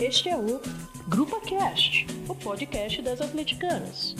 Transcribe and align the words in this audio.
Este 0.00 0.30
é 0.30 0.36
o 0.36 0.58
Grupa 1.08 1.38
Cast, 1.42 2.06
o 2.26 2.34
podcast 2.34 3.02
das 3.02 3.20
atleticanas. 3.20 4.16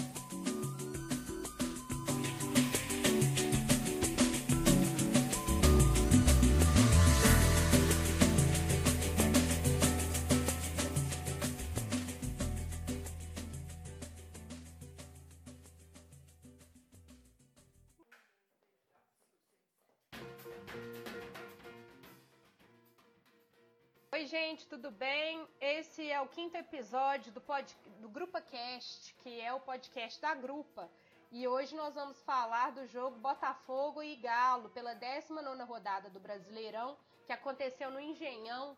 Episódio 26.60 27.32
do, 27.32 27.40
pod, 27.40 27.74
do 28.00 28.10
que 29.22 29.40
é 29.40 29.52
o 29.52 29.60
podcast 29.60 30.20
da 30.20 30.34
Grupa. 30.34 30.90
E 31.32 31.48
hoje 31.48 31.74
nós 31.74 31.94
vamos 31.94 32.20
falar 32.22 32.72
do 32.72 32.86
jogo 32.86 33.16
Botafogo 33.18 34.02
e 34.02 34.14
Galo 34.16 34.68
pela 34.68 34.94
19 34.94 35.62
rodada 35.62 36.10
do 36.10 36.20
Brasileirão, 36.20 36.98
que 37.26 37.32
aconteceu 37.32 37.90
no 37.90 37.98
Engenhão 37.98 38.76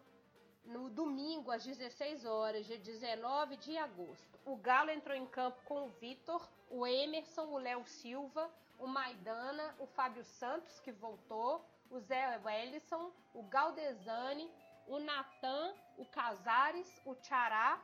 no 0.65 0.89
domingo 0.91 1.51
às 1.51 1.65
16 1.65 2.25
horas, 2.25 2.67
dia 2.67 2.79
19 2.79 3.57
de 3.57 3.77
agosto. 3.77 4.39
O 4.45 4.55
Galo 4.57 4.91
entrou 4.91 5.17
em 5.17 5.27
campo 5.27 5.61
com 5.65 5.87
o 5.87 5.89
Vitor, 5.89 6.49
o 6.71 6.87
Emerson, 6.87 7.47
o 7.47 7.59
Léo 7.59 7.85
Silva, 7.85 8.49
o 8.79 8.87
Maidana, 8.87 9.75
o 9.81 9.87
Fábio 9.87 10.23
Santos, 10.23 10.79
que 10.79 10.93
voltou, 10.93 11.65
o 11.91 11.99
Zé 11.99 12.39
Wellison, 12.45 13.11
o 13.35 13.43
Galdesani, 13.43 14.49
o 14.87 15.01
Natan, 15.01 15.75
o 15.97 16.05
Casares, 16.07 17.01
o 17.05 17.15
Tchará 17.15 17.81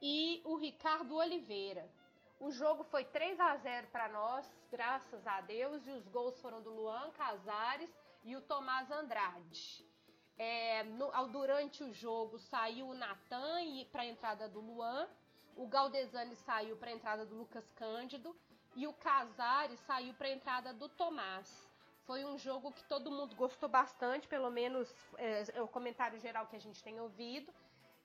e 0.00 0.40
o 0.44 0.56
Ricardo 0.56 1.14
Oliveira. 1.16 1.88
O 2.38 2.50
jogo 2.50 2.84
foi 2.84 3.04
3 3.04 3.38
a 3.38 3.56
0 3.56 3.86
para 3.88 4.08
nós, 4.08 4.50
graças 4.70 5.26
a 5.26 5.40
Deus, 5.42 5.86
e 5.86 5.90
os 5.90 6.08
gols 6.08 6.40
foram 6.40 6.62
do 6.62 6.70
Luan 6.70 7.10
Casares 7.10 7.90
e 8.24 8.34
o 8.34 8.40
Tomás 8.40 8.90
Andrade. 8.90 9.84
É, 10.38 10.84
no, 10.84 11.14
ao, 11.14 11.28
durante 11.28 11.84
o 11.84 11.92
jogo 11.92 12.38
saiu 12.38 12.88
o 12.88 12.94
Natan 12.94 13.58
para 13.92 14.02
a 14.02 14.06
entrada 14.06 14.48
do 14.48 14.60
Luan, 14.60 15.06
o 15.54 15.66
Galdesani 15.66 16.34
saiu 16.36 16.76
para 16.78 16.88
a 16.88 16.94
entrada 16.94 17.26
do 17.26 17.34
Lucas 17.34 17.70
Cândido 17.72 18.34
e 18.74 18.86
o 18.86 18.92
Casares 18.94 19.78
saiu 19.80 20.14
para 20.14 20.28
a 20.28 20.32
entrada 20.32 20.72
do 20.72 20.88
Tomás. 20.88 21.69
Foi 22.06 22.24
um 22.24 22.36
jogo 22.38 22.72
que 22.72 22.82
todo 22.84 23.10
mundo 23.10 23.34
gostou 23.36 23.68
bastante, 23.68 24.26
pelo 24.26 24.50
menos 24.50 24.92
é, 25.16 25.44
é, 25.54 25.62
o 25.62 25.68
comentário 25.68 26.18
geral 26.18 26.46
que 26.46 26.56
a 26.56 26.60
gente 26.60 26.82
tem 26.82 27.00
ouvido. 27.00 27.52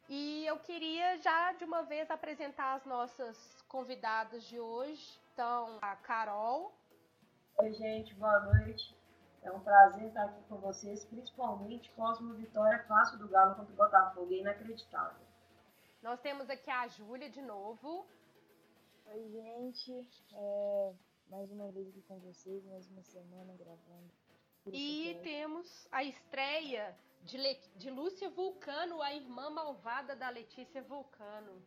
E 0.07 0.45
eu 0.45 0.59
queria 0.59 1.17
já 1.17 1.53
de 1.53 1.65
uma 1.65 1.81
vez 1.81 2.11
apresentar 2.11 2.75
as 2.75 2.85
nossas 2.85 3.63
convidadas 3.67 4.43
de 4.43 4.59
hoje. 4.59 5.19
Então, 5.33 5.79
a 5.81 5.95
Carol. 5.95 6.71
Oi, 7.57 7.73
gente, 7.73 8.13
boa 8.15 8.39
noite. 8.41 8.95
É 9.41 9.51
um 9.51 9.59
prazer 9.59 10.07
estar 10.07 10.25
aqui 10.25 10.43
com 10.49 10.57
vocês, 10.57 11.05
principalmente 11.05 11.91
após 11.91 12.19
uma 12.19 12.33
vitória 12.33 12.83
fácil 12.87 13.19
do 13.19 13.27
Galo 13.27 13.55
contra 13.55 13.73
o 13.73 13.75
Botafogo, 13.75 14.33
é 14.33 14.37
inacreditável. 14.37 15.25
Nós 16.01 16.19
temos 16.19 16.49
aqui 16.49 16.69
a 16.69 16.87
Júlia 16.87 17.29
de 17.29 17.41
novo. 17.41 18.07
Oi, 19.07 19.29
gente. 19.29 20.07
É, 20.33 20.93
mais 21.29 21.51
uma 21.51 21.71
vez 21.71 21.87
aqui 21.87 22.01
com 22.03 22.19
vocês, 22.19 22.63
mais 22.65 22.87
uma 22.89 23.03
semana 23.03 23.53
gravando. 23.55 24.11
E 24.67 25.19
temos 25.23 25.87
a 25.91 26.03
estreia 26.03 26.97
de, 27.23 27.37
Le... 27.37 27.59
de 27.75 27.89
Lúcia 27.89 28.29
Vulcano, 28.29 29.01
a 29.01 29.13
irmã 29.13 29.49
malvada 29.49 30.15
da 30.15 30.29
Letícia 30.29 30.81
Vulcano. 30.83 31.61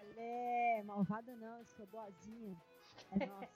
Olé, 0.00 0.82
malvada 0.84 1.34
não, 1.36 1.58
eu 1.58 1.66
sou 1.66 1.86
boazinha. 1.86 2.56
É 3.20 3.26
nossa. 3.26 3.48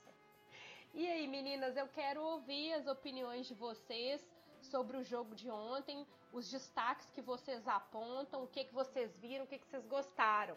e 0.94 1.08
aí, 1.08 1.28
meninas, 1.28 1.76
eu 1.76 1.88
quero 1.88 2.22
ouvir 2.22 2.72
as 2.74 2.86
opiniões 2.86 3.46
de 3.46 3.54
vocês 3.54 4.24
sobre 4.60 4.96
o 4.96 5.02
jogo 5.02 5.34
de 5.34 5.50
ontem, 5.50 6.06
os 6.32 6.50
destaques 6.50 7.10
que 7.10 7.20
vocês 7.20 7.66
apontam, 7.66 8.44
o 8.44 8.48
que, 8.48 8.64
que 8.64 8.74
vocês 8.74 9.16
viram, 9.16 9.44
o 9.44 9.48
que, 9.48 9.58
que 9.58 9.66
vocês 9.66 9.84
gostaram. 9.86 10.56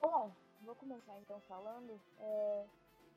Bom, 0.00 0.34
vou 0.60 0.74
começar 0.74 1.16
então 1.18 1.40
falando. 1.40 2.00
É, 2.18 2.66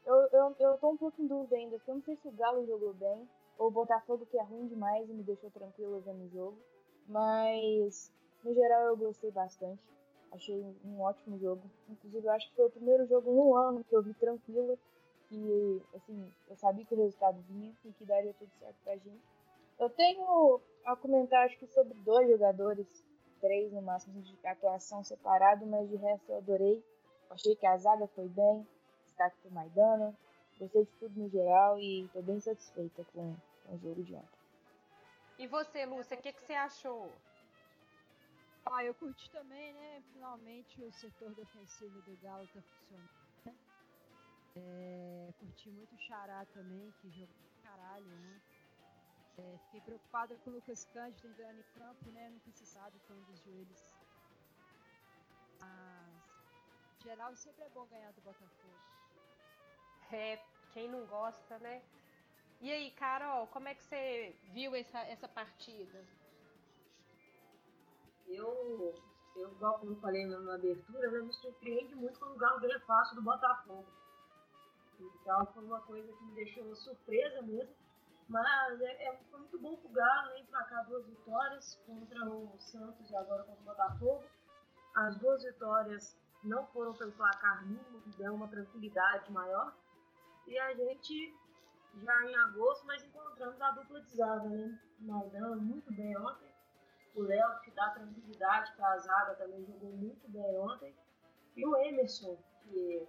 eu, 0.07 0.29
eu, 0.31 0.55
eu 0.57 0.77
tô 0.77 0.89
um 0.89 0.97
pouco 0.97 1.21
em 1.21 1.27
dúvida 1.27 1.57
ainda, 1.57 1.75
porque 1.77 1.91
eu 1.91 1.95
não 1.95 2.01
sei 2.01 2.15
se 2.15 2.27
o 2.27 2.31
Galo 2.31 2.65
jogou 2.65 2.93
bem, 2.93 3.27
ou 3.57 3.67
o 3.67 3.71
Botafogo 3.71 4.25
que 4.25 4.39
é 4.39 4.43
ruim 4.43 4.67
demais 4.67 5.09
e 5.09 5.13
me 5.13 5.21
deixou 5.23 5.51
tranquilo 5.51 5.99
vendo 5.99 6.23
o 6.23 6.29
jogo. 6.29 6.57
Mas, 7.07 8.11
no 8.43 8.53
geral, 8.53 8.85
eu 8.85 8.97
gostei 8.97 9.31
bastante. 9.31 9.81
Achei 10.31 10.63
um 10.85 11.01
ótimo 11.01 11.37
jogo. 11.39 11.61
Inclusive, 11.89 12.25
eu 12.25 12.31
acho 12.31 12.49
que 12.49 12.55
foi 12.55 12.65
o 12.65 12.71
primeiro 12.71 13.05
jogo 13.05 13.31
no 13.31 13.55
ano 13.55 13.83
que 13.83 13.95
eu 13.95 14.01
vi 14.01 14.13
tranquila. 14.13 14.77
E, 15.29 15.81
assim, 15.93 16.33
eu 16.49 16.55
sabia 16.55 16.85
que 16.85 16.93
o 16.93 16.97
resultado 16.97 17.41
vinha 17.49 17.73
e 17.83 17.91
que 17.91 18.05
daria 18.05 18.33
tudo 18.33 18.51
certo 18.59 18.77
pra 18.83 18.95
gente. 18.95 19.23
Eu 19.77 19.89
tenho 19.89 20.61
a 20.85 20.95
comentar, 20.95 21.45
acho 21.45 21.57
que 21.59 21.67
sobre 21.67 21.93
dois 22.05 22.29
jogadores, 22.29 22.87
três 23.41 23.71
no 23.73 23.81
máximo, 23.81 24.21
de 24.21 24.37
atuação 24.45 25.03
separado, 25.03 25.65
mas 25.65 25.89
de 25.89 25.97
resto 25.97 26.31
eu 26.31 26.37
adorei. 26.37 26.83
Achei 27.29 27.55
que 27.55 27.65
a 27.65 27.77
zaga 27.77 28.07
foi 28.07 28.27
bem, 28.29 28.65
destaque 29.17 29.37
pro 29.41 29.51
Maidana. 29.51 30.15
Gostei 30.59 30.85
de 30.85 30.91
tudo 30.99 31.19
no 31.19 31.29
geral 31.29 31.79
e 31.79 32.05
estou 32.05 32.21
bem 32.21 32.39
satisfeita 32.39 33.03
com, 33.13 33.35
com, 33.65 33.75
o 33.75 33.79
jogo 33.79 34.03
de 34.03 34.15
ontem. 34.15 34.39
E 35.39 35.47
você, 35.47 35.85
Lúcia, 35.85 36.17
o 36.17 36.21
que, 36.21 36.31
que 36.31 36.41
você 36.41 36.53
achou? 36.53 37.11
Ah, 38.65 38.83
eu 38.83 38.93
curti 38.95 39.29
também, 39.31 39.73
né? 39.73 40.01
Finalmente 40.13 40.81
o 40.83 40.91
setor 40.91 41.33
defensivo 41.35 42.01
do 42.01 42.17
Galo 42.21 42.47
tá 42.47 42.61
funcionando. 42.61 43.09
Né? 43.45 43.55
É, 44.55 45.33
curti 45.39 45.69
muito 45.69 45.93
o 45.93 45.99
Xará 45.99 46.45
também, 46.53 46.91
que 47.01 47.09
jogou 47.11 47.35
caralho, 47.63 48.05
né? 48.05 48.41
É, 49.37 49.57
fiquei 49.65 49.81
preocupada 49.81 50.35
com 50.37 50.49
o 50.49 50.53
Lucas 50.53 50.85
Cândido 50.85 51.27
entrando 51.27 51.59
em 51.59 51.79
campo, 51.79 52.11
né? 52.11 52.29
Nunca 52.29 52.51
se 52.51 52.65
sabe 52.65 52.99
quando 53.05 53.29
os 53.29 53.39
joelhos. 53.41 53.95
Mas, 55.59 56.23
em 56.99 57.03
geral, 57.03 57.35
sempre 57.35 57.63
é 57.63 57.69
bom 57.69 57.85
ganhar 57.85 58.11
do 58.13 58.21
Botafogo. 58.21 58.96
É, 60.11 60.39
quem 60.73 60.89
não 60.89 61.05
gosta, 61.05 61.57
né? 61.59 61.81
E 62.61 62.71
aí, 62.71 62.91
Carol, 62.91 63.47
como 63.47 63.67
é 63.67 63.75
que 63.75 63.83
você 63.83 64.35
viu 64.53 64.73
essa, 64.75 64.99
essa 64.99 65.27
partida? 65.27 66.03
Eu, 68.27 68.95
eu, 69.35 69.51
igual 69.51 69.79
como 69.79 69.91
eu 69.91 70.01
falei 70.01 70.25
na 70.25 70.55
abertura, 70.55 71.11
né, 71.11 71.19
me 71.19 71.33
surpreende 71.33 71.95
muito 71.95 72.19
quando 72.19 72.35
o 72.35 72.37
Galo 72.37 72.59
ganha 72.59 72.79
fácil 72.81 73.15
do 73.15 73.21
Botafogo. 73.21 73.85
Então 74.99 75.45
foi 75.53 75.63
uma 75.63 75.81
coisa 75.81 76.11
que 76.11 76.23
me 76.23 76.33
deixou 76.33 76.75
surpresa 76.75 77.41
mesmo. 77.43 77.73
Mas 78.27 78.81
é, 78.81 79.07
é 79.07 79.17
foi 79.29 79.39
muito 79.39 79.59
bom 79.59 79.75
pro 79.77 79.89
Galo, 79.89 80.29
né? 80.31 80.39
Emplacar 80.39 80.85
duas 80.85 81.05
vitórias 81.05 81.79
contra 81.85 82.25
o 82.29 82.59
Santos 82.59 83.09
e 83.09 83.15
agora 83.15 83.43
contra 83.43 83.61
o 83.61 83.65
Botafogo. 83.65 84.23
As 84.95 85.17
duas 85.17 85.43
vitórias 85.43 86.17
não 86.43 86.65
foram 86.67 86.93
pelo 86.93 87.11
placar 87.13 87.65
mínimo, 87.65 88.01
que 88.01 88.17
deu 88.17 88.33
uma 88.33 88.47
tranquilidade 88.47 89.31
maior. 89.31 89.73
E 90.47 90.57
a 90.57 90.73
gente, 90.73 91.35
já 92.01 92.25
em 92.25 92.35
agosto, 92.35 92.87
nós 92.87 93.03
encontramos 93.03 93.61
a 93.61 93.71
dupla 93.71 94.01
de 94.01 94.15
zaga, 94.15 94.47
né? 94.47 94.79
Maidana 94.99 95.55
muito 95.57 95.93
bem 95.93 96.17
ontem. 96.17 96.47
O 97.15 97.23
Léo, 97.23 97.59
que 97.61 97.71
dá 97.71 97.89
tranquilidade 97.89 98.73
para 98.77 98.93
a 98.93 98.97
zaga, 98.97 99.35
também 99.35 99.65
jogou 99.65 99.91
muito 99.91 100.27
bem 100.29 100.57
ontem. 100.57 100.95
E 101.55 101.65
o 101.65 101.75
Emerson, 101.75 102.37
que 102.63 103.05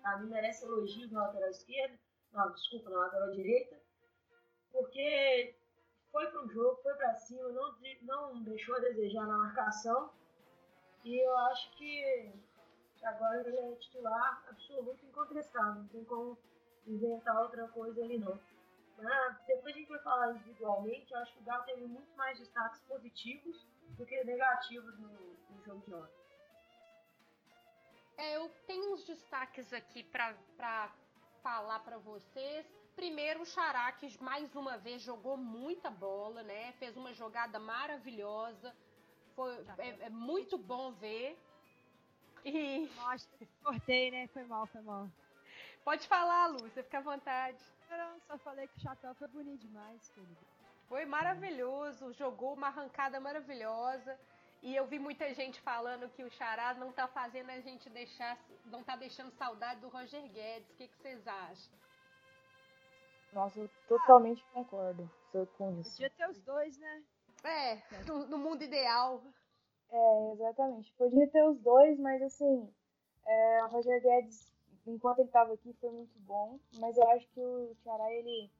para 0.00 0.18
mim 0.18 0.30
merece 0.30 0.64
elogios 0.64 1.10
na 1.12 1.26
lateral 1.26 1.50
esquerda. 1.50 1.98
Não, 2.32 2.50
desculpa, 2.52 2.90
na 2.90 2.98
lateral 3.00 3.30
direita. 3.32 3.78
Porque 4.72 5.54
foi 6.10 6.26
pro 6.30 6.48
jogo, 6.48 6.80
foi 6.82 6.94
para 6.94 7.14
cima, 7.14 7.48
não, 7.50 7.76
não 8.02 8.42
deixou 8.42 8.74
a 8.76 8.80
desejar 8.80 9.26
na 9.26 9.36
marcação. 9.36 10.10
E 11.04 11.18
eu 11.18 11.36
acho 11.38 11.76
que 11.76 12.32
agora 13.06 13.40
ele 13.46 13.56
é 13.56 13.74
titular 13.76 14.44
absoluto 14.48 15.04
incontestável, 15.04 15.82
não 15.82 15.88
tem 15.88 16.04
como 16.04 16.38
inventar 16.86 17.42
outra 17.42 17.68
coisa 17.68 18.02
ali 18.02 18.18
não. 18.18 18.38
Mas 19.00 19.46
depois 19.46 19.74
a 19.74 19.78
gente 19.78 19.88
vai 19.88 20.00
falar 20.00 20.32
individualmente, 20.32 21.12
eu 21.12 21.18
acho 21.18 21.32
que 21.34 21.40
o 21.40 21.44
Galo 21.44 21.64
teve 21.64 21.86
muito 21.86 22.16
mais 22.16 22.38
destaques 22.38 22.80
positivos 22.82 23.64
do 23.96 24.04
que 24.04 24.24
negativos 24.24 24.98
no, 24.98 25.08
no 25.08 25.64
jogo 25.64 25.84
de 25.86 25.94
ontem. 25.94 26.18
É, 28.16 28.36
eu 28.36 28.50
tenho 28.66 28.94
uns 28.94 29.04
destaques 29.04 29.72
aqui 29.72 30.02
para 30.02 30.92
falar 31.40 31.78
para 31.80 31.98
vocês. 31.98 32.66
Primeiro, 32.96 33.42
o 33.42 33.46
Xará, 33.46 33.92
que 33.92 34.20
mais 34.20 34.56
uma 34.56 34.76
vez 34.76 35.02
jogou 35.02 35.36
muita 35.36 35.88
bola, 35.88 36.42
né? 36.42 36.72
Fez 36.80 36.96
uma 36.96 37.12
jogada 37.12 37.60
maravilhosa. 37.60 38.74
Foi, 39.36 39.54
é, 39.78 40.06
é 40.06 40.10
muito 40.10 40.58
bom 40.58 40.90
ver. 40.94 41.38
E... 42.48 42.90
Nossa, 42.96 43.28
cortei, 43.62 44.10
né? 44.10 44.26
Foi 44.28 44.44
mal, 44.44 44.66
foi 44.66 44.80
mal. 44.80 45.08
Pode 45.84 46.06
falar, 46.06 46.46
Lúcia, 46.46 46.82
fica 46.82 46.98
à 46.98 47.02
vontade. 47.02 47.58
Não, 47.90 48.20
só 48.26 48.38
falei 48.38 48.66
que 48.68 48.78
o 48.78 48.82
chapéu 48.82 49.14
foi 49.14 49.28
bonito 49.28 49.60
demais, 49.66 50.08
querido. 50.10 50.36
Foi 50.88 51.04
maravilhoso, 51.04 52.12
jogou 52.14 52.54
uma 52.54 52.68
arrancada 52.68 53.20
maravilhosa. 53.20 54.18
E 54.62 54.74
eu 54.74 54.86
vi 54.86 54.98
muita 54.98 55.32
gente 55.34 55.60
falando 55.60 56.08
que 56.10 56.24
o 56.24 56.30
Chará 56.30 56.74
não 56.74 56.90
tá 56.90 57.06
fazendo 57.06 57.50
a 57.50 57.60
gente 57.60 57.88
deixar, 57.90 58.36
não 58.66 58.82
tá 58.82 58.96
deixando 58.96 59.30
saudade 59.32 59.80
do 59.80 59.88
Roger 59.88 60.22
Guedes. 60.32 60.68
O 60.70 60.74
que, 60.74 60.88
que 60.88 60.96
vocês 60.96 61.26
acham? 61.26 61.72
Nossa, 63.32 63.60
eu 63.60 63.70
totalmente 63.86 64.44
concordo 64.52 65.08
com 65.56 65.78
isso. 65.80 65.90
Podia 65.92 66.10
ter 66.10 66.28
os 66.28 66.40
dois, 66.40 66.76
né? 66.78 67.02
É, 67.44 67.76
no, 68.04 68.26
no 68.26 68.38
mundo 68.38 68.62
ideal. 68.64 69.22
É, 69.90 70.32
exatamente. 70.32 70.92
Podia 70.94 71.26
ter 71.28 71.42
os 71.44 71.58
dois, 71.60 71.98
mas 71.98 72.22
assim, 72.22 72.68
é, 73.26 73.64
o 73.64 73.68
Roger 73.68 74.02
Guedes, 74.02 74.52
enquanto 74.86 75.20
ele 75.20 75.28
estava 75.28 75.52
aqui, 75.54 75.72
foi 75.80 75.90
muito 75.90 76.18
bom. 76.20 76.58
Mas 76.78 76.96
eu 76.96 77.08
acho 77.10 77.26
que 77.28 77.40
o 77.40 77.74
Tiará, 77.82 78.12
ele 78.12 78.50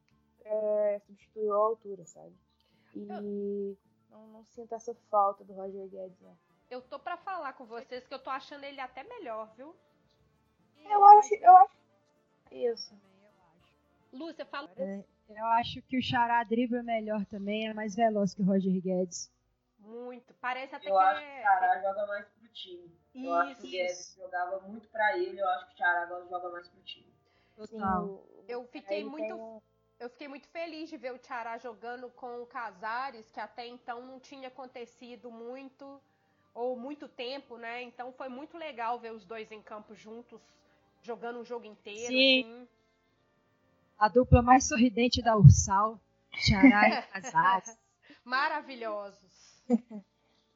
é, 0.43 0.99
substituiu 1.05 1.53
a 1.53 1.57
altura, 1.57 2.05
sabe? 2.05 2.33
E 2.95 3.77
não, 4.09 4.27
não 4.27 4.43
sinto 4.43 4.73
essa 4.73 4.93
falta 5.09 5.43
do 5.43 5.53
Roger 5.53 5.87
Guedes, 5.87 6.19
não. 6.21 6.37
Eu 6.69 6.81
tô 6.81 6.99
pra 6.99 7.17
falar 7.17 7.53
com 7.53 7.65
vocês 7.65 8.07
que 8.07 8.13
eu 8.13 8.19
tô 8.19 8.29
achando 8.29 8.63
ele 8.63 8.79
até 8.79 9.03
melhor, 9.03 9.51
viu? 9.55 9.75
Eu 10.89 11.03
acho, 11.03 11.33
eu 11.35 11.57
acho 11.57 11.77
isso. 12.51 12.95
Lúcia, 14.11 14.45
fala. 14.45 14.69
É, 14.77 15.03
eu 15.29 15.45
acho 15.45 15.81
que 15.83 15.97
o 15.97 16.01
Xará 16.01 16.43
dribla 16.43 16.81
melhor 16.81 17.25
também, 17.25 17.67
é 17.67 17.73
mais 17.73 17.95
veloz 17.95 18.33
que 18.33 18.41
o 18.41 18.45
Roger 18.45 18.81
Guedes. 18.81 19.31
Muito. 19.89 20.33
Parece 20.35 20.75
até 20.75 20.89
eu 20.89 20.97
que 20.97 21.03
acho 21.03 21.19
é- 21.21 21.33
que 21.33 21.39
o 21.39 21.43
Chará 21.43 21.81
joga 21.81 22.05
mais 22.07 22.25
pro 22.27 22.47
time. 22.49 22.99
Eu 23.15 23.33
acho 23.33 23.55
que 23.55 23.61
o 23.61 23.65
Isso. 23.65 23.71
Guedes 23.71 24.15
jogava 24.15 24.59
muito 24.61 24.87
pra 24.89 25.17
ele, 25.17 25.39
eu 25.41 25.49
acho 25.49 25.67
que 25.67 25.73
o 25.73 25.77
Chará 25.77 26.03
agora 26.03 26.25
joga 26.27 26.49
mais 26.49 26.67
pro 26.69 26.81
time. 26.83 27.13
Total. 27.55 28.23
Eu 28.47 28.65
fiquei 28.67 28.99
ele 28.99 29.09
muito 29.09 29.23
tem 29.25 29.33
um- 29.33 29.61
Eu 29.99 30.09
fiquei 30.09 30.29
muito 30.29 30.47
feliz 30.47 30.89
de 30.89 30.95
ver 30.95 31.11
o 31.13 31.17
Tiará 31.17 31.57
jogando 31.57 32.09
com 32.11 32.41
o 32.41 32.45
Casares, 32.45 33.29
que 33.31 33.39
até 33.41 33.67
então 33.67 34.01
não 34.05 34.17
tinha 34.17 34.47
acontecido 34.47 35.29
muito, 35.29 36.01
ou 36.53 36.77
muito 36.77 37.05
tempo, 37.09 37.57
né? 37.57 37.81
Então 37.81 38.13
foi 38.13 38.29
muito 38.29 38.57
legal 38.57 38.97
ver 38.97 39.11
os 39.11 39.25
dois 39.25 39.51
em 39.51 39.61
campo 39.61 39.93
juntos, 39.93 40.39
jogando 41.01 41.41
o 41.41 41.43
jogo 41.43 41.65
inteiro. 41.65 42.07
Sim. 42.07 42.39
assim. 42.39 42.67
A 43.97 44.07
dupla 44.07 44.41
mais 44.41 44.63
sorridente 44.69 45.21
da 45.21 45.35
Ursal, 45.35 45.99
Xará 46.33 46.87
e 46.87 47.01
Casares. 47.11 47.77
Maravilhosos. 48.23 49.29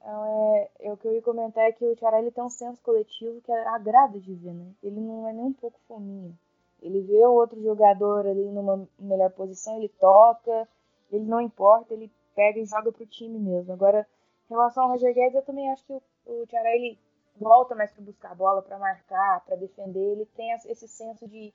Então, 0.03 0.25
é, 0.25 0.69
é, 0.81 0.91
o 0.91 0.97
que 0.97 1.07
eu 1.07 1.13
ia 1.13 1.21
comentar 1.21 1.63
é 1.63 1.71
que 1.71 1.85
o 1.85 1.95
Tiará 1.95 2.19
ele 2.19 2.29
tem 2.29 2.43
um 2.43 2.49
senso 2.49 2.81
coletivo 2.81 3.39
que 3.39 3.51
agrada 3.51 4.19
de 4.19 4.33
ver, 4.35 4.53
né? 4.53 4.73
Ele 4.83 4.99
não 4.99 5.25
é 5.29 5.31
nem 5.31 5.45
um 5.45 5.53
pouco 5.53 5.79
fominha. 5.87 6.37
Ele 6.81 7.01
vê 7.01 7.25
o 7.25 7.31
outro 7.31 7.61
jogador 7.63 8.27
ali 8.27 8.43
numa 8.51 8.85
melhor 8.99 9.31
posição, 9.31 9.77
ele 9.77 9.87
toca, 9.87 10.67
ele 11.09 11.23
não 11.23 11.39
importa, 11.39 11.93
ele 11.93 12.11
pega 12.35 12.59
e 12.59 12.65
joga 12.65 12.91
pro 12.91 13.05
time 13.05 13.39
mesmo. 13.39 13.71
Agora, 13.71 14.05
em 14.49 14.53
relação 14.53 14.83
ao 14.83 14.89
Roger 14.89 15.13
Guedes, 15.13 15.35
eu 15.35 15.41
também 15.41 15.71
acho 15.71 15.85
que 15.85 15.93
o, 15.93 16.01
o 16.25 16.45
ele 16.51 16.99
volta 17.37 17.73
mais 17.73 17.89
para 17.93 18.03
buscar 18.03 18.31
a 18.31 18.35
bola, 18.35 18.61
para 18.61 18.77
marcar, 18.77 19.45
para 19.45 19.55
defender. 19.55 20.11
Ele 20.11 20.25
tem 20.35 20.51
esse 20.51 20.85
senso 20.85 21.25
de, 21.29 21.53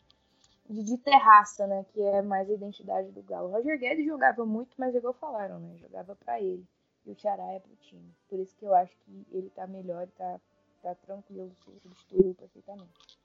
de, 0.66 0.82
de 0.84 0.96
terraça, 0.96 1.66
né? 1.66 1.84
Que 1.93 2.00
é 2.00 2.22
mais 2.22 2.49
a 2.49 2.55
identidade 2.55 3.10
do 3.12 3.22
Galo. 3.22 3.49
O 3.49 3.52
Roger 3.52 3.78
Guedes 3.78 4.06
jogava 4.06 4.46
muito, 4.46 4.70
mas 4.78 4.94
igual 4.94 5.12
falaram, 5.12 5.58
né? 5.58 5.76
Jogava 5.76 6.16
para 6.16 6.40
ele 6.40 6.66
e 7.08 7.12
o 7.12 7.14
Tiará 7.14 7.52
é 7.55 7.58
pro 7.58 7.75
time. 7.76 8.14
Por 8.28 8.38
isso 8.38 8.55
que 8.56 8.64
eu 8.66 8.75
acho 8.75 8.94
que 8.99 9.26
ele 9.32 9.49
tá 9.50 9.66
melhor 9.66 10.06
e 10.06 10.10
tá, 10.10 10.38
tá 10.82 10.94
tranquilo, 10.94 11.50
substituiu 11.64 12.34
perfeitamente. 12.34 13.19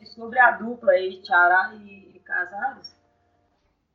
E 0.00 0.06
sobre 0.06 0.38
a 0.40 0.52
dupla 0.52 0.92
aí, 0.92 1.22
Tiará 1.22 1.72
e, 1.74 2.16
e 2.16 2.20
Casares, 2.20 2.96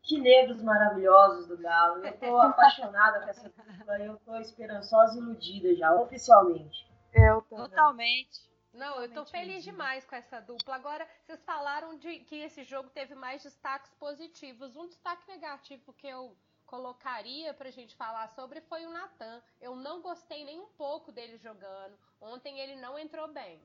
que 0.02 0.20
negros 0.20 0.62
maravilhosos 0.62 1.48
do 1.48 1.58
Galo. 1.58 2.06
Eu 2.06 2.18
tô 2.18 2.38
apaixonada 2.40 3.22
com 3.22 3.30
essa 3.30 3.50
dupla, 3.50 4.00
eu 4.00 4.18
tô 4.26 4.36
esperançosa 4.38 5.18
e 5.18 5.22
iludida 5.22 5.76
já, 5.76 5.94
oficialmente. 5.94 6.90
Eu 7.14 7.42
também. 7.42 7.66
Totalmente. 7.66 8.54
Não, 8.74 9.02
eu 9.02 9.14
tô 9.14 9.24
feliz 9.26 9.64
demais 9.64 10.04
com 10.06 10.16
essa 10.16 10.40
dupla. 10.40 10.76
Agora, 10.76 11.08
vocês 11.22 11.44
falaram 11.44 11.96
de 11.98 12.20
que 12.20 12.38
esse 12.38 12.64
jogo 12.64 12.90
teve 12.90 13.14
mais 13.14 13.44
destaques 13.44 13.94
positivos. 13.96 14.76
Um 14.76 14.88
destaque 14.88 15.28
negativo 15.28 15.94
que 15.94 16.08
eu 16.08 16.36
colocaria 16.66 17.54
pra 17.54 17.70
gente 17.72 17.96
falar 17.96 18.28
sobre 18.30 18.62
foi 18.62 18.86
o 18.86 18.92
Natan. 18.92 19.42
Eu 19.62 19.76
não 19.76 20.02
gostei 20.02 20.44
nem 20.46 20.60
um 20.60 20.68
pouco 20.70 21.12
dele 21.12 21.38
jogando. 21.38 21.98
Ontem 22.22 22.60
ele 22.60 22.76
não 22.76 22.98
entrou 22.98 23.28
bem. 23.32 23.62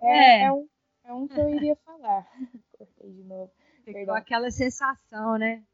É, 0.00 0.42
É. 0.42 0.44
é 0.44 0.52
um, 0.52 0.68
é 1.04 1.12
um 1.12 1.26
que 1.28 1.38
eu 1.40 1.48
iria 1.48 1.76
falar. 1.84 2.26
Cortei 2.78 3.12
de 3.12 3.24
novo. 3.24 3.52
Ficou 3.84 3.92
Perdão. 3.94 4.14
aquela 4.14 4.50
sensação, 4.50 5.38
né? 5.38 5.64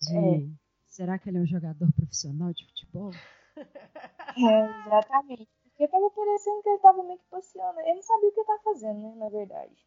De, 0.00 0.16
É. 0.16 0.48
será 0.86 1.18
que 1.18 1.28
ele 1.28 1.38
é 1.38 1.40
um 1.40 1.46
jogador 1.46 1.92
profissional 1.92 2.52
de 2.52 2.66
futebol? 2.66 3.10
É, 4.36 4.86
exatamente. 4.86 5.48
Porque 5.64 5.88
tava 5.88 6.08
parecendo 6.10 6.62
que 6.62 6.68
ele 6.68 6.78
tava 6.78 7.02
meio 7.02 7.18
que 7.18 7.24
passeando. 7.26 7.80
Ele 7.80 7.94
não 7.94 8.02
sabia 8.02 8.28
o 8.28 8.32
que 8.32 8.38
ele 8.40 8.46
tava 8.46 8.62
fazendo, 8.62 9.00
né, 9.00 9.14
na 9.16 9.28
verdade. 9.28 9.84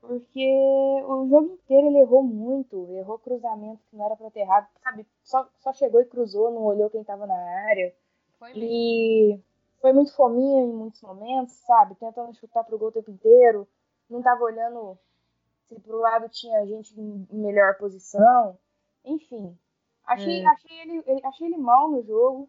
Porque 0.00 1.02
o 1.06 1.28
jogo 1.28 1.54
inteiro 1.54 1.88
ele 1.88 1.98
errou 1.98 2.22
muito, 2.22 2.88
errou 2.94 3.18
cruzamento 3.18 3.80
que 3.90 3.96
não 3.96 4.06
era 4.06 4.16
pra 4.16 4.30
ter 4.30 4.40
errado, 4.40 4.68
sabe? 4.82 5.06
Só, 5.22 5.48
só 5.58 5.72
chegou 5.72 6.00
e 6.00 6.06
cruzou, 6.06 6.50
não 6.50 6.62
olhou 6.62 6.88
quem 6.88 7.02
tava 7.02 7.26
na 7.26 7.34
área. 7.68 7.94
Foi 8.38 8.54
mesmo. 8.54 8.64
E 8.64 9.40
foi 9.80 9.92
muito 9.92 10.14
fominha 10.14 10.62
em 10.62 10.72
muitos 10.72 11.02
momentos, 11.02 11.54
sabe? 11.66 11.94
Tentando 11.96 12.34
chutar 12.34 12.64
pro 12.64 12.78
gol 12.78 12.88
o 12.88 12.92
tempo 12.92 13.10
inteiro. 13.10 13.66
Não 14.08 14.22
tava 14.22 14.44
olhando 14.44 14.96
se 15.66 15.78
pro 15.80 15.98
lado 15.98 16.28
tinha 16.28 16.64
gente 16.66 16.98
em 16.98 17.26
melhor 17.30 17.76
posição. 17.76 18.56
Enfim. 19.04 19.56
Achei, 20.06 20.42
É. 20.42 20.46
achei, 20.46 20.80
ele, 20.80 21.04
achei 21.24 21.46
ele 21.46 21.58
mal 21.58 21.90
no 21.90 22.02
jogo. 22.02 22.48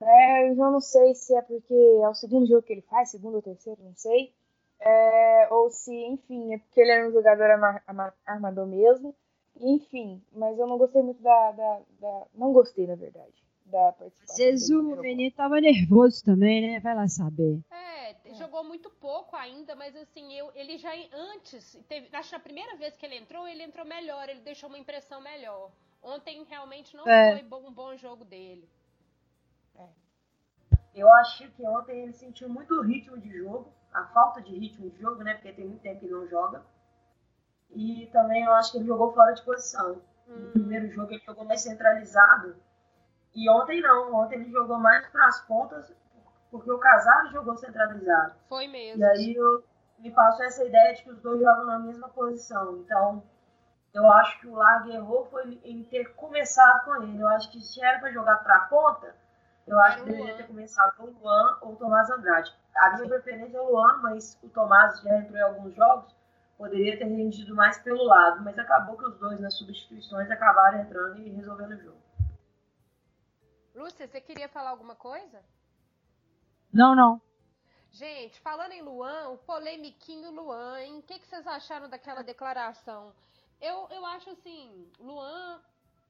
Né? 0.00 0.50
Eu 0.50 0.54
já 0.54 0.70
não 0.70 0.80
sei 0.80 1.14
se 1.14 1.34
é 1.34 1.42
porque 1.42 1.74
é 1.74 2.08
o 2.08 2.14
segundo 2.14 2.46
jogo 2.46 2.62
que 2.62 2.72
ele 2.72 2.82
faz, 2.82 3.10
segundo 3.10 3.36
ou 3.36 3.42
terceiro, 3.42 3.80
não 3.82 3.94
sei. 3.96 4.32
É, 4.80 5.48
ou 5.50 5.70
se, 5.70 5.92
enfim, 5.92 6.54
é 6.54 6.58
porque 6.58 6.80
ele 6.80 6.90
era 6.90 7.08
um 7.08 7.12
jogador 7.12 7.50
armador 8.26 8.66
mesmo. 8.66 9.14
Enfim, 9.60 10.22
mas 10.32 10.58
eu 10.58 10.66
não 10.66 10.78
gostei 10.78 11.02
muito 11.02 11.20
da. 11.20 11.52
da- 11.52 11.80
da- 12.00 12.26
não 12.34 12.52
gostei, 12.52 12.86
na 12.86 12.94
verdade, 12.94 13.34
da 13.66 13.92
participação. 13.92 14.84
No 14.84 14.94
o 14.94 15.02
menino 15.02 15.34
tava 15.34 15.60
nervoso 15.60 16.24
também, 16.24 16.60
né? 16.62 16.80
Vai 16.80 16.94
lá 16.94 17.08
saber. 17.08 17.60
É, 17.70 18.34
jogou 18.34 18.62
muito 18.62 18.88
pouco 18.88 19.34
ainda, 19.34 19.74
mas 19.74 19.96
assim, 19.96 20.32
eu, 20.32 20.52
ele 20.54 20.78
já 20.78 20.90
antes, 21.12 21.76
teve, 21.88 22.08
acho 22.14 22.28
que 22.30 22.36
na 22.36 22.40
primeira 22.42 22.76
vez 22.76 22.96
que 22.96 23.04
ele 23.04 23.16
entrou, 23.16 23.48
ele 23.48 23.64
entrou 23.64 23.84
melhor, 23.84 24.28
ele 24.28 24.40
deixou 24.40 24.68
uma 24.68 24.78
impressão 24.78 25.20
melhor. 25.20 25.72
Ontem 26.00 26.44
realmente 26.44 26.96
não 26.96 27.06
É. 27.08 27.32
foi 27.32 27.42
bom- 27.42 27.66
um 27.66 27.72
bom 27.72 27.96
jogo 27.96 28.24
dele. 28.24 28.68
Eu 30.94 31.12
achei 31.14 31.48
que 31.50 31.66
ontem 31.66 32.02
ele 32.02 32.12
sentiu 32.12 32.48
muito 32.48 32.74
o 32.74 32.82
ritmo 32.82 33.18
de 33.18 33.30
jogo, 33.38 33.72
a 33.92 34.04
falta 34.06 34.40
de 34.42 34.56
ritmo 34.58 34.90
de 34.90 35.00
jogo, 35.00 35.22
né? 35.22 35.34
Porque 35.34 35.52
tem 35.52 35.66
muito 35.66 35.82
tempo 35.82 36.00
que 36.00 36.08
não 36.08 36.26
joga. 36.28 36.62
E 37.70 38.06
também 38.12 38.44
eu 38.44 38.52
acho 38.54 38.72
que 38.72 38.78
ele 38.78 38.86
jogou 38.86 39.12
fora 39.12 39.32
de 39.32 39.42
posição. 39.42 40.00
No 40.26 40.34
Hum, 40.34 40.50
primeiro 40.52 40.90
jogo 40.90 41.10
ele 41.12 41.22
jogou 41.24 41.44
mais 41.44 41.62
centralizado. 41.62 42.56
E 43.34 43.48
ontem 43.50 43.80
não, 43.80 44.14
ontem 44.14 44.36
ele 44.40 44.50
jogou 44.50 44.78
mais 44.78 45.06
para 45.08 45.26
as 45.26 45.40
pontas, 45.46 45.90
porque 46.50 46.70
o 46.70 46.78
Casado 46.78 47.30
jogou 47.30 47.56
centralizado. 47.56 48.34
foi 48.48 48.66
mesmo. 48.66 49.00
E 49.00 49.04
aí 49.04 49.34
eu, 49.34 49.64
me 49.98 50.10
passou 50.10 50.44
essa 50.44 50.64
ideia 50.64 50.94
de 50.94 51.02
que 51.02 51.10
os 51.10 51.20
dois 51.20 51.40
jogam 51.40 51.66
na 51.66 51.78
mesma 51.78 52.08
posição. 52.08 52.78
Então, 52.78 53.22
eu 53.94 54.10
acho 54.12 54.38
que 54.40 54.46
o 54.46 54.54
Largue 54.54 54.92
errou 54.94 55.26
foi 55.26 55.60
em 55.64 55.82
ter 55.84 56.14
começado 56.14 56.84
com 56.84 57.02
ele. 57.02 57.20
Eu 57.20 57.28
acho 57.28 57.50
que 57.50 57.60
se 57.60 57.82
era 57.82 57.98
para 57.98 58.12
jogar 58.12 58.36
para 58.38 58.56
a 58.56 58.60
ponta, 58.66 59.14
eu 59.66 59.78
acho 59.80 59.98
que 59.98 60.10
deveria 60.10 60.36
ter 60.36 60.46
começado 60.46 60.96
com 60.96 61.04
o 61.04 61.10
Luan 61.20 61.58
ou 61.62 61.72
o 61.72 61.76
Tomás 61.76 62.08
Andrade. 62.10 62.54
A 62.76 62.96
minha 62.96 63.08
preferência 63.08 63.56
é 63.56 63.60
o 63.60 63.70
Luan, 63.70 63.98
mas 64.02 64.38
o 64.42 64.48
Tomás 64.48 65.00
já 65.00 65.18
entrou 65.18 65.36
em 65.36 65.42
alguns 65.42 65.74
jogos, 65.74 66.14
poderia 66.56 66.98
ter 66.98 67.04
rendido 67.04 67.54
mais 67.54 67.78
pelo 67.80 68.04
lado, 68.04 68.42
mas 68.42 68.58
acabou 68.58 68.96
que 68.96 69.04
os 69.04 69.18
dois 69.18 69.40
nas 69.40 69.56
substituições 69.56 70.30
acabaram 70.30 70.80
entrando 70.80 71.18
e 71.20 71.30
resolvendo 71.30 71.72
o 71.72 71.82
jogo. 71.82 72.02
Lúcia, 73.74 74.06
você 74.06 74.20
queria 74.20 74.48
falar 74.48 74.70
alguma 74.70 74.94
coisa? 74.94 75.40
Não, 76.72 76.94
não. 76.94 77.20
Gente, 77.90 78.38
falando 78.40 78.72
em 78.72 78.82
Luan, 78.82 79.30
o 79.30 79.38
polemiquinho 79.38 80.30
Luan, 80.30 80.80
hein? 80.80 80.98
O 80.98 81.02
que, 81.02 81.18
que 81.18 81.26
vocês 81.26 81.46
acharam 81.46 81.88
daquela 81.88 82.22
declaração? 82.22 83.14
Eu, 83.60 83.88
eu 83.90 84.04
acho 84.04 84.30
assim, 84.30 84.90
Luan, 85.00 85.60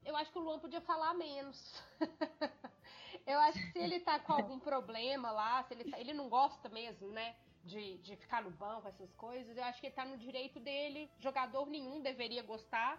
eu 0.05 0.15
acho 0.15 0.31
que 0.31 0.37
o 0.37 0.41
Luan 0.41 0.59
podia 0.59 0.81
falar 0.81 1.13
menos. 1.13 1.81
eu 3.25 3.39
acho 3.39 3.59
que 3.59 3.71
se 3.71 3.79
ele 3.79 3.99
tá 3.99 4.19
com 4.19 4.33
algum 4.33 4.59
problema 4.59 5.31
lá, 5.31 5.63
se 5.63 5.73
ele, 5.73 5.89
tá- 5.91 5.99
ele 5.99 6.13
não 6.13 6.29
gosta 6.29 6.69
mesmo, 6.69 7.09
né? 7.09 7.35
De, 7.63 7.97
de 7.97 8.15
ficar 8.15 8.41
no 8.41 8.51
banco, 8.51 8.87
essas 8.87 9.13
coisas, 9.15 9.55
eu 9.57 9.63
acho 9.65 9.79
que 9.81 9.87
ele 9.87 9.95
tá 9.95 10.05
no 10.05 10.17
direito 10.17 10.59
dele. 10.59 11.09
Jogador 11.19 11.65
nenhum 11.67 12.01
deveria 12.01 12.41
gostar. 12.43 12.97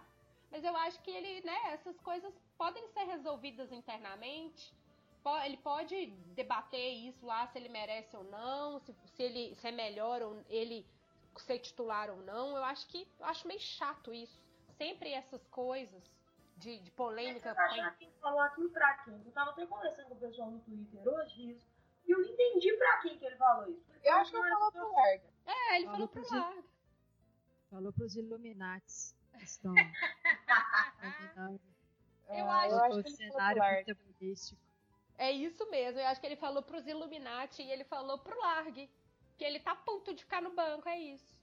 Mas 0.51 0.63
eu 0.63 0.75
acho 0.75 1.01
que 1.01 1.09
ele, 1.09 1.41
né, 1.45 1.57
essas 1.73 1.99
coisas 2.01 2.33
podem 2.57 2.85
ser 2.89 3.03
resolvidas 3.05 3.71
internamente. 3.71 4.73
Ele 5.45 5.57
pode 5.57 6.07
debater 6.35 6.93
isso 6.93 7.25
lá, 7.25 7.47
se 7.47 7.57
ele 7.57 7.69
merece 7.69 8.15
ou 8.15 8.23
não, 8.23 8.79
se, 8.79 8.93
se 9.15 9.23
ele 9.23 9.55
se 9.55 9.67
é 9.67 9.71
melhor 9.71 10.21
ou 10.21 10.43
ele 10.49 10.85
ser 11.37 11.59
titular 11.59 12.09
ou 12.09 12.17
não. 12.17 12.55
Eu 12.57 12.63
acho 12.63 12.87
que 12.87 13.07
eu 13.19 13.25
acho 13.25 13.47
meio 13.47 13.59
chato 13.59 14.13
isso. 14.13 14.39
Sempre 14.77 15.11
essas 15.11 15.45
coisas 15.47 16.03
de, 16.61 16.79
de 16.79 16.91
polêmica. 16.91 17.53
Você 17.53 17.59
achar 17.59 17.97
quem 17.97 18.11
falou 18.21 18.39
aquilo 18.39 18.69
pra 18.69 18.93
quem? 18.99 19.13
Eu 19.25 19.31
tava 19.31 19.51
até 19.51 19.65
conversando 19.65 20.07
com 20.09 20.13
o 20.15 20.19
pessoal 20.19 20.51
no 20.51 20.59
Twitter 20.61 21.07
hoje 21.07 21.51
isso. 21.51 21.67
E 22.05 22.11
eu 22.11 22.19
não 22.19 22.29
entendi 22.29 22.71
pra 22.77 22.97
quem 23.01 23.17
que 23.17 23.25
ele 23.25 23.35
falou 23.35 23.69
isso. 23.69 23.83
Eu 24.03 24.13
acho 24.15 24.31
que 24.31 24.37
ele 24.37 24.49
falou 24.49 24.71
pro 24.71 24.93
Larga. 24.93 25.23
É, 25.45 25.75
ele 25.75 25.85
Falou 25.85 26.07
falou 26.07 26.07
pro 26.07 26.37
Larga. 26.37 26.63
Falou 27.69 27.93
pros 27.93 28.15
Illuminates 28.15 29.15
que 29.37 29.43
estão 29.45 29.73
Eu 32.29 32.45
Ah, 32.49 32.59
acho 32.61 32.73
eu 32.75 32.79
acho 32.83 32.87
que 32.87 32.87
ele 32.87 32.87
falou 32.87 33.03
pro 33.03 33.11
cenário 33.11 33.79
futebolístico. 33.85 34.61
É 35.17 35.31
isso 35.31 35.69
mesmo, 35.69 35.99
eu 35.99 36.07
acho 36.07 36.19
que 36.21 36.27
ele 36.27 36.35
falou 36.35 36.63
pros 36.63 36.87
Illuminati 36.87 37.61
e 37.61 37.71
ele 37.71 37.83
falou 37.83 38.17
pro 38.19 38.39
Largue. 38.39 38.89
Que 39.37 39.43
ele 39.43 39.59
tá 39.59 39.75
puto 39.75 40.13
de 40.13 40.23
ficar 40.23 40.41
no 40.41 40.51
banco, 40.53 40.87
é 40.87 40.99
isso. 40.99 41.35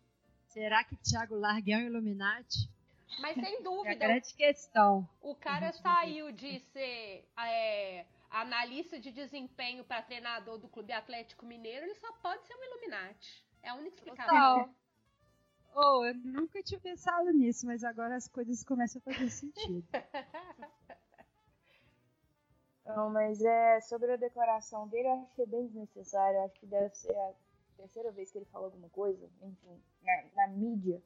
Será 0.46 0.84
que 0.84 0.96
Thiago 0.96 1.34
Largue 1.34 1.72
é 1.72 1.78
um 1.78 1.80
Illuminati? 1.82 2.70
Mas 3.18 3.34
sem 3.34 3.54
É 3.54 3.58
a 3.58 3.62
dúvida, 3.62 3.94
grande 3.94 4.34
questão. 4.34 5.08
o 5.20 5.34
cara 5.34 5.72
saiu 5.72 6.30
de 6.32 6.60
ser 6.60 7.28
é, 7.38 8.04
analista 8.30 8.98
de 9.00 9.10
desempenho 9.10 9.84
para 9.84 10.02
treinador 10.02 10.58
do 10.58 10.68
Clube 10.68 10.92
Atlético 10.92 11.46
Mineiro, 11.46 11.86
ele 11.86 11.94
só 11.94 12.12
pode 12.14 12.46
ser 12.46 12.54
um 12.54 12.64
Illuminati. 12.64 13.44
É 13.62 13.70
a 13.70 13.74
única 13.74 13.96
explicação. 13.96 14.34
Total. 14.34 14.74
Oh, 15.74 16.04
eu 16.04 16.14
nunca 16.14 16.62
tinha 16.62 16.80
pensado 16.80 17.30
nisso, 17.32 17.66
mas 17.66 17.84
agora 17.84 18.16
as 18.16 18.26
coisas 18.28 18.64
começam 18.64 19.00
a 19.00 19.12
fazer 19.12 19.30
sentido. 19.30 19.86
Não, 22.84 23.10
mas 23.10 23.40
é 23.44 23.80
sobre 23.82 24.12
a 24.12 24.16
declaração 24.16 24.88
dele, 24.88 25.08
eu 25.08 25.12
achei 25.30 25.46
bem 25.46 25.66
desnecessário. 25.66 26.40
Acho 26.40 26.58
que 26.58 26.66
deve 26.66 26.94
ser 26.94 27.14
a 27.14 27.34
terceira 27.76 28.10
vez 28.10 28.30
que 28.30 28.38
ele 28.38 28.46
fala 28.46 28.64
alguma 28.64 28.88
coisa, 28.88 29.28
enfim, 29.42 29.82
na, 30.02 30.24
na 30.34 30.48
mídia, 30.48 31.02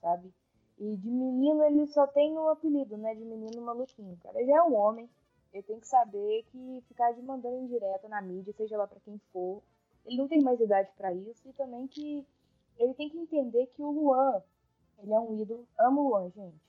sabe? 0.00 0.34
E 0.82 0.96
de 0.96 1.08
menino 1.08 1.62
ele 1.62 1.86
só 1.86 2.08
tem 2.08 2.36
o 2.36 2.48
apelido, 2.48 2.96
né? 2.96 3.14
De 3.14 3.24
menino 3.24 3.62
maluquinho. 3.62 4.18
Cara, 4.20 4.40
ele 4.40 4.50
já 4.50 4.58
é 4.58 4.62
um 4.62 4.74
homem. 4.74 5.08
Ele 5.52 5.62
tem 5.62 5.78
que 5.78 5.86
saber 5.86 6.42
que 6.50 6.82
ficar 6.88 7.12
de 7.12 7.22
mandando 7.22 7.56
indireta 7.58 8.08
na 8.08 8.20
mídia, 8.20 8.52
seja 8.52 8.76
lá 8.76 8.86
pra 8.86 8.98
quem 8.98 9.16
for, 9.32 9.62
ele 10.04 10.16
não 10.16 10.26
tem 10.26 10.42
mais 10.42 10.58
idade 10.58 10.90
pra 10.96 11.12
isso. 11.12 11.48
E 11.48 11.52
também 11.52 11.86
que 11.86 12.26
ele 12.78 12.94
tem 12.94 13.08
que 13.08 13.16
entender 13.16 13.66
que 13.68 13.80
o 13.80 13.92
Luan, 13.92 14.42
ele 14.98 15.12
é 15.12 15.20
um 15.20 15.40
ídolo. 15.40 15.68
Amo 15.78 16.00
o 16.00 16.08
Luan, 16.08 16.30
gente. 16.30 16.60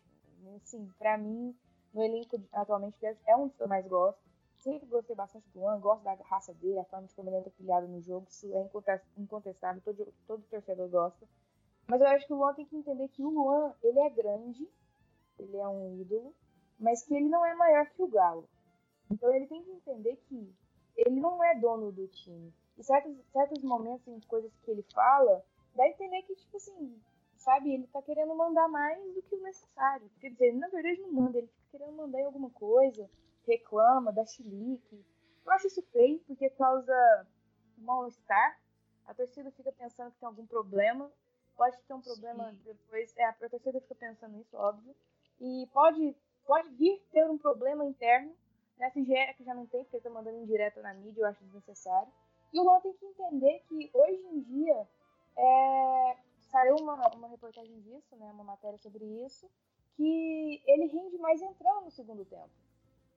Assim, 0.58 0.88
pra 1.00 1.18
mim, 1.18 1.56
no 1.92 2.04
elenco 2.04 2.40
atualmente 2.52 2.96
é 3.26 3.36
um 3.36 3.48
dos 3.48 3.56
que 3.56 3.64
eu 3.64 3.68
mais 3.68 3.88
gosto. 3.88 4.22
Sempre 4.60 4.86
gostei 4.90 5.16
bastante 5.16 5.50
do 5.50 5.60
Luan, 5.60 5.80
gosto 5.80 6.04
da 6.04 6.14
raça 6.14 6.54
dele, 6.54 6.78
a 6.78 6.86
forma 6.86 7.08
de 7.08 7.16
como 7.16 7.30
ele 7.30 7.38
entra 7.38 7.50
pilhado 7.50 7.88
no 7.88 8.00
jogo, 8.00 8.28
isso 8.30 8.54
é 8.54 8.62
incontes- 8.62 9.02
incontestável, 9.18 9.82
todo, 9.84 10.14
todo 10.28 10.44
torcedor 10.52 10.88
gosta. 10.90 11.26
Mas 11.88 12.02
eu 12.02 12.08
acho 12.08 12.26
que 12.26 12.34
o 12.34 12.38
Luan 12.38 12.54
tem 12.54 12.66
que 12.66 12.76
entender 12.76 13.08
que 13.10 13.24
o 13.24 13.30
Luan, 13.30 13.74
ele 13.84 14.00
é 14.00 14.10
grande, 14.10 14.68
ele 15.38 15.58
é 15.58 15.68
um 15.68 16.00
ídolo, 16.00 16.34
mas 16.80 17.04
que 17.04 17.14
ele 17.14 17.30
não 17.30 17.46
é 17.46 17.54
maior 17.56 17.86
que 17.88 18.02
o 18.02 18.08
Galo. 18.08 18.48
Então 19.12 19.34
ele 19.34 19.48
tem 19.48 19.64
que 19.64 19.72
entender 19.72 20.16
que 20.28 20.54
ele 20.96 21.20
não 21.20 21.44
é 21.44 21.56
dono 21.60 21.92
do 21.92 22.08
time. 22.08 22.54
E 22.78 22.84
certos, 22.84 23.16
certos 23.32 23.64
momentos 23.64 24.08
em 24.08 24.20
coisas 24.22 24.52
que 24.64 24.72
ele 24.72 24.84
fala, 24.94 25.44
dá 25.76 25.84
a 25.84 25.90
entender 25.90 26.22
que, 26.24 26.36
tipo 26.36 26.58
assim, 26.58 27.00
sabe, 27.38 27.74
ele 27.74 27.88
tá 27.88 28.02
querendo 28.02 28.34
mandar 28.36 28.68
mais 28.68 29.14
do 29.14 29.22
que 29.22 29.36
o 29.36 29.44
necessário. 29.44 30.10
Quer 30.20 30.30
dizer, 30.30 30.54
na 30.54 30.68
verdade 30.70 31.02
não 31.02 31.12
manda, 31.12 31.38
ele 31.38 31.48
fica 31.48 31.78
querendo 31.78 31.98
mandar 31.98 32.20
em 32.20 32.26
alguma 32.26 32.50
coisa, 32.50 33.10
reclama, 33.46 34.12
dá 34.12 34.26
chilique. 34.26 35.06
Eu 35.46 35.52
acho 35.52 35.68
isso 35.68 35.82
feio, 35.92 36.20
porque 36.26 36.50
causa 36.52 37.28
mal-estar. 37.78 38.60
A 39.06 39.14
torcida 39.14 39.52
fica 39.52 39.72
pensando 39.72 40.12
que 40.12 40.20
tem 40.20 40.28
algum 40.28 40.46
problema. 40.46 41.12
Pode 41.56 41.78
ter 41.84 41.94
um 41.94 42.02
problema 42.02 42.52
Sim. 42.52 42.60
depois. 42.66 43.14
É, 43.18 43.26
a 43.26 43.34
torcida 43.34 43.80
fica 43.82 43.96
pensando 43.96 44.38
nisso, 44.38 44.56
óbvio. 44.58 44.96
E 45.40 45.68
pode, 45.74 46.16
pode 46.46 46.70
vir 46.70 47.02
ter 47.12 47.30
um 47.30 47.38
problema 47.38 47.86
interno. 47.86 48.36
Nessa 48.78 49.00
IGE 49.00 49.34
que 49.38 49.44
já 49.44 49.54
não 49.54 49.68
tem, 49.68 49.84
porque 49.84 49.98
ele 49.98 50.04
tá 50.04 50.10
mandando 50.10 50.38
indireta 50.38 50.82
na 50.82 50.94
mídia, 50.96 51.22
eu 51.22 51.28
acho 51.28 51.44
desnecessário. 51.44 52.12
E 52.52 52.60
o 52.60 52.64
Luan 52.64 52.82
tem 52.82 52.94
que 52.94 53.06
entender 53.06 53.64
que 53.68 53.90
hoje 53.94 54.22
em 54.32 54.42
dia 54.42 54.88
é, 55.38 56.18
saiu 56.40 56.76
uma, 56.78 56.96
uma 57.16 57.28
reportagem 57.28 57.80
disso, 57.82 58.16
né, 58.16 58.32
uma 58.32 58.44
matéria 58.44 58.78
sobre 58.78 59.04
isso, 59.26 59.50
que 59.96 60.62
ele 60.68 60.88
rende 60.88 61.18
mais 61.18 61.42
entrando 61.42 61.86
no 61.86 61.92
segundo 61.92 62.26
tempo. 62.26 62.50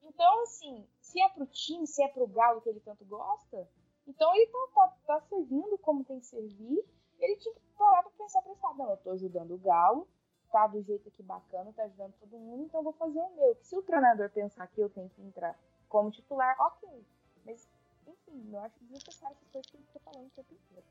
Então, 0.02 0.42
assim, 0.42 0.86
se 1.00 1.20
é 1.20 1.28
pro 1.28 1.46
time, 1.46 1.86
se 1.86 2.02
é 2.02 2.08
pro 2.08 2.26
Galo 2.26 2.60
que 2.60 2.68
ele 2.68 2.80
tanto 2.80 3.04
gosta, 3.04 3.68
então 4.06 4.34
ele 4.34 4.46
tá, 4.46 4.68
tá, 4.74 4.96
tá 5.06 5.20
servindo 5.22 5.76
como 5.78 6.04
tem 6.04 6.20
que 6.20 6.26
servir. 6.26 6.84
Ele 7.18 7.36
tinha 7.36 7.54
que 7.54 7.60
parar 7.76 8.02
pra 8.02 8.12
pensar 8.12 8.42
pra 8.42 8.74
não, 8.74 8.90
eu 8.90 8.96
tô 8.98 9.10
ajudando 9.10 9.54
o 9.54 9.58
Galo, 9.58 10.06
tá 10.52 10.66
do 10.66 10.82
jeito 10.82 11.08
aqui 11.08 11.22
bacana, 11.22 11.72
tá 11.72 11.84
ajudando 11.84 12.12
todo 12.20 12.38
mundo, 12.38 12.64
então 12.64 12.80
eu 12.80 12.84
vou 12.84 12.92
fazer 12.92 13.18
o 13.18 13.34
meu. 13.34 13.54
Que 13.56 13.66
se 13.66 13.76
o 13.76 13.82
treinador 13.82 14.30
pensar 14.30 14.66
que 14.68 14.80
eu 14.80 14.90
tenho 14.90 15.08
que 15.10 15.22
entrar 15.22 15.58
como 15.88 16.10
titular, 16.10 16.56
ok. 16.60 17.04
Mas, 17.44 17.68
enfim, 18.06 18.50
eu 18.52 18.60
acho 18.60 18.78
desnecessário 18.80 19.36
essas 19.36 19.48
coisas 19.50 19.70
que 19.70 19.76
ele 19.76 19.86
fica 19.86 20.00
falando 20.00 20.26
o 20.26 20.30
tempo 20.30 20.54
inteiro. 20.54 20.86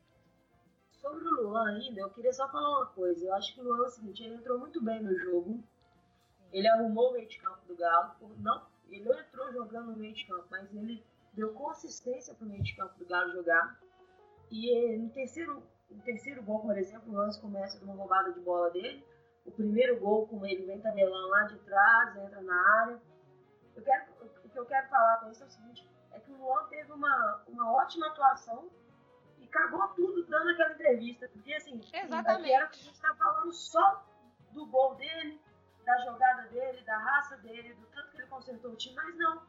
Sobre 0.91 1.27
o 1.27 1.44
Luan 1.44 1.75
ainda, 1.75 2.01
eu 2.01 2.10
queria 2.10 2.34
só 2.34 2.50
falar 2.50 2.79
uma 2.79 2.88
coisa. 2.88 3.25
Eu 3.25 3.34
acho 3.36 3.53
que 3.53 3.62
o 3.62 3.63
Luan 3.63 3.77
é 3.77 3.88
o 3.88 3.89
seguinte, 3.89 4.24
ele 4.24 4.36
entrou 4.36 4.58
muito 4.58 4.84
bem 4.84 5.01
no 5.01 5.15
jogo. 5.17 5.63
Ele 6.51 6.67
arrumou 6.67 7.10
o 7.10 7.13
meio 7.13 7.27
de 7.27 7.39
campo 7.39 7.65
do 7.67 7.75
Galo. 7.75 8.15
Não, 8.38 8.65
ele 8.89 9.03
não 9.03 9.20
entrou 9.20 9.51
jogando 9.51 9.91
no 9.91 9.98
meio 9.98 10.13
de 10.13 10.25
campo, 10.25 10.48
mas 10.50 10.74
ele 10.74 11.05
deu 11.34 11.53
consistência 11.53 12.34
pro 12.34 12.48
meio 12.48 12.63
de 12.63 12.75
campo 12.75 12.98
do 12.98 13.05
Galo 13.05 13.32
jogar. 13.34 13.79
E 14.50 14.98
no 14.98 15.10
terceiro, 15.10 15.62
no 15.95 16.01
terceiro 16.01 16.43
gol, 16.43 16.59
por 16.59 16.77
exemplo, 16.77 17.11
o 17.11 17.15
lance 17.15 17.39
começa 17.39 17.79
com 17.79 17.85
uma 17.85 17.95
roubada 17.95 18.31
de 18.33 18.39
bola 18.41 18.69
dele. 18.71 19.05
O 19.45 19.51
primeiro 19.51 19.99
gol 19.99 20.27
com 20.27 20.45
ele 20.45 20.65
vem 20.65 20.81
tabelando 20.81 21.29
lá 21.29 21.43
de 21.43 21.57
trás, 21.59 22.17
entra 22.17 22.41
na 22.41 22.81
área. 22.81 23.01
Eu 23.75 23.83
quero, 23.83 24.05
o 24.43 24.49
que 24.49 24.59
eu 24.59 24.65
quero 24.65 24.87
falar 24.89 25.17
com 25.17 25.31
isso 25.31 25.43
é 25.43 25.45
o 25.45 25.49
seguinte, 25.49 25.89
é 26.11 26.19
que 26.19 26.31
o 26.31 26.37
Luan 26.37 26.65
teve 26.67 26.91
uma, 26.91 27.43
uma 27.47 27.71
ótima 27.73 28.07
atuação 28.07 28.69
e 29.39 29.47
cagou 29.47 29.87
tudo 29.89 30.25
dando 30.25 30.49
aquela 30.49 30.73
entrevista. 30.73 31.29
Porque 31.29 31.53
assim, 31.53 31.79
Exatamente. 31.93 32.51
era 32.51 32.67
pra 32.67 32.77
gente 32.77 32.93
estar 32.93 33.15
falando 33.15 33.53
só 33.53 34.05
do 34.51 34.65
gol 34.65 34.95
dele, 34.95 35.39
da 35.85 35.97
jogada 35.99 36.49
dele, 36.49 36.81
da 36.83 36.97
raça 36.97 37.37
dele, 37.37 37.73
do 37.75 37.85
tanto 37.87 38.11
que 38.11 38.17
ele 38.17 38.27
consertou 38.27 38.71
o 38.71 38.75
time, 38.75 38.95
mas 38.95 39.15
não. 39.17 39.43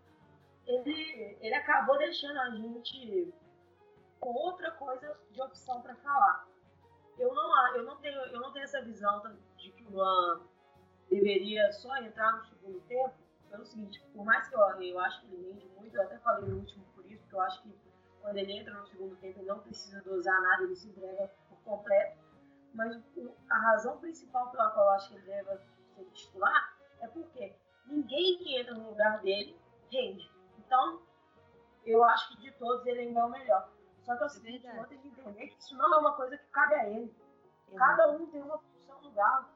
Ele, 0.66 1.38
ele 1.40 1.54
acabou 1.54 1.96
deixando 1.96 2.38
a 2.40 2.50
gente 2.50 3.32
com 4.20 4.32
outra 4.32 4.70
coisa 4.72 5.16
de 5.30 5.40
opção 5.42 5.80
para 5.82 5.94
falar. 5.96 6.46
Eu 7.18 7.34
não, 7.34 7.76
eu, 7.76 7.84
não 7.84 7.96
tenho, 7.96 8.18
eu 8.26 8.40
não 8.40 8.52
tenho 8.52 8.64
essa 8.64 8.82
visão 8.82 9.22
de 9.56 9.70
que 9.72 9.84
o 9.84 9.90
Luan 9.90 10.42
deveria 11.08 11.72
só 11.72 11.96
entrar 11.96 12.32
no 12.36 12.44
segundo 12.44 12.80
tempo, 12.82 13.14
pelo 13.50 13.64
seguinte, 13.64 14.02
por 14.12 14.24
mais 14.24 14.48
que 14.48 14.54
eu, 14.54 14.60
eu 14.60 14.98
acho 15.00 15.20
que 15.22 15.34
ele 15.34 15.52
rende 15.52 15.68
muito, 15.76 15.96
eu 15.96 16.02
até 16.02 16.18
falei 16.18 16.48
no 16.48 16.58
último 16.58 16.84
por 16.94 17.06
isso, 17.06 17.22
porque 17.22 17.34
eu 17.34 17.40
acho 17.40 17.62
que 17.62 17.74
quando 18.20 18.36
ele 18.38 18.52
entra 18.52 18.74
no 18.74 18.86
segundo 18.86 19.16
tempo 19.16 19.38
ele 19.38 19.48
não 19.48 19.60
precisa 19.60 20.02
dosar 20.02 20.40
nada, 20.42 20.64
ele 20.64 20.74
se 20.74 20.88
entrega 20.88 21.30
por 21.48 21.58
completo. 21.60 22.18
Mas 22.74 23.00
a 23.48 23.58
razão 23.58 23.98
principal 23.98 24.50
pela 24.50 24.70
qual 24.70 24.86
eu 24.86 24.90
acho 24.92 25.08
que 25.08 25.14
ele 25.14 25.26
deve 25.26 25.60
ser 25.94 26.04
titular 26.12 26.76
é 27.00 27.06
porque 27.06 27.54
ninguém 27.86 28.36
que 28.38 28.56
entra 28.58 28.74
no 28.74 28.90
lugar 28.90 29.22
dele 29.22 29.56
rende. 29.90 30.30
Então, 30.58 31.00
eu 31.84 32.02
acho 32.04 32.28
que 32.30 32.42
de 32.42 32.50
todos 32.52 32.84
ele 32.84 33.00
ainda 33.02 33.20
é 33.20 33.24
o 33.24 33.30
melhor. 33.30 33.70
Só 34.06 34.16
que 34.16 34.22
é 34.22 34.26
o 34.26 34.30
seguinte, 34.30 34.66
eu 34.66 34.86
tenho 34.86 35.00
que 35.00 35.08
entender 35.08 35.48
que 35.48 35.58
isso 35.58 35.76
não 35.76 35.92
é 35.92 35.98
uma 35.98 36.12
coisa 36.12 36.38
que 36.38 36.46
cabe 36.50 36.74
a 36.76 36.88
ele. 36.88 37.12
Cada 37.76 38.12
um 38.12 38.24
tem 38.26 38.40
uma 38.40 38.56
função 38.56 39.02
no 39.02 39.10
galo. 39.10 39.46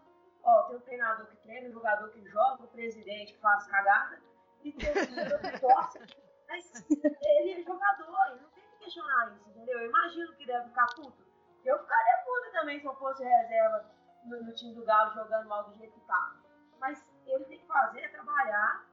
Ó, 0.43 0.63
tem 0.63 0.77
o 0.77 0.81
treinador 0.81 1.27
que 1.27 1.37
treina, 1.37 1.69
o 1.69 1.73
jogador 1.73 2.11
que 2.11 2.29
joga, 2.29 2.65
o 2.65 2.69
presidente 2.69 3.35
que 3.35 3.41
faz 3.41 3.67
cagada, 3.69 4.21
e 4.65 4.73
tem 4.73 4.91
o 4.91 5.41
que 5.41 5.61
torce. 5.61 6.01
Mas 6.49 6.91
ele 6.91 7.61
é 7.61 7.63
jogador, 7.63 8.27
ele 8.33 8.41
não 8.41 8.51
tem 8.51 8.65
que 8.65 8.85
questionar 8.85 9.33
isso, 9.37 9.49
entendeu? 9.51 9.79
Eu 9.79 9.87
imagino 9.87 10.35
que 10.35 10.45
deve 10.45 10.69
ficar 10.69 10.87
puto. 10.97 11.25
Eu 11.65 11.79
ficaria 11.79 12.25
puta 12.25 12.51
também 12.53 12.81
se 12.81 12.87
eu 12.87 12.95
fosse 12.97 13.23
reserva 13.23 13.89
no, 14.25 14.43
no 14.43 14.53
time 14.53 14.75
do 14.75 14.85
Galo 14.85 15.15
jogando 15.15 15.49
mal 15.49 15.63
do 15.71 15.77
jeito 15.77 15.95
que 15.95 16.07
tá. 16.07 16.37
Mas 16.81 17.07
ele 17.25 17.45
tem 17.45 17.61
que 17.61 17.67
fazer 17.67 18.01
é 18.01 18.09
trabalhar 18.09 18.85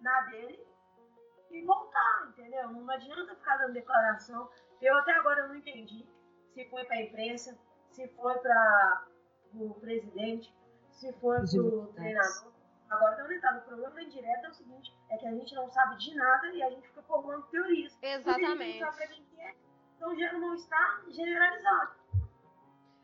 na 0.00 0.20
dele 0.22 0.66
e 1.50 1.64
voltar, 1.66 2.28
entendeu? 2.28 2.70
Não 2.70 2.90
adianta 2.90 3.34
ficar 3.34 3.58
dando 3.58 3.74
declaração. 3.74 4.48
Eu 4.82 4.96
até 4.98 5.12
agora 5.12 5.46
não 5.46 5.54
entendi 5.54 6.04
se 6.52 6.64
foi 6.68 6.84
pra 6.84 7.00
imprensa, 7.00 7.56
se 7.92 8.08
foi 8.08 8.36
para 8.40 9.06
o 9.54 9.74
presidente, 9.74 10.52
se 10.90 11.12
foi 11.14 11.38
pro 11.38 11.54
iluminados. 11.54 11.94
treinador. 11.94 12.52
Agora 12.90 13.16
tá 13.16 13.24
orientado. 13.24 13.58
O 13.58 13.62
problema 13.62 13.94
da 13.94 14.02
indireta 14.02 14.46
é 14.46 14.50
o 14.50 14.54
seguinte, 14.54 14.92
é 15.10 15.16
que 15.16 15.26
a 15.26 15.30
gente 15.30 15.54
não 15.54 15.70
sabe 15.70 15.96
de 15.96 16.14
nada 16.14 16.46
e 16.48 16.62
a 16.62 16.70
gente 16.70 16.88
fica 16.88 17.02
formando 17.02 17.46
teorias. 17.46 17.96
A 18.02 18.06
Exatamente. 18.06 18.80
não 18.80 18.86
sabe 18.92 18.96
pra 18.98 19.06
quem 19.06 19.24
que 19.24 19.40
é, 19.40 19.54
então 19.96 20.16
gera 20.16 20.36
um 20.36 20.40
mal-estar 20.40 21.04
generalizado. 21.08 21.94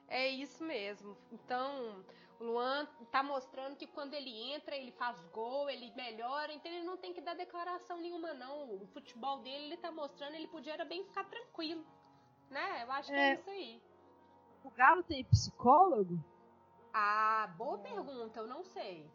É 0.09 0.27
isso 0.29 0.65
mesmo. 0.65 1.17
Então, 1.33 2.05
o 2.41 2.45
Luan 2.45 2.87
tá 3.11 3.23
mostrando 3.23 3.77
que 3.77 3.87
quando 3.87 4.15
ele 4.15 4.31
entra, 4.53 4.77
ele 4.77 4.93
faz 4.93 5.21
gol, 5.33 5.69
ele 5.69 5.93
melhora, 5.97 6.53
então 6.53 6.71
ele 6.71 6.85
não 6.85 6.97
tem 6.97 7.13
que 7.13 7.21
dar 7.21 7.35
declaração 7.35 7.99
nenhuma, 7.99 8.33
não. 8.35 8.75
O 8.77 8.87
futebol 8.87 9.39
dele, 9.41 9.65
ele 9.67 9.77
tá 9.77 9.91
mostrando, 9.91 10.35
ele 10.35 10.47
podia 10.49 10.75
era 10.75 10.85
bem 10.85 11.05
ficar 11.05 11.25
tranquilo. 11.25 11.85
Né? 12.51 12.85
Eu 12.85 12.93
acho 12.93 13.09
que 13.11 13.15
é, 13.17 13.31
É. 13.31 13.35
isso 13.35 13.51
aí. 13.51 13.83
O 14.65 14.71
Galo 14.71 15.03
tem 15.03 15.25
psicólogo? 15.25 16.19
Ah, 16.93 17.53
boa 17.57 17.79
pergunta, 17.79 18.41
eu 18.41 18.47
não 18.47 18.65
sei. 18.65 19.11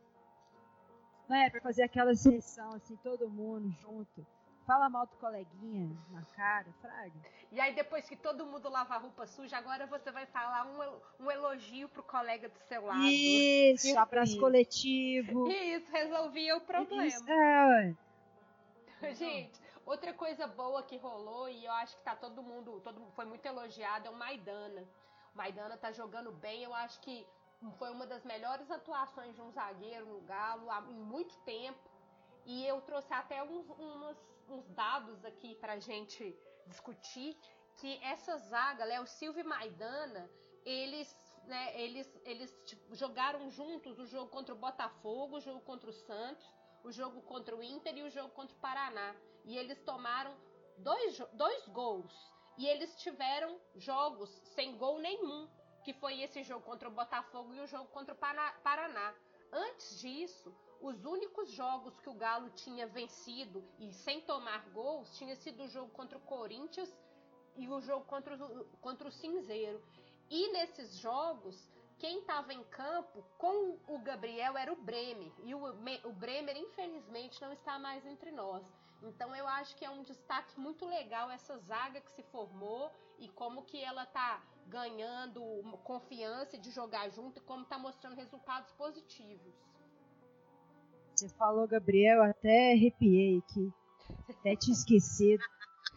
né, 1.28 1.50
pra 1.50 1.62
fazer 1.62 1.84
aquela 1.84 2.14
sessão, 2.16 2.74
assim, 2.74 2.96
todo 2.98 3.30
mundo 3.30 3.72
junto. 3.72 4.26
Fala 4.66 4.90
mal 4.90 5.06
do 5.06 5.16
coleguinha 5.18 5.96
na 6.10 6.24
cara, 6.36 6.68
fraga. 6.82 7.12
E 7.52 7.60
aí, 7.60 7.76
depois 7.76 8.08
que 8.08 8.16
todo 8.16 8.46
mundo 8.46 8.70
lava 8.70 8.96
a 8.96 8.98
roupa 8.98 9.28
suja, 9.28 9.58
agora 9.58 9.86
você 9.86 10.10
vai 10.10 10.26
falar 10.26 10.66
um, 10.66 11.26
um 11.26 11.30
elogio 11.30 11.90
pro 11.90 12.02
colega 12.02 12.48
do 12.48 12.58
seu 12.60 12.86
lado. 12.86 13.04
Isso, 13.06 13.88
Isso. 13.88 14.00
abraço 14.00 14.40
coletivo. 14.40 15.50
Isso, 15.52 15.92
resolvia 15.92 16.56
o 16.56 16.62
problema. 16.62 17.06
Isso, 17.06 17.30
é, 17.30 17.66
ué. 19.02 19.14
Gente, 19.14 19.60
outra 19.86 20.14
coisa 20.14 20.48
boa 20.48 20.82
que 20.82 20.96
rolou, 20.98 21.50
e 21.50 21.66
eu 21.66 21.72
acho 21.74 21.98
que 21.98 22.04
tá 22.04 22.16
todo 22.16 22.42
mundo, 22.42 22.80
todo 22.82 23.02
mundo 23.02 23.12
foi 23.12 23.26
muito 23.26 23.46
elogiado, 23.46 24.08
é 24.08 24.10
o 24.10 24.16
Maidana. 24.16 24.82
O 25.34 25.38
Maidana 25.38 25.76
tá 25.78 25.92
jogando 25.92 26.32
bem, 26.32 26.64
eu 26.64 26.74
acho 26.74 27.02
que 27.02 27.28
foi 27.78 27.92
uma 27.92 28.08
das 28.08 28.24
melhores 28.24 28.70
atuações 28.72 29.36
de 29.36 29.42
um 29.42 29.52
zagueiro 29.52 30.06
no 30.06 30.22
Galo 30.22 30.72
há 30.72 30.80
em 30.90 30.94
muito 30.96 31.36
tempo. 31.40 31.80
E 32.46 32.66
eu 32.66 32.82
trouxe 32.82 33.14
até 33.14 33.42
uns, 33.44 33.66
umas- 33.78 34.18
uns 34.54 34.70
dados 34.70 35.26
aqui 35.26 35.56
pra 35.56 35.80
gente 35.80 36.36
discutir, 36.68 37.38
que 37.78 38.00
essa 38.04 38.38
zaga, 38.38 38.86
Léo 38.86 39.06
Silva 39.08 39.40
e 39.40 39.44
Maidana, 39.44 40.30
eles, 40.66 41.10
né, 41.46 41.82
eles, 41.82 42.22
eles 42.24 42.52
tipo, 42.66 42.96
jogaram 42.96 43.50
juntos 43.50 44.00
o 44.00 44.06
jogo 44.06 44.30
contra 44.30 44.54
o 44.54 44.58
Botafogo, 44.58 45.38
o 45.38 45.42
jogo 45.42 45.62
contra 45.62 45.90
o 45.90 45.94
Santos, 45.94 46.48
o 46.84 46.92
jogo 46.92 47.22
contra 47.22 47.56
o 47.56 47.64
Inter 47.64 47.98
e 47.98 48.04
o 48.04 48.10
jogo 48.10 48.30
contra 48.30 48.56
o 48.56 48.60
Paraná. 48.60 49.16
E 49.46 49.58
eles 49.58 49.80
tomaram 49.82 50.36
dois, 50.78 51.18
dois 51.34 51.68
gols. 51.70 52.14
E 52.58 52.68
eles 52.68 52.96
tiveram 52.98 53.60
jogos 53.76 54.30
sem 54.56 54.78
gol 54.78 55.00
nenhum, 55.00 55.50
que 55.84 55.94
foi 55.94 56.22
esse 56.22 56.44
jogo 56.44 56.64
contra 56.64 56.88
o 56.88 56.92
Botafogo 56.92 57.54
e 57.54 57.60
o 57.60 57.68
jogo 57.68 57.90
contra 57.90 58.14
o 58.14 58.18
Paraná. 58.18 59.14
Antes 59.52 60.00
disso, 60.00 60.56
os 60.84 61.06
únicos 61.06 61.50
jogos 61.50 61.98
que 62.02 62.10
o 62.10 62.14
Galo 62.14 62.50
tinha 62.50 62.86
vencido 62.86 63.64
e 63.80 63.94
sem 63.94 64.20
tomar 64.20 64.70
gols 64.72 65.18
tinha 65.18 65.34
sido 65.34 65.64
o 65.64 65.68
jogo 65.70 65.90
contra 65.92 66.18
o 66.18 66.22
Corinthians 66.22 66.94
e 67.56 67.70
o 67.70 67.80
jogo 67.80 68.04
contra 68.06 68.36
o, 68.36 68.66
contra 68.82 69.08
o 69.08 69.12
Cinzeiro. 69.12 69.82
E 70.30 70.52
nesses 70.52 70.98
jogos, 70.98 71.72
quem 71.98 72.20
estava 72.20 72.54
em 72.54 72.64
campo 72.66 73.24
com 73.38 73.80
o 73.88 73.98
Gabriel 74.00 74.58
era 74.58 74.74
o 74.74 74.76
Bremer. 74.76 75.32
E 75.46 75.56
o, 75.56 75.64
o 76.04 76.12
Bremer, 76.12 76.58
infelizmente, 76.58 77.42
não 77.42 77.54
está 77.54 77.80
mais 77.80 78.06
entre 78.06 78.30
nós. 78.32 78.62
Então 79.02 79.34
eu 79.34 79.48
acho 79.48 79.78
que 79.78 79.86
é 79.86 79.90
um 79.90 80.04
destaque 80.04 80.60
muito 80.60 80.86
legal 80.86 81.32
essa 81.32 81.58
zaga 81.60 82.02
que 82.02 82.12
se 82.12 82.24
formou 82.24 82.92
e 83.20 83.30
como 83.30 83.64
que 83.64 83.82
ela 83.82 84.06
tá 84.06 84.44
ganhando 84.68 85.42
confiança 85.84 86.58
de 86.58 86.72
jogar 86.72 87.08
junto 87.10 87.38
e 87.38 87.42
como 87.42 87.64
tá 87.64 87.78
mostrando 87.78 88.16
resultados 88.16 88.72
positivos. 88.74 89.54
Você 91.24 91.30
falou, 91.36 91.66
Gabriel, 91.66 92.18
eu 92.18 92.24
até 92.24 92.74
arrepiei 92.74 93.38
aqui. 93.38 93.72
Até 94.30 94.58
tinha 94.58 94.74
esquecido. 94.74 95.42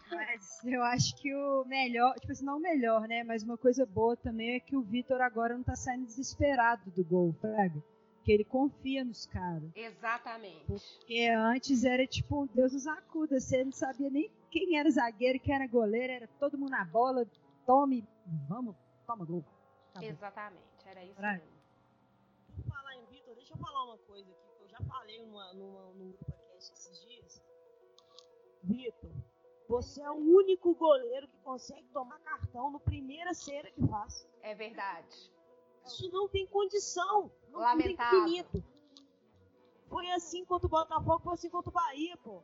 Mas 0.08 0.64
eu 0.64 0.80
acho 0.84 1.16
que 1.16 1.34
o 1.34 1.64
melhor, 1.64 2.14
tipo 2.14 2.30
assim, 2.30 2.44
não 2.44 2.58
o 2.58 2.60
melhor, 2.60 3.08
né? 3.08 3.24
Mas 3.24 3.42
uma 3.42 3.58
coisa 3.58 3.84
boa 3.84 4.16
também 4.16 4.54
é 4.54 4.60
que 4.60 4.76
o 4.76 4.82
Vitor 4.82 5.20
agora 5.20 5.56
não 5.56 5.64
tá 5.64 5.74
saindo 5.74 6.06
desesperado 6.06 6.92
do 6.92 7.04
gol, 7.04 7.32
Fraga. 7.40 7.82
Que 8.22 8.30
ele 8.30 8.44
confia 8.44 9.04
nos 9.04 9.26
caras. 9.26 9.68
Exatamente. 9.74 10.64
Porque 10.64 11.28
antes 11.36 11.82
era 11.82 12.06
tipo, 12.06 12.48
Deus 12.54 12.72
nos 12.72 12.86
acuda. 12.86 13.40
Você 13.40 13.64
não 13.64 13.72
sabia 13.72 14.08
nem 14.08 14.30
quem 14.48 14.78
era 14.78 14.88
zagueiro, 14.88 15.40
quem 15.40 15.56
era 15.56 15.66
goleiro, 15.66 16.12
era 16.12 16.28
todo 16.38 16.56
mundo 16.56 16.70
na 16.70 16.84
bola. 16.84 17.26
Tome, 17.66 18.06
vamos, 18.48 18.76
toma 19.04 19.24
gol. 19.24 19.44
Acabou. 19.90 20.08
Exatamente, 20.08 20.86
era 20.86 21.04
isso 21.04 21.16
Fraga. 21.16 21.42
mesmo. 21.42 21.56
Falar 22.68 22.94
em 22.94 23.04
Vitor, 23.06 23.34
deixa 23.34 23.54
eu 23.54 23.58
falar 23.58 23.84
uma 23.84 23.98
coisa 23.98 24.35
já 24.78 24.84
falei 24.86 25.24
numa, 25.24 25.52
numa, 25.54 25.80
num 25.94 26.10
grupo 26.12 26.24
podcast 26.24 26.72
esses 26.72 27.00
dias. 27.06 27.42
Vitor, 28.62 29.10
você 29.68 30.02
é 30.02 30.10
o 30.10 30.14
único 30.14 30.74
goleiro 30.74 31.28
que 31.28 31.38
consegue 31.38 31.88
tomar 31.92 32.18
cartão 32.20 32.70
no 32.70 32.80
primeira 32.80 33.32
cera 33.34 33.70
que 33.70 33.86
faz. 33.86 34.28
É 34.42 34.54
verdade. 34.54 35.32
Isso 35.84 36.10
não 36.10 36.28
tem 36.28 36.46
condição. 36.46 37.30
Não, 37.48 37.60
não 37.60 37.78
tem 37.78 37.96
Lamentável. 37.96 38.20
cabimento. 38.20 38.64
Foi 39.88 40.10
assim 40.10 40.44
contra 40.44 40.66
o 40.66 40.70
Botafogo, 40.70 41.20
foi 41.22 41.34
assim 41.34 41.48
contra 41.48 41.70
o 41.70 41.72
Bahia, 41.72 42.16
pô. 42.18 42.42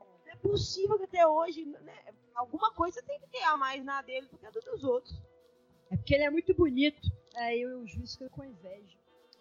Não 0.00 0.32
é 0.32 0.36
possível 0.36 0.96
que 0.98 1.04
até 1.04 1.26
hoje, 1.26 1.64
né, 1.64 2.14
alguma 2.34 2.72
coisa 2.72 3.02
tem 3.02 3.18
que 3.20 3.28
ter 3.28 3.42
a 3.42 3.56
mais 3.56 3.84
na 3.84 4.02
dele 4.02 4.28
do 4.28 4.38
que 4.38 4.46
a 4.46 4.50
do 4.50 4.60
dos 4.60 4.84
outros. 4.84 5.20
É 5.90 5.96
porque 5.96 6.14
ele 6.14 6.24
é 6.24 6.30
muito 6.30 6.54
bonito. 6.54 7.00
Aí 7.34 7.66
o 7.66 7.86
juiz 7.86 8.14
fica 8.14 8.30
com 8.30 8.44
inveja. 8.44 8.98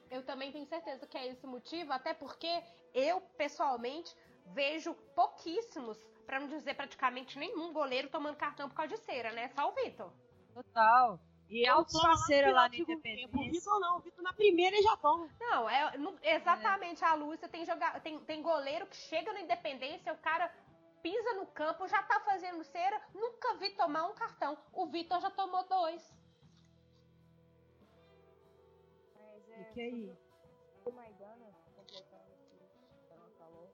Eu 0.09 0.23
também 0.23 0.51
tenho 0.51 0.65
certeza 0.65 1.05
que 1.07 1.17
é 1.17 1.27
esse 1.27 1.45
o 1.45 1.49
motivo, 1.49 1.91
até 1.91 2.13
porque 2.13 2.63
eu, 2.93 3.21
pessoalmente, 3.37 4.15
vejo 4.47 4.93
pouquíssimos, 5.15 5.97
pra 6.25 6.39
não 6.39 6.47
dizer 6.47 6.75
praticamente 6.75 7.37
nenhum 7.37 7.73
goleiro 7.73 8.09
tomando 8.09 8.35
cartão 8.35 8.69
por 8.69 8.75
causa 8.75 8.95
de 8.95 9.01
cera, 9.01 9.31
né? 9.31 9.49
Só 9.49 9.69
o 9.69 9.73
Vitor. 9.73 10.11
Total. 10.53 11.19
E 11.49 11.67
no 11.69 11.85
parceira 11.85 12.47
final 12.47 12.63
lá 12.63 12.69
no 12.69 12.71
tempo, 12.71 12.89
O 12.89 12.93
Independência. 12.93 13.51
Vitor 13.51 13.79
não, 13.79 13.97
o 13.97 13.99
Vitor 13.99 14.23
na 14.23 14.33
primeira 14.33 14.81
já 14.81 14.97
toma. 14.97 15.29
Não, 15.39 15.69
é 15.69 15.97
não- 15.97 16.17
exatamente 16.23 17.03
a 17.05 17.13
Lúcia 17.13 17.47
tem 17.47 17.65
joga, 17.65 17.99
tem, 17.99 18.19
tem 18.21 18.41
goleiro 18.41 18.87
que 18.87 18.95
chega 18.95 19.31
no 19.31 19.39
Independência, 19.39 20.11
o 20.13 20.17
cara 20.17 20.51
pisa 21.03 21.33
no 21.33 21.45
campo, 21.47 21.87
já 21.87 22.01
tá 22.01 22.19
fazendo 22.21 22.63
cera, 22.63 22.99
nunca 23.13 23.53
vi 23.55 23.69
tomar 23.71 24.07
um 24.07 24.15
cartão. 24.15 24.57
O 24.73 24.87
Vitor 24.87 25.21
já 25.21 25.29
tomou 25.29 25.63
dois. 25.67 26.01
Mas 29.55 29.61
é, 29.61 29.63
Fique 29.69 29.81
aí. 29.81 30.15
o 30.85 30.91
Maidana, 30.91 31.51
completando 31.75 32.31
o 32.31 32.35
que 32.49 32.55
o 32.55 33.13
Ela 33.13 33.29
falou, 33.37 33.69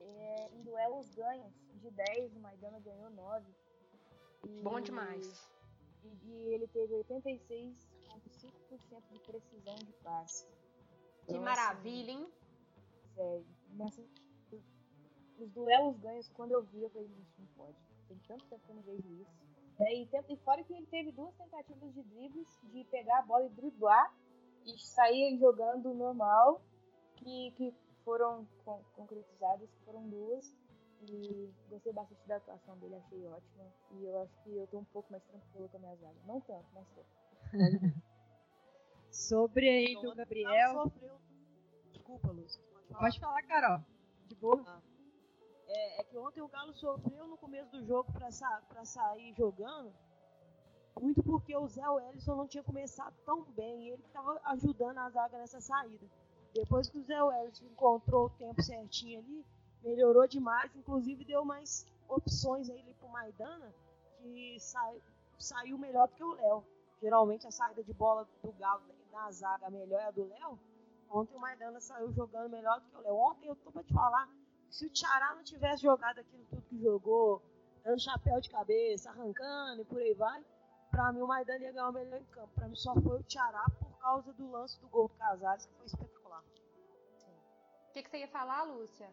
é, 0.00 0.48
em 0.52 0.62
duelos 0.62 1.08
ganhos, 1.14 1.52
de 1.74 1.90
10, 1.90 2.34
o 2.36 2.40
Maidana 2.40 2.78
ganhou 2.80 3.10
9. 3.10 3.46
E- 4.46 4.62
Bom 4.62 4.80
demais. 4.80 5.48
E, 6.04 6.08
e 6.28 6.54
ele 6.54 6.66
teve 6.68 6.94
86,5% 6.94 9.02
de 9.12 9.18
precisão 9.20 9.74
de 9.76 9.92
passe. 10.02 10.46
Que 11.26 11.32
Então, 11.32 11.42
maravilha, 11.42 12.10
hein? 12.12 12.24
Assim, 12.26 12.32
sério, 13.14 13.46
nessa, 13.70 14.02
os 15.38 15.50
duelos 15.52 15.96
ganhos, 15.98 16.28
quando 16.30 16.52
eu 16.52 16.62
vi, 16.64 16.82
eu 16.82 16.90
falei, 16.90 17.08
gente, 17.08 17.30
não 17.38 17.46
pode. 17.56 17.76
Tem 18.08 18.18
tanto 18.26 18.44
tempo 18.46 18.62
que 18.64 18.70
eu 18.70 18.74
não 18.76 18.82
vejo 18.82 19.08
isso. 19.22 19.30
É, 19.78 19.94
e, 19.94 20.08
e 20.28 20.36
fora 20.38 20.62
que 20.64 20.72
ele 20.74 20.86
teve 20.86 21.12
duas 21.12 21.34
tentativas 21.36 21.94
de 21.94 22.02
dribles, 22.02 22.48
de 22.64 22.84
pegar 22.84 23.18
a 23.20 23.22
bola 23.22 23.46
e 23.46 23.50
driblar 23.50 24.12
e 24.66 24.78
sair 24.78 25.38
jogando 25.38 25.92
normal, 25.94 26.60
que, 27.16 27.50
que 27.52 27.74
foram 28.04 28.46
con- 28.64 28.82
concretizadas, 28.96 29.68
que 29.70 29.84
foram 29.84 30.08
duas. 30.08 30.54
E 31.02 31.50
gostei 31.70 31.92
bastante 31.94 32.20
da 32.28 32.36
atuação 32.36 32.76
dele, 32.78 32.94
achei 32.96 33.26
ótima. 33.26 33.64
E 33.92 34.04
eu 34.04 34.20
acho 34.20 34.32
que 34.42 34.54
eu 34.54 34.66
tô 34.66 34.78
um 34.80 34.84
pouco 34.84 35.10
mais 35.10 35.22
tranquila 35.24 35.66
com 35.68 35.76
a 35.78 35.80
minha 35.80 35.96
zaga. 35.96 36.16
Não 36.26 36.40
tanto, 36.42 36.66
mas 36.74 36.86
tô. 36.88 37.02
Sobre 39.10 39.68
aí 39.68 39.94
do 40.00 40.14
Gabriel. 40.14 40.72
sofreu. 40.74 41.18
Desculpa, 41.92 42.28
Lúcia. 42.28 42.62
Pode 42.70 42.86
falar. 42.88 43.00
Pode 43.00 43.20
falar, 43.20 43.42
Carol. 43.44 43.80
De 44.28 44.34
boa. 44.36 44.82
É, 45.66 46.00
é 46.00 46.04
que 46.04 46.18
ontem 46.18 46.40
o 46.42 46.48
Galo 46.48 46.72
sofreu 46.74 47.26
no 47.26 47.36
começo 47.36 47.70
do 47.70 47.84
jogo 47.86 48.12
pra, 48.12 48.30
sa 48.30 48.60
pra 48.68 48.84
sair 48.84 49.32
jogando. 49.34 49.92
Muito 50.98 51.22
porque 51.22 51.56
o 51.56 51.66
Zé 51.66 51.88
Wellison 51.88 52.36
não 52.36 52.46
tinha 52.46 52.62
começado 52.62 53.14
tão 53.24 53.42
bem. 53.42 53.88
Ele 53.88 54.02
que 54.02 54.10
tava 54.10 54.40
ajudando 54.44 54.98
a 54.98 55.10
zaga 55.10 55.38
nessa 55.38 55.60
saída. 55.60 56.06
Depois 56.54 56.88
que 56.88 56.98
o 56.98 57.02
Zé 57.02 57.22
Wellison 57.22 57.64
encontrou 57.66 58.26
o 58.26 58.30
tempo 58.30 58.62
certinho 58.62 59.20
ali, 59.20 59.44
melhorou 59.82 60.26
demais. 60.26 60.74
Inclusive 60.74 61.24
deu 61.24 61.44
mais 61.44 61.86
opções 62.08 62.68
aí 62.68 62.94
pro 62.98 63.08
Maidana, 63.08 63.72
que 64.18 64.58
sai, 64.58 65.00
saiu 65.38 65.78
melhor 65.78 66.08
do 66.08 66.14
que 66.14 66.24
o 66.24 66.34
Léo. 66.34 66.64
Geralmente 67.00 67.46
a 67.46 67.50
saída 67.50 67.82
de 67.82 67.92
bola 67.94 68.28
do 68.42 68.52
Galo 68.52 68.82
na 69.12 69.30
zaga 69.30 69.70
melhor 69.70 70.00
é 70.00 70.06
a 70.06 70.10
do 70.10 70.28
Léo. 70.28 70.58
Ontem 71.10 71.34
o 71.34 71.40
Maidana 71.40 71.80
saiu 71.80 72.12
jogando 72.12 72.50
melhor 72.50 72.80
do 72.80 72.86
que 72.86 72.96
o 72.96 73.00
Léo. 73.00 73.16
Ontem 73.16 73.48
eu 73.48 73.56
tô 73.56 73.70
pra 73.72 73.82
te 73.82 73.92
falar, 73.92 74.28
se 74.70 74.86
o 74.86 74.90
Tiará 74.90 75.34
não 75.34 75.42
tivesse 75.42 75.82
jogado 75.82 76.20
aquilo 76.20 76.44
tudo 76.50 76.62
que 76.62 76.80
jogou, 76.80 77.42
dando 77.82 78.00
chapéu 78.00 78.40
de 78.40 78.50
cabeça, 78.50 79.10
arrancando 79.10 79.82
e 79.82 79.84
por 79.84 80.00
aí 80.00 80.14
vai, 80.14 80.44
pra 80.90 81.12
mim 81.12 81.20
o 81.20 81.26
Maidana 81.26 81.64
ia 81.64 81.72
ganhar 81.72 81.88
o 81.88 81.92
melhor 81.92 82.20
em 82.20 82.24
campo. 82.26 82.50
Pra 82.54 82.68
mim 82.68 82.76
só 82.76 82.94
foi 82.94 83.18
o 83.18 83.22
Tiará 83.22 83.64
por 83.78 83.98
causa 83.98 84.32
do 84.32 84.50
lance 84.50 84.80
do 84.80 84.88
gol 84.88 85.08
do 85.08 85.14
Casares, 85.14 85.66
que 85.66 85.74
foi 85.74 85.86
espetacular. 85.86 86.42
O 86.42 87.92
que, 87.92 88.02
que 88.02 88.10
você 88.10 88.18
ia 88.18 88.28
falar, 88.28 88.62
Lúcia? 88.64 89.10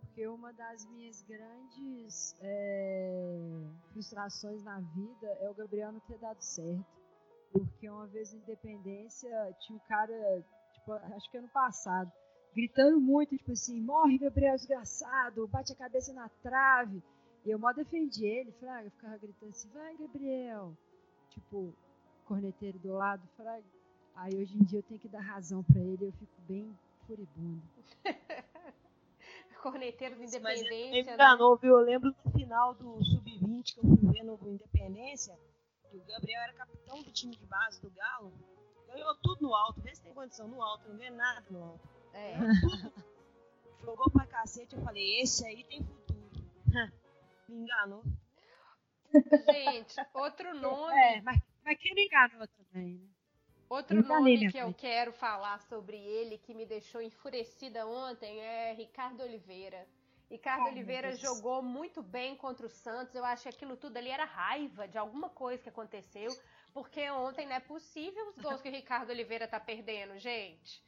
Porque 0.00 0.26
uma 0.26 0.52
das 0.52 0.84
minhas 0.86 1.22
grandes 1.22 2.34
é, 2.40 3.38
frustrações 3.92 4.64
na 4.64 4.80
vida 4.80 5.26
é 5.40 5.48
o 5.48 5.54
Gabriel 5.54 5.92
não 5.92 6.00
ter 6.00 6.18
dado 6.18 6.40
certo. 6.40 6.84
Porque 7.52 7.88
uma 7.88 8.06
vez 8.06 8.32
na 8.32 8.40
Independência 8.40 9.30
tinha 9.60 9.76
um 9.76 9.80
cara, 9.86 10.42
tipo, 10.74 10.92
acho 10.92 11.30
que 11.30 11.38
ano 11.38 11.48
passado, 11.48 12.10
gritando 12.54 13.00
muito, 13.00 13.36
tipo 13.36 13.52
assim, 13.52 13.80
morre 13.80 14.18
Gabriel 14.18 14.56
desgraçado, 14.56 15.46
bate 15.48 15.72
a 15.72 15.76
cabeça 15.76 16.12
na 16.12 16.28
trave. 16.42 17.02
E 17.44 17.50
eu 17.50 17.58
mó 17.58 17.72
defendi 17.72 18.26
ele, 18.26 18.52
Fraga, 18.52 18.90
ficava 18.90 19.16
gritando 19.16 19.50
assim, 19.50 19.68
vai 19.70 19.96
Gabriel. 19.96 20.76
Tipo, 21.30 21.72
corneteiro 22.24 22.78
do 22.78 22.92
lado, 22.92 23.26
Fraga. 23.36 23.64
Aí 24.14 24.34
hoje 24.36 24.56
em 24.56 24.64
dia 24.64 24.80
eu 24.80 24.82
tenho 24.82 25.00
que 25.00 25.08
dar 25.08 25.20
razão 25.20 25.62
pra 25.62 25.80
ele, 25.80 26.06
eu 26.06 26.12
fico 26.12 26.40
bem 26.48 26.76
furibundo. 27.06 27.62
Corneteiro 29.62 30.14
do 30.14 30.20
Mas 30.20 30.34
ele 30.34 30.38
Independência, 30.38 30.90
me 30.90 31.02
né? 31.04 31.14
enganou, 31.14 31.56
viu? 31.56 31.78
Eu 31.78 31.84
lembro 31.84 32.14
no 32.24 32.32
final 32.32 32.74
do 32.74 33.02
Sub-20 33.04 33.74
que 33.74 33.78
eu 33.78 33.84
fui 33.84 34.12
ver 34.12 34.22
no 34.22 34.38
Independência, 34.48 35.36
que 35.90 35.96
o 35.96 36.04
Gabriel 36.04 36.42
era 36.42 36.52
capitão 36.52 37.02
do 37.02 37.10
time 37.10 37.34
de 37.36 37.44
base 37.46 37.80
do 37.80 37.90
Galo. 37.90 38.32
Ganhou 38.86 39.14
tudo 39.16 39.42
no 39.42 39.54
alto, 39.54 39.80
vê 39.80 39.94
se 39.94 40.02
tem 40.02 40.14
condição 40.14 40.46
no 40.48 40.62
alto, 40.62 40.88
não 40.88 40.96
vê 40.96 41.10
nada 41.10 41.44
no 41.50 41.62
alto. 41.62 41.88
É. 42.14 42.36
Jogou 43.84 44.10
pra 44.10 44.26
cacete, 44.26 44.74
eu 44.76 44.82
falei, 44.82 45.20
esse 45.20 45.44
aí 45.46 45.64
tem 45.64 45.82
futuro. 45.82 46.18
Me 47.52 47.62
enganou. 47.62 48.04
Gente, 49.48 50.04
outro 50.12 50.54
nome, 50.54 51.06
É, 51.06 51.20
mas, 51.22 51.40
mas 51.64 51.78
quem 51.78 51.94
não 51.94 52.02
enganou 52.02 52.48
também, 52.48 52.98
né? 52.98 53.08
outro 53.68 54.00
enganei, 54.00 54.36
nome 54.36 54.44
que 54.46 54.58
eu 54.58 54.70
quero 54.72 55.12
falar 55.12 55.60
sobre 55.62 55.96
ele, 55.96 56.38
que 56.38 56.54
me 56.54 56.66
deixou 56.66 57.00
enfurecida 57.00 57.86
ontem, 57.86 58.40
é 58.40 58.72
Ricardo 58.74 59.22
Oliveira. 59.22 59.86
Ricardo 60.30 60.66
Ai, 60.66 60.68
Oliveira 60.68 61.16
jogou 61.16 61.62
muito 61.62 62.02
bem 62.02 62.36
contra 62.36 62.66
o 62.66 62.68
Santos. 62.68 63.14
Eu 63.14 63.24
acho 63.24 63.44
que 63.44 63.48
aquilo 63.48 63.76
tudo 63.76 63.96
ali 63.96 64.10
era 64.10 64.24
raiva 64.26 64.86
de 64.86 64.98
alguma 64.98 65.30
coisa 65.30 65.62
que 65.62 65.68
aconteceu. 65.70 66.38
Porque 66.74 67.08
ontem 67.10 67.46
não 67.46 67.54
é 67.56 67.60
possível 67.60 68.28
os 68.28 68.38
gols 68.38 68.60
que 68.60 68.68
o 68.68 68.72
Ricardo 68.72 69.10
Oliveira 69.10 69.48
tá 69.48 69.58
perdendo, 69.58 70.18
gente. 70.18 70.82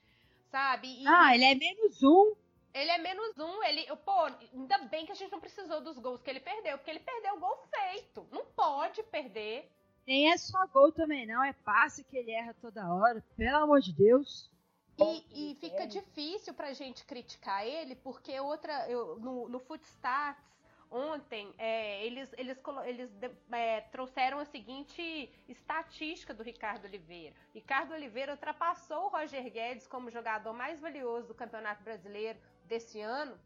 Sabe? 0.51 0.89
E 0.89 1.15
Ah, 1.15 1.35
ele 1.35 1.45
é 1.45 1.55
menos 1.55 2.03
um. 2.03 2.35
Ele 2.73 2.91
é 2.91 2.99
menos 2.99 3.39
um. 3.39 3.63
Ele, 3.65 3.87
pô, 4.05 4.25
ainda 4.53 4.79
bem 4.79 5.07
que 5.07 5.13
a 5.13 5.15
gente 5.15 5.33
não 5.33 5.41
precisou 5.41 5.81
dos 5.81 5.99
gols 5.99 6.23
que 6.23 6.31
ele 6.31 6.41
perdeu. 6.41 6.79
Porque 6.79 6.91
ele 6.91 7.01
perdeu 7.01 7.35
o 7.37 7.41
gol 7.41 7.59
feito. 7.75 8.27
Não 8.31 8.45
pode 8.47 9.03
perder. 9.05 9.71
Nem 10.07 10.33
é 10.33 10.37
só 10.37 10.67
gol 10.67 10.91
também, 10.93 11.27
não. 11.27 11.43
É 11.45 11.53
passe 11.53 12.05
que 12.05 12.17
ele 12.17 12.31
erra 12.33 12.55
toda 12.61 12.93
hora. 12.93 13.23
Pelo 13.37 13.57
amor 13.59 13.81
de 13.81 13.93
Deus. 13.93 14.51
E, 14.99 15.53
e 15.53 15.55
fica 15.55 15.87
difícil 15.87 16.53
pra 16.53 16.73
gente 16.75 17.05
criticar 17.05 17.67
ele, 17.67 17.95
porque 17.97 18.39
outra. 18.41 18.87
eu- 18.91 19.19
no, 19.19 19.49
no 19.49 19.59
Footstats, 19.59 20.45
ontem, 20.91 21.55
é, 21.57 22.05
eles, 22.05 22.31
eles, 22.37 22.59
eles 22.85 23.11
é, 23.53 23.81
trouxeram 23.93 24.39
a 24.41 24.45
seguinte 24.45 25.33
estatística 25.49 26.35
do 26.35 26.43
Ricardo 26.43 26.85
Oliveira. 26.85 27.35
Ricardo 27.55 27.95
Oliveira 27.95 28.33
ultrapassou 28.33 29.05
o 29.05 29.09
Roger 29.09 29.43
Guedes 29.51 29.87
como 29.87 30.11
jogador 30.11 30.53
mais 30.53 30.79
valioso 30.81 31.29
do 31.29 31.35
Campeonato 31.35 31.83
Brasileiro 31.83 32.39
desse 32.71 33.01
ano, 33.01 33.37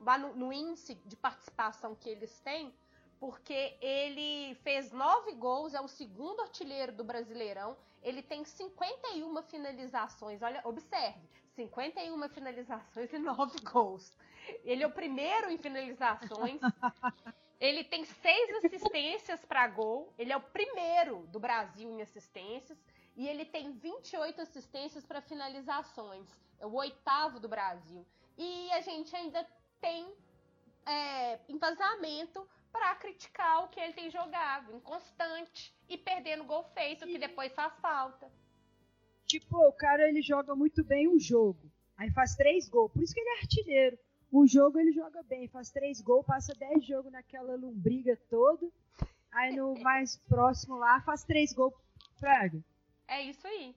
lá 0.00 0.16
no, 0.18 0.34
no 0.34 0.52
índice 0.52 0.94
de 1.06 1.14
participação 1.14 1.94
que 1.94 2.08
eles 2.08 2.40
têm, 2.40 2.74
porque 3.20 3.76
ele 3.82 4.54
fez 4.64 4.90
nove 4.90 5.32
gols, 5.34 5.74
é 5.74 5.80
o 5.80 5.86
segundo 5.86 6.40
artilheiro 6.40 6.90
do 6.90 7.04
Brasileirão. 7.04 7.76
Ele 8.02 8.22
tem 8.22 8.42
51 8.42 9.42
finalizações. 9.42 10.40
Olha, 10.40 10.62
observe, 10.64 11.20
51 11.54 12.28
finalizações 12.30 13.12
e 13.12 13.18
9 13.18 13.60
gols. 13.70 14.16
Ele 14.64 14.82
é 14.82 14.86
o 14.86 14.90
primeiro 14.90 15.50
em 15.50 15.58
finalizações. 15.58 16.58
Ele 17.60 17.84
tem 17.84 18.06
seis 18.06 18.64
assistências 18.64 19.44
para 19.44 19.68
gol. 19.68 20.14
Ele 20.18 20.32
é 20.32 20.36
o 20.36 20.40
primeiro 20.40 21.26
do 21.26 21.38
Brasil 21.38 21.90
em 21.90 22.00
assistências. 22.00 22.78
E 23.14 23.28
ele 23.28 23.44
tem 23.44 23.72
28 23.72 24.40
assistências 24.40 25.04
para 25.04 25.20
finalizações. 25.20 26.26
É 26.58 26.64
o 26.64 26.72
oitavo 26.72 27.38
do 27.38 27.50
Brasil. 27.50 28.06
E 28.42 28.72
a 28.72 28.80
gente 28.80 29.14
ainda 29.14 29.46
tem 29.82 30.10
é, 30.86 31.38
embasamento 31.46 32.48
para 32.72 32.94
criticar 32.94 33.64
o 33.64 33.68
que 33.68 33.78
ele 33.78 33.92
tem 33.92 34.10
jogado, 34.10 34.74
inconstante 34.74 35.74
e 35.86 35.98
perdendo 35.98 36.44
gol 36.44 36.64
feito, 36.72 37.06
que 37.06 37.18
depois 37.18 37.52
faz 37.52 37.78
falta. 37.82 38.32
Tipo, 39.26 39.58
o 39.68 39.72
cara 39.74 40.08
ele 40.08 40.22
joga 40.22 40.56
muito 40.56 40.82
bem 40.82 41.06
um 41.06 41.20
jogo. 41.20 41.70
Aí 41.98 42.10
faz 42.12 42.34
três 42.34 42.66
gols. 42.66 42.90
Por 42.90 43.02
isso 43.02 43.12
que 43.12 43.20
ele 43.20 43.28
é 43.28 43.40
artilheiro. 43.40 43.98
Um 44.32 44.46
jogo 44.46 44.78
ele 44.78 44.92
joga 44.92 45.22
bem, 45.24 45.46
faz 45.46 45.70
três 45.70 46.00
gols, 46.00 46.24
passa 46.24 46.54
dez 46.54 46.82
jogos 46.86 47.12
naquela 47.12 47.54
lombriga 47.56 48.16
toda. 48.30 48.66
Aí 49.32 49.54
no 49.54 49.74
mais 49.84 50.16
próximo 50.16 50.76
lá 50.76 51.02
faz 51.02 51.24
três 51.24 51.52
gols. 51.52 51.74
Praga. 52.18 52.64
É 53.06 53.20
isso 53.20 53.46
aí. 53.46 53.76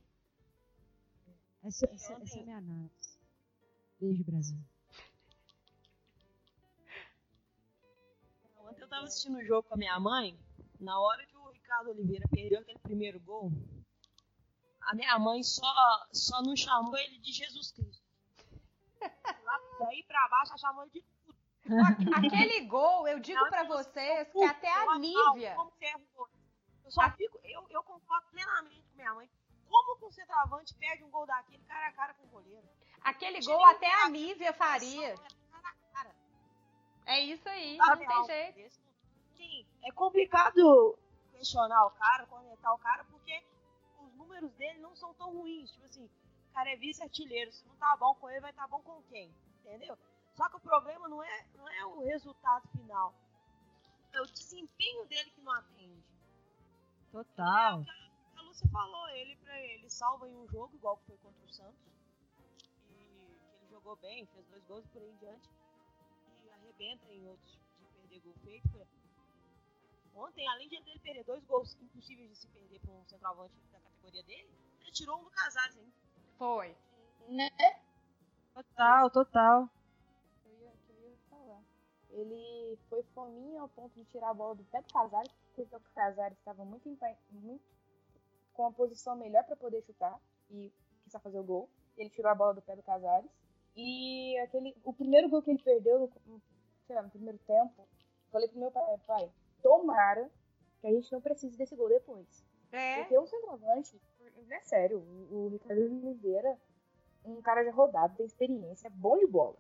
Essa, 1.62 1.86
essa, 1.88 2.13
essa 2.13 2.38
é 2.38 2.41
a 2.41 2.45
minha 2.45 2.58
análise. 2.60 3.12
Beijo, 4.04 4.22
Brasil. 4.26 4.58
Ontem 8.58 8.82
eu 8.82 8.89
tava 8.89 9.06
assistindo 9.06 9.38
o 9.38 9.46
jogo 9.46 9.63
com 9.63 9.76
a 9.76 9.78
minha 9.78 9.98
mãe, 9.98 10.38
na 10.78 11.00
hora 11.00 11.26
que 11.26 11.38
o 11.38 11.50
Ricardo 11.52 11.92
Oliveira 11.92 12.28
perdeu 12.28 12.60
aquele 12.60 12.80
primeiro 12.80 13.18
gol, 13.22 13.50
a 14.82 14.94
minha 14.94 15.18
mãe 15.18 15.42
só, 15.42 15.74
só 16.12 16.42
não 16.42 16.54
chamou 16.54 16.98
ele 16.98 17.18
de 17.20 17.32
Jesus 17.32 17.72
Cristo. 17.72 18.04
Lá 19.00 19.62
daí 19.80 20.04
pra 20.04 20.28
baixo 20.28 20.52
ela 20.52 20.58
chamou 20.58 20.84
ele 20.84 20.92
de 20.92 21.02
tudo. 21.02 22.13
Aquele 22.18 22.66
gol, 22.66 23.08
eu 23.08 23.22
digo 23.22 23.39
falou 23.39 23.68
vocês 23.68 24.28
que 24.28 24.34
"Puta, 24.34 24.52
até 24.52 24.70
a 24.70 25.00
Nívia. 25.00 25.56
o 25.56 26.18
gol." 26.18 26.28
Eu 26.84 26.92
só 26.92 27.10
fico, 27.12 27.39
eu, 27.46 27.66
eu 27.70 27.82
concordo 27.84 28.28
plenamente 28.32 28.86
com 28.89 28.98
minha 28.98 29.13
mãe. 29.13 29.30
Como 29.66 29.98
que 29.98 30.06
um 30.06 30.12
centroavante 30.12 30.76
perde 30.76 31.06
um 31.06 31.10
gol 31.10 31.26
daquele 31.26 31.63
cara 31.63 31.88
a 31.88 31.94
cara 31.94 32.13
com 32.16 32.26
o 32.26 32.30
goleiro? 32.30 32.68
Aquele 33.04 33.39
gol 33.42 33.66
até 33.66 33.92
a. 34.04 34.10
Nívia 34.10 34.54
faria. 34.54 35.16
É 37.06 37.20
isso 37.20 37.48
aí, 37.50 37.78
Tá 37.78 37.96
não 37.96 37.98
tem 37.98 38.54
jeito. 38.54 38.76
Sim, 39.36 39.66
é 39.84 39.92
complicado 39.92 40.98
questionar 41.34 41.86
o 41.86 41.92
cara, 41.92 42.26
cornetar 42.28 42.74
o 42.74 42.78
cara, 42.78 43.04
porque 43.06 43.44
os 44.00 44.13
números 44.16 44.52
dele 44.54 44.80
não 44.80 44.96
são 44.96 45.13
tão 45.16 45.34
ruins. 45.34 45.72
Tipo 45.72 45.86
assim, 45.86 46.06
o 46.06 46.54
cara 46.54 46.72
é 46.72 46.78
vice-artilheiro. 46.78 47.52
Se 47.52 47.66
não 47.68 47.76
tá 47.76 47.98
bom 47.98 48.16
com 48.16 48.30
ele, 48.30 48.39
vai 48.39 48.52
estar 48.52 48.68
bom 48.68 48.82
com 48.82 49.02
quem? 49.04 49.30
Entendeu? 49.60 49.98
Só 50.36 50.48
que 50.50 50.56
o 50.56 50.62
problema 50.62 51.10
não 51.10 51.22
é, 51.22 51.46
não 51.56 51.68
é 51.68 51.86
o 51.86 52.04
resultado 52.06 52.68
final. 52.70 53.13
É 54.13 54.22
o 54.22 54.26
desempenho 54.26 55.06
dele 55.06 55.30
que 55.32 55.42
não 55.42 55.52
atende. 55.52 56.04
Total. 57.12 57.84
A 58.38 58.42
Lúcia 58.42 58.68
falou, 58.70 59.10
ele 59.10 59.36
para 59.38 59.60
ele 59.60 59.89
salva 59.89 60.28
em 60.28 60.36
um 60.36 60.48
jogo, 60.48 60.76
igual 60.76 60.98
que 60.98 61.06
foi 61.08 61.18
contra 61.18 61.46
o 61.46 61.54
Santos. 61.54 61.94
Jogou 63.84 63.98
bem, 63.98 64.26
fez 64.28 64.48
dois 64.48 64.63
gols 64.63 64.86
e 64.86 64.88
por 64.88 65.02
aí 65.02 65.10
em 65.10 65.17
diante. 65.17 65.50
E 66.46 66.50
arrebenta 66.52 67.12
em 67.12 67.28
outros 67.28 67.52
de 67.52 67.86
perder 67.88 68.19
gol 68.22 68.34
feito. 68.36 68.88
Ontem, 70.15 70.48
além 70.48 70.69
de 70.69 70.76
ele 70.76 71.00
perder 71.00 71.26
dois 71.26 71.43
gols 71.43 71.76
impossíveis 71.82 72.30
de 72.30 72.36
se 72.38 72.48
perder 72.48 72.80
para 72.80 72.93
um 72.93 73.04
centroavante 73.04 73.54
da 73.74 73.80
categoria 73.82 74.24
dele, 74.24 74.50
ele 74.80 74.91
tirou 74.93 75.19
um 75.19 75.26
do 75.26 75.32
Casares 75.32 75.78
ainda. 75.78 75.91
Foi. 76.38 76.78
Né? 77.28 77.50
Total, 78.54 79.10
total. 79.10 79.69
Eu 80.46 80.54
ia, 80.62 80.74
eu 80.88 81.10
ia 81.10 81.17
falar. 81.30 81.62
Ele 82.12 82.80
foi 82.88 83.04
fominha 83.13 83.63
ao 83.63 83.67
ponto 83.67 83.93
de 83.96 84.06
tirar 84.06 84.30
a 84.30 84.34
bola 84.34 84.56
do 84.56 84.63
pé 84.63 84.82
do 84.82 84.93
Casares, 84.93 85.34
porque 85.54 85.76
o 85.76 85.80
Casares 85.93 86.38
estava 86.38 86.63
muito, 86.63 86.88
muito 87.32 87.65
com 88.54 88.65
a 88.65 88.72
posição 88.72 89.17
melhor 89.17 89.43
para 89.43 89.58
poder 89.58 89.84
chutar 89.84 90.17
e 90.50 90.72
quis 91.04 91.22
fazer 91.22 91.39
o 91.39 91.43
gol. 91.43 91.69
Ele 91.98 92.10
tirou 92.10 92.32
a 92.32 92.36
bola 92.36 92.54
do 92.54 92.62
pé 92.62 92.78
do 92.78 92.84
Casares. 92.84 93.42
E 93.75 94.38
aquele, 94.39 94.75
o 94.83 94.93
primeiro 94.93 95.29
gol 95.29 95.41
que 95.41 95.49
ele 95.49 95.63
perdeu 95.63 95.99
no, 96.25 96.41
sei 96.86 96.95
lá, 96.95 97.01
no 97.01 97.09
primeiro 97.09 97.39
tempo, 97.39 97.88
falei 98.31 98.47
pro 98.47 98.59
meu 98.59 98.71
pai, 98.71 98.83
pai, 99.07 99.31
tomara 99.62 100.29
que 100.79 100.88
a 100.88 100.91
gente 100.91 101.12
não 101.12 101.21
precise 101.21 101.57
desse 101.57 101.75
gol 101.75 101.89
depois. 101.89 102.45
É. 102.71 102.97
Porque 102.99 103.17
um 103.17 103.25
centroavante, 103.25 103.99
é 104.49 104.59
sério, 104.62 104.99
o, 104.99 105.36
o 105.36 105.47
Ricardo 105.49 105.81
Oliveira, 105.81 106.57
um 107.25 107.41
cara 107.41 107.63
já 107.63 107.71
rodado, 107.71 108.15
tem 108.15 108.25
experiência, 108.25 108.88
é 108.88 108.91
bom 108.91 109.17
de 109.17 109.27
bola. 109.27 109.57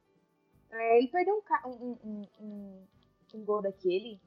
É, 0.71 0.97
ele 0.97 1.07
perdeu 1.07 1.35
um, 1.35 1.69
um, 1.69 1.97
um, 2.03 2.27
um, 2.39 2.87
um 3.35 3.45
gol 3.45 3.61
daquele, 3.61 4.19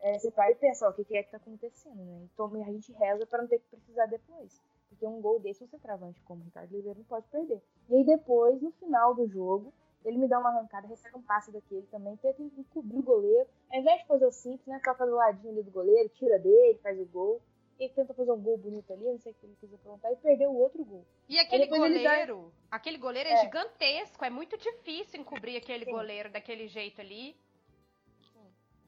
é, 0.00 0.18
você 0.18 0.30
para 0.30 0.50
e 0.50 0.54
pensa, 0.56 0.86
ó, 0.86 0.90
o 0.90 0.94
que, 0.94 1.04
que 1.04 1.16
é 1.16 1.22
que 1.22 1.30
tá 1.30 1.36
acontecendo, 1.36 2.04
né? 2.04 2.28
Então 2.32 2.46
a 2.46 2.72
gente 2.72 2.92
reza 2.92 3.26
para 3.26 3.42
não 3.42 3.48
ter 3.48 3.60
que 3.60 3.68
precisar 3.68 4.06
depois. 4.06 4.60
Porque 4.88 5.06
um 5.06 5.20
gol 5.20 5.38
desse, 5.40 5.62
um 5.64 5.68
centroavante 5.68 6.20
como 6.22 6.42
o 6.42 6.44
Ricardo 6.44 6.72
Oliveira 6.72 6.98
não 6.98 7.04
pode 7.04 7.26
perder. 7.28 7.60
E 7.88 7.96
aí 7.96 8.04
depois, 8.04 8.60
no 8.62 8.70
final 8.72 9.14
do 9.14 9.26
jogo, 9.26 9.72
ele 10.04 10.18
me 10.18 10.28
dá 10.28 10.38
uma 10.38 10.50
arrancada, 10.50 10.86
recebe 10.86 11.16
um 11.16 11.22
passe 11.22 11.50
daquele 11.50 11.82
também, 11.90 12.16
tenta 12.16 12.40
encobrir 12.42 12.98
o 12.98 13.02
goleiro. 13.02 13.48
Ao 13.70 13.78
invés 13.80 14.00
de 14.00 14.06
fazer 14.06 14.26
o 14.26 14.32
simples, 14.32 14.66
né? 14.66 14.80
Toca 14.84 15.04
do 15.04 15.14
ladinho 15.16 15.52
ali 15.52 15.62
do 15.62 15.70
goleiro, 15.70 16.08
tira 16.10 16.38
dele, 16.38 16.78
faz 16.82 16.98
o 17.00 17.04
gol. 17.06 17.40
Ele 17.78 17.92
tenta 17.92 18.14
fazer 18.14 18.32
um 18.32 18.40
gol 18.40 18.56
bonito 18.56 18.90
ali, 18.90 19.04
não 19.04 19.18
sei 19.18 19.32
o 19.32 19.34
que 19.34 19.44
ele 19.44 19.56
quis 19.60 19.74
aprontar, 19.74 20.10
e 20.10 20.16
perdeu 20.16 20.50
o 20.50 20.56
outro 20.58 20.82
gol. 20.82 21.04
E 21.28 21.38
aquele 21.38 21.64
ele 21.64 21.70
dá- 21.70 21.76
goleiro, 21.78 22.52
aquele 22.70 22.96
goleiro 22.96 23.28
é, 23.28 23.32
É. 23.32 23.36
gigantesco, 23.44 24.24
é 24.24 24.30
muito 24.30 24.56
difícil 24.56 25.20
encobrir 25.20 25.56
aquele 25.58 25.84
Sim. 25.84 25.90
goleiro 25.90 26.30
daquele 26.30 26.68
jeito 26.68 27.02
ali. 27.02 27.36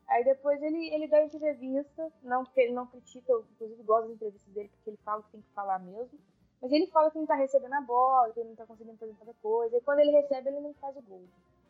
Aí 0.09 0.25
depois 0.25 0.61
ele, 0.63 0.89
ele 0.95 1.07
dá 1.07 1.23
entrevista, 1.23 2.11
não 2.23 2.45
que 2.45 2.61
ele 2.61 2.73
não 2.73 2.87
critica, 2.87 3.33
inclusive 3.53 3.83
gosto 3.83 4.07
das 4.07 4.17
entrevistas 4.17 4.55
dele, 4.55 4.71
porque 4.71 4.91
ele 4.91 4.99
fala 5.05 5.21
o 5.21 5.25
que 5.25 5.33
tem 5.33 5.43
que 5.43 5.53
falar 5.53 5.79
mesmo. 5.81 6.19
Mas 6.61 6.73
ele 6.73 6.87
fala 6.89 7.11
que 7.11 7.19
não 7.19 7.27
tá 7.27 7.35
recebendo 7.35 7.75
a 7.75 7.81
bola, 7.83 8.33
que 8.33 8.41
ele 8.41 8.49
não 8.49 8.57
tá 8.57 8.67
conseguindo 8.67 8.99
fazer 8.99 9.15
tanta 9.15 9.35
coisa. 9.35 9.77
E 9.77 9.81
quando 9.83 10.01
ele 10.01 10.11
recebe, 10.11 10.49
ele 10.49 10.61
não 10.61 10.75
faz 10.75 10.97
o 10.97 11.03
gol. 11.03 11.23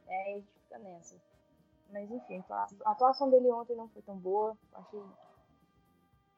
É, 0.07 0.22
aí 0.22 0.33
a 0.33 0.37
gente 0.37 0.53
fica 0.62 0.79
nessa. 0.79 1.16
Mas 1.90 2.11
enfim, 2.11 2.42
a 2.48 2.90
atuação 2.92 3.29
dele 3.29 3.51
ontem 3.51 3.77
não 3.77 3.88
foi 3.88 4.03
tão 4.03 4.16
boa. 4.16 4.57
Achei 4.72 5.03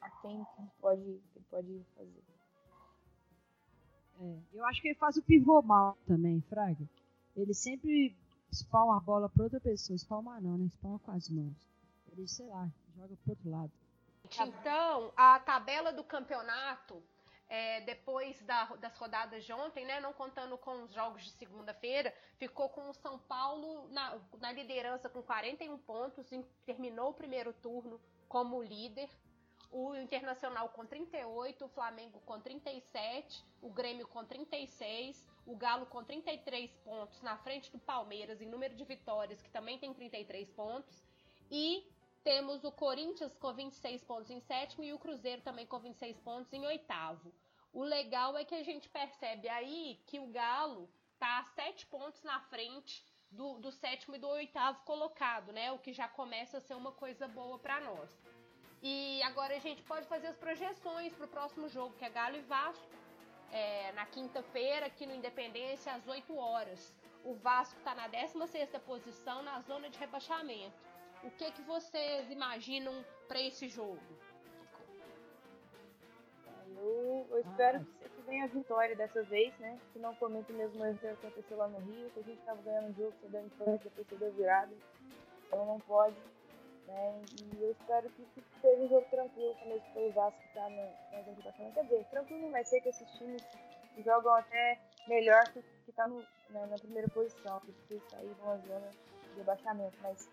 a 0.00 0.10
quem 0.22 0.46
pode, 0.80 1.20
que 1.34 1.40
pode 1.50 1.84
fazer. 1.96 2.22
É, 4.20 4.38
eu 4.54 4.64
acho 4.66 4.80
que 4.80 4.88
ele 4.88 4.98
faz 4.98 5.16
o 5.16 5.22
pivô 5.22 5.60
mal 5.62 5.96
também, 6.06 6.40
Fraga. 6.42 6.88
ele 7.36 7.54
sempre 7.54 8.16
spawna 8.50 8.96
a 8.96 9.00
bola 9.00 9.28
para 9.28 9.44
outra 9.44 9.60
pessoa. 9.60 9.96
Spawna 9.98 10.40
não, 10.40 10.56
né? 10.56 10.66
Spawna 10.68 10.98
com 10.98 11.10
as 11.10 11.28
mãos. 11.28 11.69
Ele, 12.12 12.28
sei 12.28 12.46
lá, 12.46 12.68
joga 12.96 13.16
pro 13.16 13.30
outro 13.30 13.50
lado. 13.50 13.72
Então, 14.38 15.12
a 15.16 15.38
tabela 15.40 15.92
do 15.92 16.04
campeonato, 16.04 17.02
é, 17.48 17.80
depois 17.80 18.40
da, 18.42 18.64
das 18.76 18.96
rodadas 18.96 19.44
de 19.44 19.52
ontem, 19.52 19.84
né, 19.84 20.00
não 20.00 20.12
contando 20.12 20.56
com 20.58 20.84
os 20.84 20.92
jogos 20.92 21.24
de 21.24 21.30
segunda-feira, 21.32 22.14
ficou 22.36 22.68
com 22.68 22.88
o 22.88 22.94
São 22.94 23.18
Paulo 23.18 23.88
na, 23.88 24.20
na 24.38 24.52
liderança 24.52 25.08
com 25.08 25.22
41 25.22 25.78
pontos, 25.78 26.30
terminou 26.64 27.10
o 27.10 27.14
primeiro 27.14 27.52
turno 27.52 28.00
como 28.28 28.62
líder. 28.62 29.08
O 29.72 29.94
Internacional 29.94 30.68
com 30.70 30.84
38, 30.84 31.64
o 31.64 31.68
Flamengo 31.68 32.20
com 32.26 32.40
37, 32.40 33.44
o 33.62 33.70
Grêmio 33.70 34.06
com 34.08 34.24
36, 34.24 35.28
o 35.46 35.56
Galo 35.56 35.86
com 35.86 36.02
33 36.02 36.76
pontos 36.78 37.20
na 37.22 37.36
frente 37.38 37.70
do 37.70 37.78
Palmeiras 37.78 38.40
em 38.40 38.46
número 38.46 38.74
de 38.74 38.84
vitórias, 38.84 39.40
que 39.40 39.50
também 39.50 39.78
tem 39.78 39.94
33 39.94 40.50
pontos. 40.50 41.04
E 41.50 41.84
temos 42.22 42.64
o 42.64 42.72
Corinthians 42.72 43.36
com 43.36 43.52
26 43.52 44.04
pontos 44.04 44.30
em 44.30 44.40
sétimo 44.40 44.84
e 44.84 44.92
o 44.92 44.98
Cruzeiro 44.98 45.42
também 45.42 45.66
com 45.66 45.78
26 45.78 46.18
pontos 46.20 46.52
em 46.52 46.64
oitavo. 46.66 47.32
O 47.72 47.82
legal 47.82 48.36
é 48.36 48.44
que 48.44 48.54
a 48.54 48.62
gente 48.62 48.88
percebe 48.88 49.48
aí 49.48 50.02
que 50.06 50.18
o 50.18 50.26
Galo 50.26 50.88
tá 51.18 51.44
sete 51.54 51.86
pontos 51.86 52.22
na 52.22 52.40
frente 52.40 53.04
do, 53.30 53.58
do, 53.58 53.70
sétimo 53.70 54.16
e 54.16 54.18
do 54.18 54.28
oitavo 54.28 54.82
colocado, 54.84 55.52
né? 55.52 55.70
O 55.70 55.78
que 55.78 55.92
já 55.92 56.08
começa 56.08 56.58
a 56.58 56.60
ser 56.60 56.74
uma 56.74 56.92
coisa 56.92 57.28
boa 57.28 57.58
para 57.58 57.80
nós. 57.80 58.10
E 58.82 59.22
agora 59.22 59.54
a 59.54 59.60
gente 59.60 59.82
pode 59.82 60.06
fazer 60.06 60.28
as 60.28 60.36
projeções 60.36 61.12
para 61.14 61.26
o 61.26 61.28
próximo 61.28 61.68
jogo, 61.68 61.94
que 61.96 62.04
é 62.04 62.10
Galo 62.10 62.36
e 62.36 62.42
Vasco, 62.42 62.88
é, 63.52 63.92
na 63.92 64.06
quinta-feira, 64.06 64.86
aqui 64.86 65.06
no 65.06 65.14
Independência, 65.14 65.92
às 65.92 66.06
8 66.08 66.36
horas. 66.36 66.92
O 67.22 67.34
Vasco 67.34 67.78
está 67.78 67.94
na 67.94 68.08
16 68.08 68.70
posição 68.84 69.42
na 69.42 69.60
zona 69.60 69.90
de 69.90 69.98
rebaixamento. 69.98 70.89
O 71.22 71.30
que, 71.30 71.50
que 71.52 71.62
vocês 71.62 72.30
imaginam 72.30 73.04
para 73.28 73.40
esse 73.40 73.68
jogo? 73.68 74.00
Eu, 76.76 77.26
eu 77.30 77.40
espero 77.40 77.78
ah. 77.78 78.08
que 78.08 78.22
venha 78.22 78.44
a 78.44 78.48
vitória 78.48 78.96
dessa 78.96 79.22
vez, 79.24 79.56
né? 79.58 79.78
Que 79.92 79.98
não 79.98 80.14
cometa 80.14 80.50
o 80.50 80.56
mesmo 80.56 80.82
erro 80.84 80.98
que 80.98 81.06
aconteceu 81.08 81.58
lá 81.58 81.68
no 81.68 81.78
Rio, 81.78 82.10
que 82.10 82.20
a 82.20 82.22
gente 82.22 82.38
estava 82.38 82.62
ganhando 82.62 82.90
o 82.90 82.94
jogo, 82.94 83.12
cedendo 83.20 83.46
empate, 83.46 83.84
depois 83.84 84.06
cedeu 84.08 84.32
virada. 84.32 84.72
Então 85.46 85.66
não 85.66 85.78
pode. 85.80 86.16
Né? 86.86 87.22
E 87.52 87.62
eu 87.62 87.72
espero 87.72 88.08
que 88.10 88.26
seja 88.62 88.82
um 88.82 88.88
jogo 88.88 89.06
tranquilo, 89.10 89.54
como 89.56 89.74
esse 89.74 89.90
pelo 89.90 90.12
Vasco 90.12 90.40
que 90.40 90.48
está 90.48 90.70
na 90.70 90.86
zona 91.10 91.22
de 91.22 91.30
rebaixamento. 91.42 91.74
Quer 91.74 91.82
dizer, 91.84 92.04
tranquilo 92.10 92.42
não 92.42 92.50
vai 92.50 92.64
ser 92.64 92.80
que 92.80 92.88
esses 92.88 93.10
times 93.18 93.42
jogam 94.02 94.34
até 94.34 94.80
melhor 95.06 95.44
que, 95.52 95.62
que 95.84 95.92
tá 95.92 96.08
no, 96.08 96.24
na, 96.48 96.66
na 96.66 96.76
primeira 96.76 97.08
posição, 97.08 97.60
que 97.60 98.00
sair 98.10 98.32
de 98.34 98.40
uma 98.40 98.56
zona 98.56 98.90
de 98.90 99.36
rebaixamento. 99.36 99.96
Mas 100.02 100.28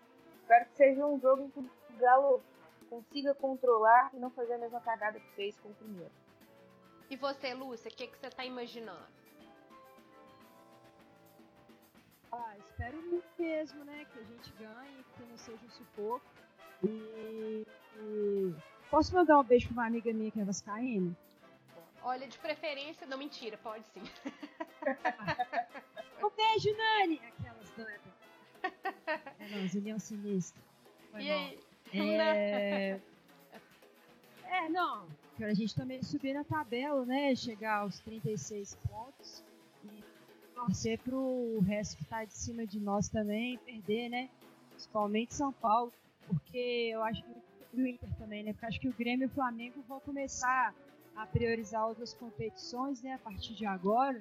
Espero 0.48 0.64
que 0.64 0.76
seja 0.78 1.06
um 1.06 1.20
jogo 1.20 1.42
em 1.42 1.50
que 1.50 1.58
o 1.58 1.70
Galo 1.98 2.42
consiga 2.88 3.34
controlar 3.34 4.08
e 4.14 4.16
não 4.16 4.30
fazer 4.30 4.54
a 4.54 4.58
mesma 4.58 4.80
cagada 4.80 5.20
que 5.20 5.30
fez 5.32 5.60
com 5.60 5.68
o 5.68 5.74
primeiro. 5.74 6.10
E 7.10 7.16
você, 7.16 7.52
Lúcia, 7.52 7.90
o 7.90 7.94
que, 7.94 8.06
que 8.06 8.16
você 8.16 8.28
está 8.28 8.46
imaginando? 8.46 9.12
Ah, 12.32 12.56
espero 12.56 12.96
muito 13.02 13.28
mesmo, 13.38 13.84
né? 13.84 14.06
Que 14.10 14.20
a 14.20 14.22
gente 14.22 14.50
ganhe, 14.54 15.04
que 15.18 15.26
não 15.26 15.36
seja 15.36 15.66
um 15.66 15.68
sufoco. 15.68 16.24
E, 16.82 17.66
e... 17.98 18.54
Posso 18.90 19.14
mandar 19.14 19.38
um 19.38 19.44
beijo 19.44 19.66
pra 19.66 19.74
uma 19.74 19.86
amiga 19.86 20.10
minha 20.14 20.30
que 20.30 20.40
é 20.40 20.44
Vascaína? 20.44 21.14
Olha, 22.02 22.26
de 22.26 22.38
preferência, 22.38 23.06
não 23.06 23.18
mentira, 23.18 23.58
pode 23.58 23.86
sim. 23.88 24.00
um 26.24 26.30
beijo, 26.30 26.74
Nani! 26.74 27.20
Aquelas 27.36 27.70
doidas. 27.72 28.07
É, 29.38 29.48
não, 29.50 29.68
Julião 29.68 29.98
Sinistro. 29.98 30.60
Foi 31.10 31.22
e 31.22 31.30
aí? 31.30 31.58
É... 31.92 33.00
é, 34.44 34.68
não. 34.68 35.06
A 35.40 35.54
gente 35.54 35.74
também 35.74 36.02
subir 36.02 36.34
na 36.34 36.44
tabela, 36.44 37.04
né? 37.06 37.34
Chegar 37.34 37.78
aos 37.82 38.00
36 38.00 38.76
pontos 38.88 39.44
e 39.84 40.02
torcer 40.54 40.98
pro 40.98 41.60
resto 41.60 41.96
que 41.96 42.04
tá 42.04 42.24
de 42.24 42.34
cima 42.34 42.66
de 42.66 42.80
nós 42.80 43.08
também 43.08 43.56
perder, 43.58 44.08
né? 44.08 44.28
Principalmente 44.70 45.34
São 45.34 45.52
Paulo, 45.52 45.92
porque 46.26 46.90
eu 46.92 47.02
acho 47.04 47.22
que 47.22 47.80
o 47.80 47.86
Inter 47.86 48.08
também, 48.16 48.42
né? 48.42 48.52
Porque 48.52 48.66
acho 48.66 48.80
que 48.80 48.88
o 48.88 48.92
Grêmio 48.92 49.26
e 49.26 49.30
o 49.30 49.34
Flamengo 49.34 49.82
vão 49.88 50.00
começar 50.00 50.74
a 51.14 51.26
priorizar 51.26 51.86
outras 51.86 52.12
competições, 52.14 53.00
né? 53.02 53.14
A 53.14 53.18
partir 53.18 53.54
de 53.54 53.64
agora. 53.64 54.20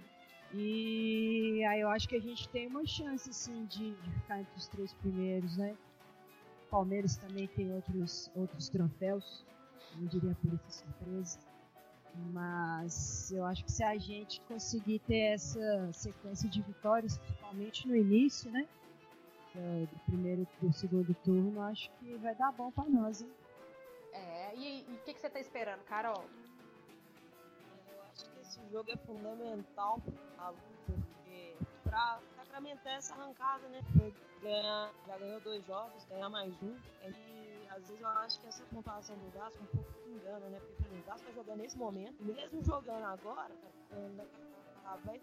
E 0.54 1.64
aí 1.66 1.82
eu 1.82 1.90
acho 1.90 2.08
que 2.08 2.16
a 2.16 2.22
gente 2.22 2.48
tem 2.50 2.68
uma 2.68 2.86
chance 2.86 3.30
assim 3.30 3.66
de, 3.66 3.92
de 3.96 4.12
ficar 4.12 4.40
entre 4.40 4.56
os 4.56 4.68
três 4.68 4.94
primeiros, 4.94 5.58
né? 5.58 5.76
O 6.68 6.70
Palmeiras 6.70 7.18
também 7.18 7.48
tem 7.48 7.72
outros, 7.74 8.30
outros 8.36 8.70
troféus, 8.70 9.46
não 9.96 10.08
diria 10.08 10.36
por 10.42 10.54
isso 10.54 10.84
surpresa. 10.84 11.40
Mas 12.34 13.32
eu 13.32 13.46
acho 13.46 13.64
que 13.64 13.72
se 13.72 13.84
a 13.84 13.98
gente 13.98 14.42
conseguir 14.42 15.00
ter 15.00 15.34
essa 15.34 15.94
sequência 15.94 16.50
de 16.50 16.62
vitórias, 16.62 17.18
principalmente 17.18 17.88
no 17.88 17.96
início, 17.96 18.50
né? 18.52 18.68
Do 19.54 20.00
primeiro 20.06 20.48
do 20.62 20.72
segundo 20.72 21.14
turno, 21.24 21.62
acho 21.62 21.90
que 22.00 22.16
vai 22.18 22.36
dar 22.36 22.52
bom 22.52 22.72
para 22.72 22.90
nós, 22.90 23.22
hein? 23.22 23.32
É, 24.14 24.56
e 24.56 24.86
o 24.90 24.98
que, 25.04 25.14
que 25.14 25.20
você 25.20 25.30
tá 25.30 25.40
esperando, 25.40 25.84
Carol? 25.84 26.24
Esse 28.48 28.66
jogo 28.70 28.90
é 28.90 28.98
fundamental 28.98 30.00
porque 30.02 31.58
para 31.84 32.20
sacramentar 32.38 32.94
essa 32.94 33.14
arrancada, 33.14 33.68
né? 33.68 33.82
Ganhar, 34.42 34.92
já 35.06 35.18
ganhou 35.18 35.42
dois 35.42 35.66
jogos, 35.66 36.06
ganhar 36.06 36.30
mais 36.30 36.54
um. 36.62 36.78
E 37.04 37.68
às 37.70 37.88
vezes 37.88 38.02
eu 38.02 38.08
acho 38.08 38.40
que 38.40 38.48
essa 38.48 38.64
pontuação 38.66 39.18
do 39.18 39.30
Vasco 39.38 39.60
é 39.60 39.64
um 39.64 39.66
pouco 39.66 40.10
engana, 40.10 40.48
né? 40.48 40.60
Porque 40.60 40.96
o 40.96 41.04
Vasco 41.04 41.28
tá 41.28 41.34
jogando 41.34 41.58
nesse 41.58 41.78
momento, 41.78 42.24
mesmo 42.24 42.64
jogando 42.64 43.04
agora, 43.04 43.52
vai 45.04 45.22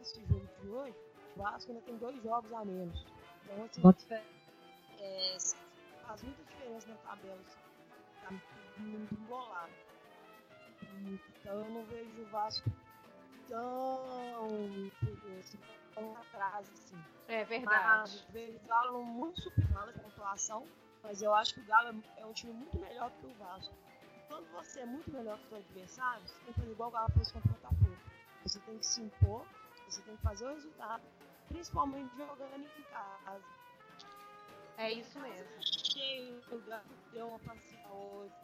esse 0.00 0.20
jogo 0.24 0.48
de 0.60 0.68
hoje, 0.68 0.96
o 1.36 1.42
Vasco 1.42 1.70
ainda 1.70 1.82
tem 1.84 1.96
dois 1.98 2.22
jogos 2.22 2.52
a 2.52 2.64
menos. 2.64 3.06
Então 3.44 3.90
assim, 3.90 4.14
é, 4.98 5.36
faz 6.06 6.22
muita 6.22 6.42
diferença 6.44 6.88
na 6.88 6.96
tabela. 6.96 7.40
Tá 8.22 8.30
muito 8.78 9.14
embolado. 9.14 9.72
Então 11.40 11.54
eu 11.54 11.70
não 11.70 11.84
vejo 11.84 12.22
o 12.22 12.26
Vasco 12.26 12.70
tão, 13.48 14.00
assim, 15.38 15.58
tão 15.94 16.16
atrás, 16.16 16.70
assim. 16.70 17.04
É 17.28 17.44
verdade. 17.44 18.10
Mas 18.12 18.20
vejo 18.30 18.56
o 18.58 18.68
Galo 18.68 19.04
muito 19.04 19.40
superior 19.40 19.86
na 19.86 19.92
pontuação, 19.92 20.66
mas 21.02 21.22
eu 21.22 21.34
acho 21.34 21.54
que 21.54 21.60
o 21.60 21.64
Galo 21.64 22.02
é 22.16 22.26
um 22.26 22.32
time 22.32 22.52
muito 22.52 22.78
melhor 22.78 23.10
que 23.10 23.26
o 23.26 23.34
Vasco. 23.34 23.74
Quando 24.28 24.50
você 24.52 24.80
é 24.80 24.86
muito 24.86 25.10
melhor 25.10 25.38
que 25.38 25.44
o 25.44 25.48
seu 25.48 25.58
adversário, 25.58 26.22
você 26.26 26.34
tem 26.34 26.46
que 26.46 26.60
fazer 26.60 26.70
igual 26.70 26.88
o 26.88 26.92
Galo 26.92 27.12
fez 27.12 27.32
contra 27.32 27.50
o 27.50 27.54
Botafogo. 27.54 27.98
Você 28.44 28.60
tem 28.60 28.78
que 28.78 28.86
se 28.86 29.02
impor, 29.02 29.46
você 29.86 30.02
tem 30.02 30.16
que 30.16 30.22
fazer 30.22 30.46
o 30.46 30.54
resultado, 30.54 31.02
principalmente 31.48 32.16
jogando 32.16 32.64
em 32.64 32.82
casa. 32.84 33.44
É 34.78 34.90
isso 34.90 35.18
mesmo. 35.20 35.48
Cheio, 35.60 36.42
o 36.50 36.58
Galo 36.60 36.84
deu 37.12 37.28
uma 37.28 37.38
passeada 37.40 37.92
hoje, 37.92 38.34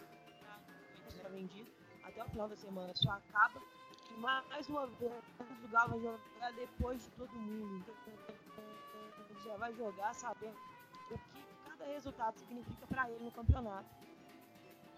tá 1.22 1.28
vendido 1.30 1.77
até 2.08 2.24
o 2.24 2.28
final 2.28 2.48
da 2.48 2.56
semana 2.56 2.92
só 2.94 3.10
acaba. 3.12 3.60
E 4.10 4.20
mais 4.20 4.68
uma 4.68 4.86
vez, 4.86 5.12
o 5.64 5.68
Galo 5.68 6.00
vai 6.00 6.00
jogar 6.00 6.52
depois 6.52 7.02
de 7.02 7.10
todo 7.10 7.32
mundo. 7.32 7.84
Já 9.44 9.56
vai 9.56 9.72
jogar 9.74 10.14
sabendo 10.14 10.56
o 10.56 11.08
que 11.08 11.68
cada 11.68 11.84
resultado 11.84 12.38
significa 12.38 12.86
para 12.86 13.10
ele 13.10 13.24
no 13.24 13.30
campeonato. 13.30 13.88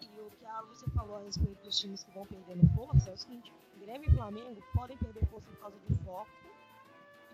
E 0.01 0.19
o 0.19 0.31
que 0.31 0.45
a 0.45 0.61
Lúcia 0.61 0.87
falou 0.95 1.17
a 1.17 1.21
respeito 1.21 1.63
dos 1.63 1.79
times 1.79 2.03
que 2.03 2.11
vão 2.11 2.25
perdendo 2.25 2.67
força 2.75 3.09
é 3.09 3.13
o 3.13 3.17
seguinte: 3.17 3.53
Grêmio 3.77 4.09
e 4.09 4.15
Flamengo 4.15 4.61
podem 4.73 4.97
perder 4.97 5.25
força 5.27 5.47
por 5.49 5.59
causa 5.59 5.79
de 5.79 5.95
foco 6.03 6.31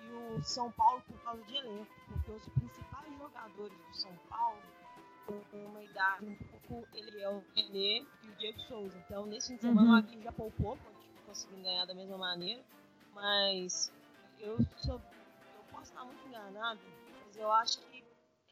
e 0.01 0.35
o 0.35 0.43
São 0.43 0.71
Paulo 0.71 1.01
por 1.07 1.17
causa 1.21 1.43
de 1.43 1.55
elenco, 1.55 1.91
porque 2.07 2.31
os 2.31 2.49
principais 2.49 3.17
jogadores 3.17 3.77
do 3.77 3.95
São 3.95 4.15
Paulo 4.29 4.61
uma 5.53 5.83
idade 5.83 6.25
um 6.25 6.35
pouco. 6.35 6.87
Ele 6.93 7.21
é 7.21 7.29
o 7.29 7.43
René 7.55 8.05
e 8.23 8.29
o 8.29 8.35
Diego 8.35 8.59
Souza. 8.61 8.97
Então, 8.99 9.25
nesse 9.25 9.49
fim 9.49 9.55
de 9.55 9.61
semana, 9.61 9.89
uhum. 9.89 9.95
o 9.95 9.97
Aguirre 9.97 10.23
já 10.23 10.31
poupou, 10.31 10.77
conseguir 11.25 11.61
ganhar 11.61 11.85
da 11.85 11.93
mesma 11.93 12.17
maneira. 12.17 12.63
Mas 13.13 13.91
eu, 14.39 14.57
sou, 14.77 14.95
eu 14.95 15.63
posso 15.71 15.91
estar 15.91 16.03
muito 16.03 16.27
enganado, 16.27 16.79
mas 17.25 17.35
eu 17.35 17.51
acho 17.51 17.79
que 17.79 18.03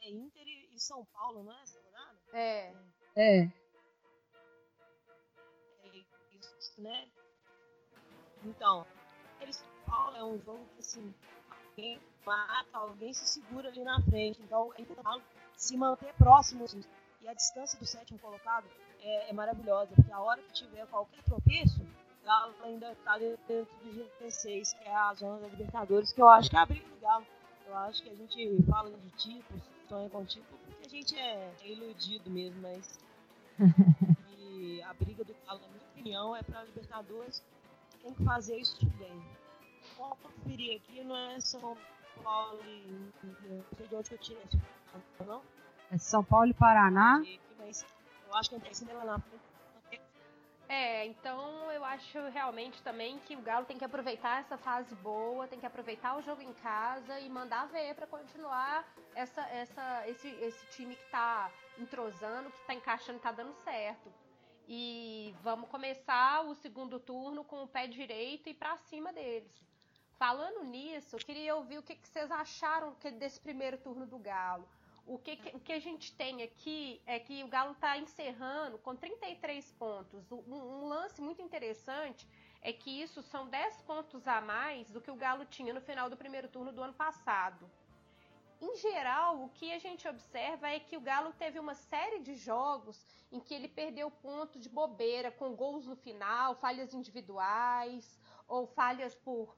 é 0.02 0.10
Inter 0.10 0.44
e 0.74 0.80
São 0.80 1.06
Paulo, 1.06 1.44
não 1.44 1.54
é 1.54 1.62
essa 1.62 1.80
rodada? 1.82 2.18
É. 2.34 2.74
É. 3.16 3.52
É 5.84 5.98
isso, 6.32 6.82
né? 6.82 7.08
Então, 8.44 8.86
eles 9.40 9.64
Paulo 9.86 10.18
é 10.18 10.24
um 10.24 10.40
jogo 10.42 10.66
que 10.74 10.80
assim, 10.80 11.14
alguém 11.76 12.00
mata, 12.26 12.78
alguém 12.78 13.14
se 13.14 13.28
segura 13.28 13.68
ali 13.68 13.84
na 13.84 14.02
frente. 14.02 14.42
Então, 14.42 14.72
é 14.78 14.86
se 15.56 15.76
manter 15.78 16.14
próximo 16.14 16.66
e 17.22 17.28
a 17.28 17.34
distância 17.34 17.78
do 17.78 17.86
sétimo 17.86 18.20
colocado 18.20 18.66
é, 19.02 19.30
é 19.30 19.34
maravilhosa, 19.34 19.94
porque 19.96 20.12
a 20.12 20.20
hora 20.20 20.42
que 20.42 20.54
tiver 20.54 20.86
qualquer 20.88 21.22
tropeço, 21.24 21.82
o 21.82 22.26
Galo 22.26 22.54
ainda 22.64 22.92
está 22.92 23.18
dentro 23.18 23.68
do 23.84 23.90
G16, 23.92 24.78
que 24.78 24.88
é 24.88 24.96
a 24.96 25.14
zona 25.14 25.40
da 25.40 25.48
Libertadores, 25.48 26.14
que 26.14 26.22
eu 26.22 26.30
acho 26.30 26.50
que 26.50 26.56
é 26.56 26.60
a 26.60 26.66
briga 26.66 26.88
do 26.88 27.00
Galo 27.00 27.26
Eu 27.68 27.78
acho 27.78 28.04
que 28.04 28.10
a 28.10 28.16
gente 28.16 28.64
fala 28.64 28.92
de 28.92 29.10
títulos, 29.12 29.64
sonha 29.90 30.10
com 30.10 30.26
título, 30.26 30.60
porque 30.66 30.86
a 30.86 30.90
gente 30.90 31.18
é, 31.18 31.54
é 31.62 31.68
iludido 31.68 32.30
mesmo, 32.30 32.62
mas. 32.62 33.00
e 34.38 34.82
a 34.82 34.94
briga 34.94 35.24
do 35.24 35.36
Galo, 35.46 35.62
na 35.62 35.68
minha 35.68 35.86
opinião, 35.92 36.36
é 36.36 36.44
para 36.44 36.64
Libertadores. 36.64 37.44
Tem 38.02 38.14
que 38.14 38.24
fazer 38.24 38.58
isso 38.58 38.86
bem. 38.98 39.24
Vou 39.98 40.18
conferir 40.18 40.78
aqui, 40.78 41.04
não 41.04 41.16
é 41.16 41.40
São 41.40 41.78
Paulo 42.24 42.60
e. 42.66 43.12
Não 43.24 43.64
sei 43.78 43.88
de 43.88 43.96
onde 43.96 44.10
que 44.10 44.16
eu 44.16 44.20
tirei 44.20 44.44
esse 44.44 44.60
não? 45.26 45.42
É 45.92 45.98
São 45.98 46.24
Paulo 46.24 46.48
e 46.48 46.54
Paraná. 46.54 47.22
Eu 47.58 48.36
acho 48.36 48.50
que 48.50 48.94
lá 48.94 49.06
na 49.06 49.20
frente 49.20 49.46
é, 50.68 51.06
então 51.06 51.72
eu 51.72 51.86
acho 51.86 52.20
realmente 52.30 52.82
também 52.82 53.20
que 53.20 53.36
o 53.36 53.42
Galo 53.42 53.66
tem 53.66 53.78
que 53.78 53.86
aproveitar 53.86 54.40
essa 54.40 54.58
fase 54.58 54.96
boa, 54.96 55.48
tem 55.48 55.60
que 55.60 55.66
aproveitar 55.66 56.18
o 56.18 56.24
jogo 56.24 56.42
em 56.42 56.54
casa 56.54 57.20
e 57.20 57.30
mandar 57.30 57.68
ver 57.68 57.94
para 57.94 58.08
continuar 58.08 58.84
essa, 59.14 59.42
essa, 59.50 60.10
esse, 60.10 60.28
esse 60.28 60.66
time 60.72 60.96
que 60.96 61.06
tá 61.12 61.52
entrosando, 61.78 62.50
que 62.50 62.66
tá 62.66 62.74
encaixando, 62.74 63.20
tá 63.20 63.32
dando 63.32 63.54
certo. 63.64 64.12
E 64.68 65.36
vamos 65.44 65.70
começar 65.70 66.42
o 66.42 66.56
segundo 66.56 67.00
turno 67.00 67.44
com 67.44 67.64
o 67.64 67.68
pé 67.68 67.86
direito 67.86 68.50
e 68.50 68.54
para 68.54 68.76
cima 68.78 69.14
deles. 69.14 69.52
Falando 70.18 70.64
nisso, 70.64 71.16
eu 71.16 71.20
queria 71.20 71.56
ouvir 71.56 71.78
o 71.78 71.84
que, 71.84 71.94
que 71.94 72.08
vocês 72.08 72.32
acharam 72.32 72.96
desse 73.20 73.40
primeiro 73.40 73.78
turno 73.78 74.06
do 74.06 74.18
Galo. 74.18 74.68
O 75.06 75.20
que, 75.20 75.34
o 75.54 75.60
que 75.60 75.74
a 75.74 75.80
gente 75.80 76.14
tem 76.14 76.42
aqui 76.42 77.02
é 77.06 77.20
que 77.20 77.44
o 77.44 77.48
Galo 77.48 77.74
está 77.74 77.98
encerrando 77.98 78.78
com 78.80 78.96
33 78.96 79.72
pontos. 79.74 80.32
Um, 80.32 80.38
um, 80.48 80.88
lance 80.88 81.22
muito 81.22 81.42
interessante 81.42 82.28
é 82.62 82.72
que 82.72 82.90
isso 82.90 83.22
são 83.22 83.48
10 83.48 83.82
pontos 83.82 84.26
a 84.28 84.40
mais 84.40 84.90
do 84.90 85.02
que 85.02 85.12
o 85.12 85.16
Galo 85.16 85.46
tinha 85.46 85.74
no 85.74 85.82
final 85.82 86.10
do 86.10 86.18
primeiro 86.18 86.48
turno 86.48 86.72
do 86.72 86.82
ano 86.82 86.94
passado. 86.94 87.70
Em 88.62 88.76
geral, 88.78 89.44
o 89.44 89.50
que 89.50 89.74
a 89.74 89.78
gente 89.78 90.08
observa 90.08 90.70
é 90.70 90.80
que 90.80 90.96
o 90.96 91.02
Galo 91.02 91.34
teve 91.34 91.60
uma 91.60 91.76
série 91.76 92.20
de 92.22 92.36
jogos 92.36 93.06
em 93.32 93.40
que 93.40 93.54
ele 93.54 93.68
perdeu 93.68 94.10
ponto 94.10 94.58
de 94.58 94.70
bobeira, 94.70 95.30
com 95.30 95.54
gols 95.54 95.86
no 95.86 95.96
final, 95.96 96.56
falhas 96.56 96.94
individuais, 96.94 98.18
ou 98.48 98.66
falhas 98.66 99.14
por 99.14 99.54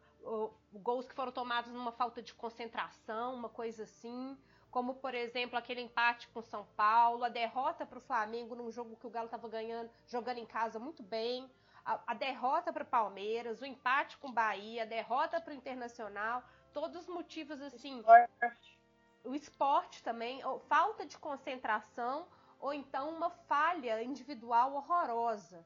gols 0.73 1.07
que 1.07 1.13
foram 1.13 1.31
tomados 1.31 1.71
numa 1.71 1.91
falta 1.91 2.21
de 2.21 2.33
concentração, 2.33 3.33
uma 3.33 3.49
coisa 3.49 3.83
assim 3.83 4.37
como 4.69 4.95
por 4.95 5.15
exemplo 5.15 5.57
aquele 5.57 5.81
empate 5.81 6.27
com 6.27 6.41
São 6.41 6.65
Paulo, 6.75 7.23
a 7.23 7.29
derrota 7.29 7.85
para 7.85 7.97
o 7.97 8.01
Flamengo 8.01 8.55
num 8.55 8.71
jogo 8.71 8.95
que 8.95 9.07
o 9.07 9.09
Galo 9.09 9.25
estava 9.25 9.47
ganhando, 9.47 9.89
jogando 10.07 10.37
em 10.37 10.45
casa 10.45 10.77
muito 10.77 11.01
bem, 11.01 11.49
a, 11.85 11.99
a 12.07 12.13
derrota 12.13 12.71
para 12.73 12.83
o 12.83 12.87
Palmeiras, 12.87 13.61
o 13.61 13.65
empate 13.65 14.17
com 14.17 14.27
o 14.27 14.31
Bahia, 14.31 14.83
a 14.83 14.85
derrota 14.85 15.39
para 15.39 15.51
o 15.51 15.55
Internacional, 15.55 16.43
todos 16.73 16.97
os 16.97 17.07
motivos 17.07 17.61
assim. 17.61 17.99
Esporte. 17.99 18.79
O 19.23 19.35
esporte 19.35 20.03
também, 20.03 20.41
falta 20.67 21.05
de 21.05 21.17
concentração 21.17 22.27
ou 22.59 22.73
então 22.73 23.09
uma 23.09 23.29
falha 23.29 24.03
individual 24.03 24.73
horrorosa 24.73 25.65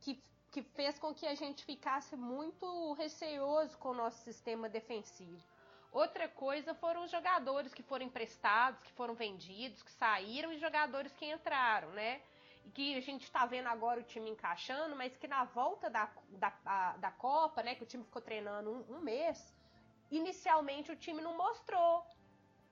que, 0.00 0.22
que 0.52 0.62
fez 0.62 0.98
com 0.98 1.14
que 1.14 1.26
a 1.26 1.34
gente 1.34 1.64
ficasse 1.64 2.14
muito 2.14 2.92
receoso 2.92 3.76
com 3.78 3.88
o 3.88 3.94
nosso 3.94 4.18
sistema 4.22 4.68
defensivo. 4.68 5.42
Outra 5.90 6.28
coisa 6.28 6.74
foram 6.74 7.04
os 7.04 7.10
jogadores 7.10 7.72
que 7.72 7.82
foram 7.82 8.04
emprestados, 8.04 8.82
que 8.82 8.92
foram 8.92 9.14
vendidos, 9.14 9.82
que 9.82 9.90
saíram 9.92 10.52
e 10.52 10.58
jogadores 10.58 11.12
que 11.14 11.24
entraram, 11.24 11.90
né? 11.92 12.20
E 12.66 12.70
que 12.70 12.94
a 12.94 13.00
gente 13.00 13.24
está 13.24 13.46
vendo 13.46 13.66
agora 13.68 14.00
o 14.00 14.04
time 14.04 14.30
encaixando, 14.30 14.94
mas 14.94 15.16
que 15.16 15.26
na 15.26 15.44
volta 15.44 15.88
da, 15.88 16.10
da, 16.28 16.52
a, 16.66 16.96
da 16.98 17.10
Copa, 17.10 17.62
né? 17.62 17.74
Que 17.74 17.84
o 17.84 17.86
time 17.86 18.04
ficou 18.04 18.20
treinando 18.20 18.70
um, 18.70 18.96
um 18.96 19.00
mês, 19.00 19.54
inicialmente 20.10 20.92
o 20.92 20.96
time 20.96 21.22
não 21.22 21.36
mostrou 21.36 22.06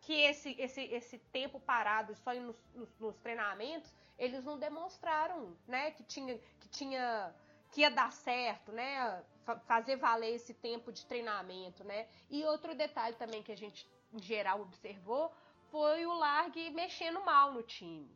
que 0.03 0.15
esse, 0.15 0.55
esse, 0.59 0.83
esse 0.83 1.19
tempo 1.33 1.59
parado 1.61 2.15
só 2.15 2.35
nos, 2.35 2.57
nos, 2.75 2.99
nos 2.99 3.17
treinamentos, 3.19 3.91
eles 4.19 4.45
não 4.45 4.59
demonstraram, 4.59 5.57
né? 5.67 5.91
Que 5.93 6.03
tinha, 6.03 6.39
que 6.61 6.69
tinha 6.69 7.35
que 7.71 7.83
ia 7.83 7.91
dar 7.91 8.13
certo, 8.13 8.73
né? 8.73 9.25
Fazer 9.67 9.97
valer 9.97 10.35
esse 10.35 10.55
tempo 10.55 10.93
de 10.93 11.05
treinamento, 11.07 11.85
né? 11.85 12.09
E 12.29 12.45
outro 12.45 12.75
detalhe 12.75 13.17
também 13.17 13.43
que 13.43 13.53
a 13.53 13.57
gente, 13.57 13.89
em 14.13 14.21
geral, 14.21 14.61
observou 14.61 15.33
foi 15.71 16.05
o 16.05 16.15
Largue 16.15 16.71
mexendo 16.71 17.25
mal 17.25 17.53
no 17.53 17.63
time. 17.63 18.11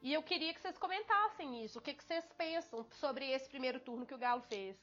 E 0.00 0.12
eu 0.12 0.22
queria 0.22 0.54
que 0.54 0.60
vocês 0.60 0.78
comentassem 0.78 1.64
isso. 1.64 1.78
O 1.78 1.82
que, 1.82 1.92
que 1.92 2.04
vocês 2.04 2.24
pensam 2.36 2.86
sobre 2.92 3.30
esse 3.30 3.48
primeiro 3.48 3.80
turno 3.80 4.06
que 4.06 4.14
o 4.14 4.18
Galo 4.18 4.42
fez? 4.42 4.76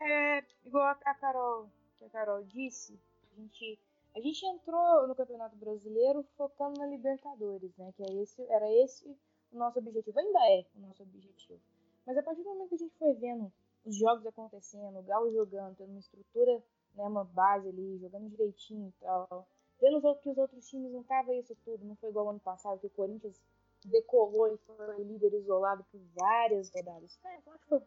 É, 0.00 0.44
igual 0.64 0.86
a 0.86 1.14
Carol, 1.14 1.68
que 1.96 2.04
a 2.04 2.10
Carol 2.10 2.44
disse, 2.44 3.00
a 3.32 3.40
gente, 3.40 3.78
a 4.14 4.20
gente 4.20 4.44
entrou 4.44 5.08
no 5.08 5.14
Campeonato 5.14 5.56
Brasileiro 5.56 6.24
focando 6.36 6.78
na 6.78 6.86
Libertadores, 6.86 7.74
né? 7.76 7.92
Que 7.96 8.02
é 8.02 8.22
esse, 8.22 8.42
era 8.50 8.70
esse 8.70 9.08
o 9.50 9.58
nosso 9.58 9.78
objetivo. 9.78 10.18
Ainda 10.18 10.38
é 10.50 10.66
o 10.76 10.80
nosso 10.80 11.02
objetivo. 11.02 11.60
Mas 12.06 12.16
a 12.16 12.22
partir 12.22 12.42
do 12.42 12.50
momento 12.50 12.68
que 12.68 12.74
a 12.74 12.78
gente 12.78 12.96
foi 12.96 13.14
vendo 13.14 13.52
os 13.84 13.96
jogos 13.96 14.26
acontecendo, 14.26 14.98
o 14.98 15.02
Galo 15.02 15.32
jogando, 15.32 15.76
tendo 15.76 15.90
uma 15.90 15.98
estrutura, 15.98 16.62
né, 16.94 17.04
uma 17.04 17.24
base 17.24 17.68
ali, 17.68 17.98
jogando 17.98 18.28
direitinho 18.28 18.88
e 18.88 19.04
tal, 19.04 19.46
vendo 19.80 20.00
que 20.16 20.28
os 20.30 20.38
outros 20.38 20.68
times 20.68 20.92
não 20.92 21.00
estavam 21.02 21.34
isso 21.34 21.54
tudo, 21.64 21.84
não 21.84 21.96
foi 21.96 22.10
igual 22.10 22.30
ano 22.30 22.40
passado, 22.40 22.80
que 22.80 22.86
o 22.86 22.90
Corinthians 22.90 23.40
decolou 23.84 24.48
e 24.48 24.56
foi 24.58 25.04
líder 25.04 25.34
isolado 25.34 25.84
por 25.90 26.00
várias 26.14 26.70
rodadas. 26.70 27.18
É, 27.24 27.36
então 27.36 27.52
acho 27.52 27.62
que 27.62 27.68
foi 27.68 27.80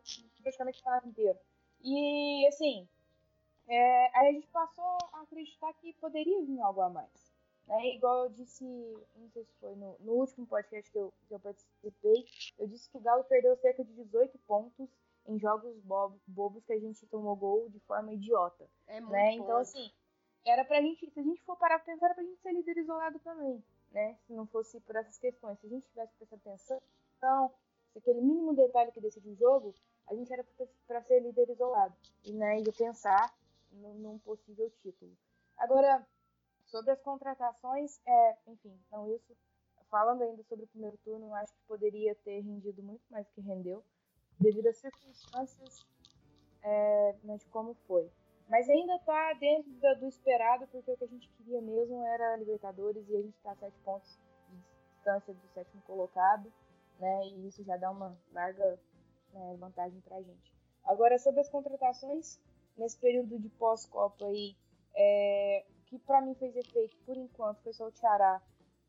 praticamente 0.43 0.79
o 0.79 0.83
campeonato 0.83 1.07
inteiro. 1.09 1.39
E, 1.81 2.47
assim, 2.47 2.87
é, 3.67 4.17
aí 4.17 4.29
a 4.29 4.31
gente 4.31 4.47
passou 4.47 4.97
a 5.13 5.21
acreditar 5.21 5.73
que 5.73 5.93
poderia 5.93 6.41
vir 6.43 6.59
algo 6.61 6.81
a 6.81 6.89
mais. 6.89 7.26
Né? 7.67 7.95
Igual 7.95 8.23
eu 8.23 8.29
disse, 8.29 8.63
não 8.63 9.29
sei 9.29 9.43
se 9.43 9.53
foi 9.59 9.75
no, 9.75 9.97
no 9.99 10.13
último 10.13 10.47
podcast 10.47 10.89
que 10.89 10.97
eu, 10.97 11.13
que 11.27 11.33
eu 11.33 11.39
participei, 11.39 12.25
eu 12.57 12.67
disse 12.67 12.89
que 12.89 12.97
o 12.97 13.01
Galo 13.01 13.25
perdeu 13.25 13.57
cerca 13.57 13.83
de 13.83 13.93
18 13.93 14.37
pontos 14.39 14.89
em 15.27 15.37
jogos 15.37 15.77
bobo, 15.81 16.19
bobos 16.25 16.63
que 16.63 16.71
a 16.71 16.79
gente 16.79 17.05
tomou 17.07 17.35
gol 17.35 17.69
de 17.69 17.79
forma 17.81 18.13
idiota. 18.13 18.65
É 18.87 19.01
muito 19.01 19.11
né? 19.11 19.33
Então, 19.33 19.57
assim, 19.57 19.91
era 20.45 20.63
pra 20.63 20.81
gente, 20.81 21.09
se 21.11 21.19
a 21.19 21.23
gente 21.23 21.43
for 21.43 21.57
parar 21.57 21.79
pra 21.79 21.93
pensar, 21.93 22.05
era 22.05 22.15
pra 22.15 22.23
gente 22.23 22.41
ser 22.41 22.53
líder 22.53 22.77
isolado 22.77 23.19
também, 23.19 23.61
né? 23.91 24.17
Se 24.25 24.33
não 24.33 24.47
fosse 24.47 24.79
por 24.79 24.95
essas 24.95 25.17
questões. 25.17 25.59
Se 25.59 25.67
a 25.67 25.69
gente 25.69 25.87
tivesse 25.89 26.13
prestado 26.15 26.39
atenção, 26.39 26.81
então, 27.17 27.51
se 27.91 27.99
aquele 27.99 28.21
mínimo 28.21 28.55
detalhe 28.55 28.93
que 28.93 29.01
decide 29.01 29.29
o 29.29 29.35
jogo, 29.35 29.75
a 30.07 30.15
gente 30.15 30.31
era 30.31 30.45
para 30.87 31.01
ser 31.01 31.19
líder 31.19 31.49
isolado. 31.49 31.93
E, 32.23 32.31
né, 32.31 32.59
e 32.61 32.71
pensar 32.71 33.35
num 33.71 34.17
possível 34.19 34.71
título. 34.81 35.11
Agora, 35.57 36.05
Sobre 36.67 36.91
as 36.91 37.01
contratações, 37.01 37.99
é, 38.05 38.37
enfim, 38.47 38.77
então 38.87 39.09
isso, 39.15 39.35
falando 39.89 40.21
ainda 40.21 40.43
sobre 40.43 40.65
o 40.65 40.67
primeiro 40.67 40.97
turno, 40.97 41.27
eu 41.27 41.35
acho 41.35 41.53
que 41.53 41.61
poderia 41.67 42.13
ter 42.15 42.41
rendido 42.41 42.83
muito 42.83 43.03
mais 43.09 43.25
do 43.25 43.33
que 43.33 43.41
rendeu, 43.41 43.83
devido 44.39 44.67
às 44.67 44.77
circunstâncias 44.77 45.87
é, 46.61 47.15
né, 47.23 47.37
de 47.37 47.45
como 47.47 47.73
foi. 47.87 48.11
Mas 48.49 48.69
ainda 48.69 48.95
está 48.95 49.33
dentro 49.33 49.71
do 49.99 50.07
esperado, 50.07 50.67
porque 50.67 50.91
o 50.91 50.97
que 50.97 51.03
a 51.03 51.07
gente 51.07 51.29
queria 51.37 51.61
mesmo 51.61 52.01
era 52.05 52.33
a 52.33 52.37
Libertadores 52.37 53.07
e 53.09 53.15
a 53.15 53.21
gente 53.21 53.35
está 53.35 53.51
a 53.51 53.55
sete 53.55 53.77
pontos 53.79 54.17
de 54.49 54.57
distância 54.93 55.33
do 55.33 55.47
sétimo 55.53 55.81
colocado, 55.83 56.51
né? 56.99 57.27
E 57.27 57.47
isso 57.47 57.63
já 57.63 57.75
dá 57.75 57.91
uma 57.91 58.17
larga 58.31 58.79
né, 59.33 59.55
vantagem 59.59 59.99
para 60.01 60.17
a 60.17 60.21
gente. 60.21 60.53
Agora, 60.85 61.17
sobre 61.17 61.41
as 61.41 61.49
contratações, 61.49 62.39
nesse 62.77 62.97
período 62.97 63.37
de 63.37 63.49
pós-Copa 63.49 64.25
aí, 64.25 64.55
é, 64.95 65.65
que 65.87 65.97
para 65.99 66.21
mim 66.21 66.35
fez 66.35 66.55
efeito 66.55 66.95
por 67.05 67.17
enquanto 67.17 67.61
foi 67.61 67.73
só 67.73 67.87
o 67.87 67.91
Tiará 67.91 68.41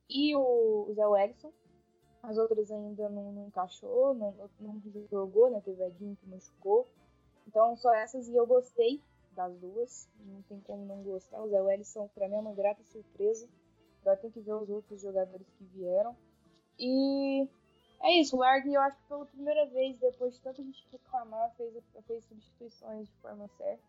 e 0.09 0.34
o, 0.36 0.92
Zé 0.94 1.07
Wellison. 1.07 1.53
As 2.22 2.36
outras 2.36 2.70
ainda 2.70 3.09
não, 3.09 3.32
não 3.32 3.46
encaixou, 3.46 4.12
não, 4.14 4.34
não, 4.59 4.82
jogou, 5.11 5.51
né? 5.51 5.61
Teve 5.64 5.84
Edinho 5.84 6.16
que 6.16 6.28
machucou. 6.28 6.88
Então 7.46 7.76
só 7.76 7.94
essas 7.94 8.28
e 8.28 8.34
eu 8.34 8.46
gostei 8.46 9.01
das 9.32 9.57
duas. 9.59 10.09
Não 10.20 10.42
tem 10.42 10.61
como 10.61 10.84
não 10.84 11.03
gostar. 11.03 11.40
O 11.42 11.49
Zé 11.49 11.61
Wellison 11.61 12.09
para 12.14 12.28
mim 12.28 12.34
é 12.34 12.40
uma 12.40 12.55
grata 12.55 12.82
surpresa. 12.84 13.49
Agora 14.01 14.16
tem 14.16 14.30
que 14.30 14.40
ver 14.40 14.55
os 14.55 14.68
outros 14.68 15.01
jogadores 15.01 15.46
que 15.57 15.64
vieram. 15.64 16.16
E 16.78 17.49
é 18.01 18.20
isso, 18.20 18.36
o 18.36 18.40
Largue 18.40 18.74
eu 18.74 18.80
acho 18.80 18.96
que 18.96 19.09
pela 19.09 19.26
primeira 19.26 19.66
vez, 19.66 19.99
depois 19.99 20.34
de 20.34 20.40
tanta 20.40 20.62
gente 20.62 20.86
reclamar, 20.90 21.53
fez, 21.57 21.74
fez 22.07 22.24
substituições 22.24 23.09
de 23.09 23.16
forma 23.16 23.49
certa. 23.57 23.82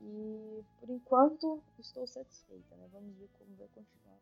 E 0.00 0.62
por 0.80 0.90
enquanto 0.90 1.62
estou 1.78 2.06
satisfeita, 2.06 2.76
né? 2.76 2.88
Vamos 2.92 3.16
ver 3.16 3.28
como 3.38 3.56
vai 3.56 3.68
continuar. 3.68 4.16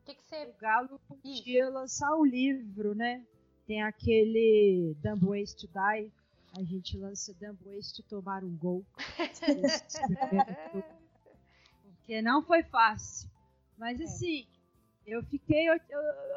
O 0.00 0.04
que, 0.04 0.14
que 0.14 0.22
você. 0.22 0.46
O 0.46 0.54
Galo 0.60 1.00
podia 1.08 1.68
lançar 1.68 2.14
o 2.16 2.24
livro, 2.24 2.94
né? 2.94 3.24
Tem 3.66 3.82
aquele 3.82 4.96
Dumb 5.02 5.26
Ways 5.26 5.54
to 5.54 5.66
Die. 5.68 6.10
A 6.56 6.62
gente 6.64 6.96
lança 6.96 7.34
Dumb 7.34 7.58
Ways 7.64 7.92
to 7.92 8.02
tomar 8.04 8.42
um 8.42 8.56
gol. 8.56 8.84
Porque 11.84 12.20
não 12.22 12.42
foi 12.42 12.62
fácil. 12.64 13.30
Mas 13.78 14.00
é. 14.00 14.04
assim, 14.04 14.46
eu 15.06 15.22
fiquei 15.24 15.66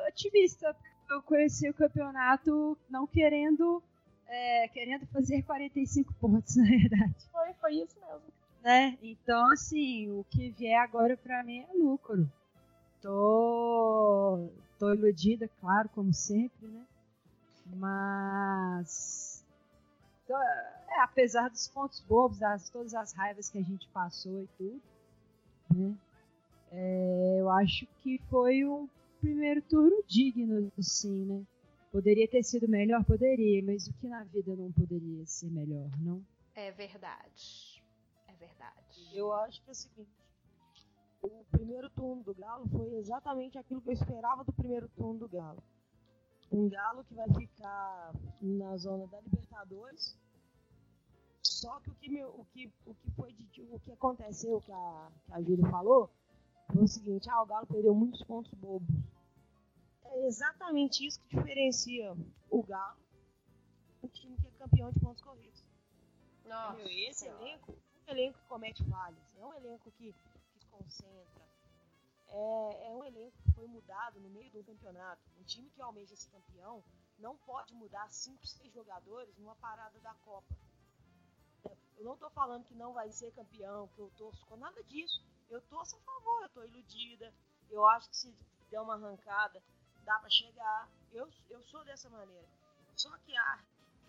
otimista. 0.08 0.76
Eu 1.10 1.22
conheci 1.24 1.70
o 1.70 1.74
campeonato 1.74 2.78
não 2.90 3.06
querendo 3.06 3.84
é, 4.28 4.68
querendo 4.70 5.06
fazer 5.08 5.44
45 5.44 6.14
pontos, 6.16 6.56
na 6.58 6.64
verdade. 6.66 7.16
Foi, 7.32 7.54
foi 7.54 7.74
isso 7.76 7.96
mesmo. 8.00 8.22
né? 8.64 8.98
Então, 9.02 9.52
assim, 9.52 10.10
o 10.12 10.24
que 10.30 10.50
vier 10.52 10.80
agora 10.82 11.16
para 11.18 11.44
mim 11.44 11.60
é 11.60 11.74
lucro. 11.74 12.30
Tô, 13.02 14.48
tô 14.80 14.94
iludida, 14.94 15.50
claro, 15.60 15.90
como 15.90 16.14
sempre, 16.14 16.68
né? 16.68 16.86
Mas, 17.76 19.44
tô, 20.28 20.38
é, 20.38 21.00
apesar 21.00 21.50
dos 21.50 21.68
pontos 21.68 22.00
bobos, 22.02 22.40
das, 22.40 22.70
todas 22.70 22.94
as 22.94 23.14
raivas 23.14 23.50
que 23.50 23.58
a 23.58 23.62
gente 23.64 23.88
passou 23.90 24.44
e 24.44 24.48
tudo, 24.58 24.82
né? 25.76 25.96
É, 26.72 27.38
eu 27.40 27.50
acho 27.52 27.86
que 28.02 28.20
foi 28.30 28.66
um 28.66 28.88
primeiro 29.22 29.62
turno 29.62 30.04
digno, 30.08 30.72
assim, 30.78 31.26
né? 31.26 31.42
Poderia 31.94 32.28
ter 32.28 32.42
sido 32.42 32.68
melhor, 32.68 33.06
poderia, 33.06 33.62
mas 33.64 33.86
o 33.86 33.94
que 33.94 34.08
na 34.08 34.24
vida 34.24 34.56
não 34.56 34.72
poderia 34.72 35.24
ser 35.28 35.52
melhor, 35.52 35.92
não? 36.00 36.26
É 36.56 36.72
verdade. 36.72 37.84
É 38.28 38.34
verdade. 38.34 39.12
Eu 39.14 39.32
acho 39.32 39.62
que 39.62 39.70
é 39.70 39.74
o 39.74 39.76
seguinte: 39.76 40.10
o 41.22 41.46
primeiro 41.52 41.92
turno 41.92 42.24
do 42.24 42.34
Galo 42.34 42.68
foi 42.68 42.96
exatamente 42.96 43.60
aquilo 43.60 43.80
que 43.80 43.90
eu 43.90 43.94
esperava 43.94 44.44
do 44.44 44.52
primeiro 44.52 44.90
turno 44.98 45.20
do 45.20 45.30
Galo. 45.30 45.62
Um 46.52 46.68
Galo 46.68 47.04
que 47.04 47.14
vai 47.14 47.32
ficar 47.32 48.12
na 48.42 48.76
zona 48.76 49.06
da 49.06 49.22
Libertadores. 49.22 50.18
Só 51.44 51.80
que 51.80 51.92
o 51.92 51.94
que, 51.94 52.10
meu, 52.10 52.30
o 52.30 52.46
que, 52.46 52.74
o 52.88 52.96
que 52.96 53.12
foi 53.12 53.32
de, 53.34 53.48
o 53.70 53.80
que 53.80 53.92
aconteceu, 53.92 54.60
que 54.62 54.72
a, 54.72 55.12
que 55.28 55.34
a 55.34 55.42
Júlia 55.44 55.70
falou, 55.70 56.10
foi 56.74 56.86
o 56.86 56.88
seguinte, 56.88 57.30
ah, 57.30 57.44
o 57.44 57.46
Galo 57.46 57.68
perdeu 57.68 57.94
muitos 57.94 58.24
pontos 58.24 58.52
bobos 58.56 58.90
é 60.14 60.28
exatamente 60.28 61.06
isso 61.06 61.20
que 61.22 61.36
diferencia 61.36 62.16
o 62.50 62.64
Galo 62.64 63.02
do 64.02 64.08
time 64.10 64.38
que 64.38 64.48
é 64.48 64.52
campeão 64.52 64.92
de 64.92 65.00
pontos 65.00 65.24
corridos. 65.24 65.64
Nossa, 66.46 66.92
esse 66.92 67.26
elenco, 67.26 67.72
um 67.72 68.12
elenco 68.12 68.38
que 68.40 68.46
comete 68.48 68.84
falhas, 68.90 69.24
é 69.38 69.46
um 69.46 69.54
elenco 69.54 69.90
que, 69.92 70.14
que 70.14 70.60
se 70.60 70.66
concentra, 70.68 71.44
é, 72.28 72.88
é 72.88 72.96
um 72.96 73.04
elenco 73.04 73.38
que 73.44 73.52
foi 73.54 73.66
mudado 73.68 74.20
no 74.20 74.30
meio 74.30 74.52
do 74.52 74.64
campeonato. 74.64 75.22
Um 75.40 75.44
time 75.44 75.70
que 75.70 75.82
almeja 75.82 76.16
ser 76.16 76.30
campeão 76.30 76.84
não 77.18 77.38
pode 77.38 77.74
mudar 77.74 78.10
5, 78.10 78.46
6 78.46 78.74
jogadores 78.74 79.36
numa 79.38 79.56
parada 79.56 79.98
da 80.00 80.14
Copa. 80.26 80.56
Eu 81.98 82.04
não 82.04 82.16
estou 82.16 82.30
falando 82.32 82.66
que 82.66 82.76
não 82.76 82.92
vai 82.92 83.12
ser 83.12 83.32
campeão, 83.32 83.88
que 83.90 84.00
eu 84.00 84.12
torço 84.18 84.46
com 84.48 84.58
nada 84.58 84.84
disso. 84.84 85.24
Eu 85.50 85.62
torço 85.62 85.96
a 85.96 86.00
favor, 86.00 86.42
eu 86.42 86.48
estou 86.48 86.66
iludida. 86.66 87.34
Eu 87.70 87.86
acho 87.88 88.10
que 88.10 88.18
se 88.18 88.36
der 88.70 88.82
uma 88.82 88.96
arrancada, 88.96 89.64
dá 90.04 90.20
para 90.20 90.30
chegar. 90.30 90.90
Eu, 91.12 91.30
eu 91.50 91.62
sou 91.64 91.84
dessa 91.84 92.10
maneira. 92.10 92.48
Só 92.96 93.16
que 93.20 93.36
a 93.36 93.60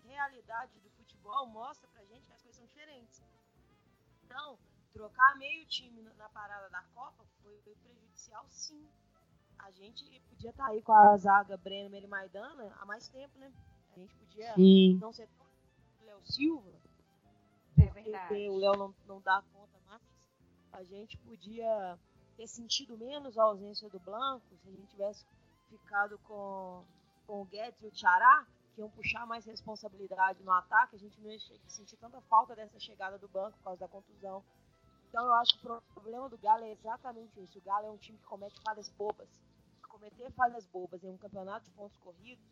realidade 0.05 0.79
do 0.79 0.89
futebol 0.91 1.47
mostra 1.47 1.87
pra 1.89 2.05
gente 2.05 2.25
que 2.27 2.33
as 2.33 2.41
coisas 2.41 2.57
são 2.57 2.65
diferentes. 2.65 3.23
Então, 4.23 4.57
trocar 4.93 5.35
meio 5.37 5.65
time 5.65 6.01
na 6.17 6.29
parada 6.29 6.69
da 6.69 6.81
Copa 6.93 7.25
foi, 7.41 7.59
foi 7.61 7.75
prejudicial, 7.75 8.45
sim. 8.49 8.87
A 9.59 9.71
gente 9.71 10.03
podia 10.29 10.51
estar 10.51 10.65
tá 10.65 10.71
aí 10.71 10.81
com 10.81 10.93
a 10.93 11.17
zaga 11.17 11.57
Breno 11.57 11.95
e 11.95 12.07
Maidana 12.07 12.75
há 12.79 12.85
mais 12.85 13.07
tempo, 13.09 13.37
né? 13.39 13.51
A 13.95 13.99
gente 13.99 14.13
podia 14.15 14.53
sim. 14.53 14.97
não 14.99 15.11
ser 15.11 15.27
tão 15.37 15.45
Léo 16.05 16.21
Silva. 16.25 16.71
É 17.77 17.85
verdade. 17.87 18.27
Porque 18.27 18.49
o 18.49 18.57
Léo 18.57 18.77
não, 18.77 18.95
não 19.07 19.21
dá 19.21 19.43
conta 19.53 19.79
mais. 19.87 20.01
A 20.71 20.83
gente 20.83 21.17
podia 21.17 21.97
ter 22.35 22.47
sentido 22.47 22.97
menos 22.97 23.37
a 23.37 23.43
ausência 23.43 23.89
do 23.89 23.99
Blanco 23.99 24.45
se 24.57 24.69
a 24.69 24.71
gente 24.71 24.87
tivesse 24.87 25.25
ficado 25.69 26.17
com, 26.19 26.83
com 27.25 27.41
o 27.41 27.45
Guedes 27.45 27.81
e 27.81 27.87
o 27.87 27.91
Tchará, 27.91 28.45
que 28.73 28.81
iam 28.81 28.89
puxar 28.89 29.25
mais 29.25 29.45
responsabilidade 29.45 30.43
no 30.43 30.51
ataque, 30.51 30.95
a 30.95 30.99
gente 30.99 31.19
não 31.21 31.31
ia 31.31 31.39
sentir 31.67 31.97
tanta 31.97 32.19
falta 32.21 32.55
dessa 32.55 32.79
chegada 32.79 33.17
do 33.17 33.27
banco 33.27 33.57
por 33.57 33.63
causa 33.63 33.79
da 33.79 33.87
contusão. 33.87 34.43
Então 35.09 35.25
eu 35.25 35.33
acho 35.35 35.57
que 35.59 35.67
o 35.67 35.81
problema 35.93 36.27
do 36.29 36.37
Galo 36.37 36.65
é 36.65 36.71
exatamente 36.71 37.41
isso. 37.41 37.57
O 37.57 37.61
Galo 37.61 37.87
é 37.87 37.91
um 37.91 37.97
time 37.97 38.17
que 38.17 38.25
comete 38.25 38.61
falhas 38.61 38.89
bobas. 38.89 39.29
Cometer 39.87 40.29
falhas 40.33 40.65
bobas 40.67 41.03
em 41.03 41.09
um 41.09 41.17
campeonato 41.17 41.65
de 41.65 41.71
pontos 41.71 41.97
corridos 41.99 42.45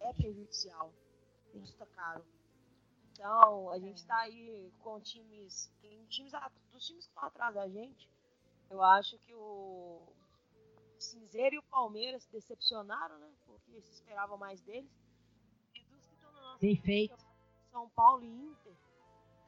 é 0.00 0.12
prejudicial. 0.12 0.92
Custa 1.52 1.86
caro. 1.86 2.24
Então, 3.12 3.70
a 3.70 3.78
gente 3.78 3.96
está 3.96 4.18
aí 4.20 4.72
com 4.80 5.00
times, 5.00 5.70
em 5.82 6.04
times 6.06 6.32
dos 6.72 6.86
times 6.86 7.04
que 7.04 7.10
estão 7.10 7.24
atrás 7.24 7.54
da 7.54 7.68
gente. 7.68 8.08
Eu 8.68 8.82
acho 8.82 9.18
que 9.20 9.34
o, 9.34 10.02
Cinzeiro 11.00 11.56
e 11.56 11.58
o 11.58 11.62
Palmeiras 11.64 12.22
se 12.24 12.32
decepcionaram, 12.32 13.18
né? 13.18 13.30
Porque 13.46 13.80
se 13.80 13.92
esperava 13.92 14.36
mais 14.36 14.60
deles. 14.62 14.90
E 15.74 15.84
dos 15.84 16.06
que 16.06 16.14
estão 16.14 16.32
na 16.32 16.40
nossa 16.40 16.58
Bem 16.60 16.76
feito. 16.76 17.16
São 17.70 17.88
Paulo 17.90 18.24
e 18.24 18.28
Inter 18.28 18.76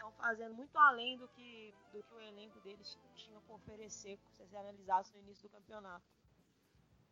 estão 0.02 0.12
fazendo 0.12 0.54
muito 0.54 0.76
além 0.76 1.16
do 1.16 1.28
que, 1.28 1.72
do 1.92 2.02
que 2.02 2.14
o 2.14 2.20
elenco 2.20 2.60
deles 2.60 2.98
tinha 3.14 3.40
para 3.40 3.54
oferecer, 3.54 4.18
se 4.18 4.44
você 4.44 4.56
analisasse 4.56 5.14
no 5.14 5.22
início 5.22 5.48
do 5.48 5.52
campeonato. 5.52 6.04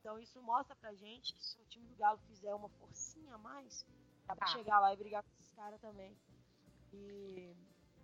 Então 0.01 0.19
isso 0.19 0.43
mostra 0.43 0.75
pra 0.77 0.93
gente 0.95 1.35
que 1.35 1.45
se 1.45 1.61
o 1.61 1.65
time 1.67 1.87
do 1.87 1.95
Galo 1.97 2.19
fizer 2.27 2.55
uma 2.55 2.69
forcinha 2.69 3.35
a 3.35 3.39
mais, 3.39 3.87
dá 4.27 4.35
pra 4.35 4.47
ah. 4.47 4.51
chegar 4.51 4.81
lá 4.81 4.93
e 4.93 4.97
brigar 4.97 5.23
com 5.23 5.31
esses 5.31 5.51
caras 5.51 5.81
também. 5.81 6.17
E, 6.93 7.55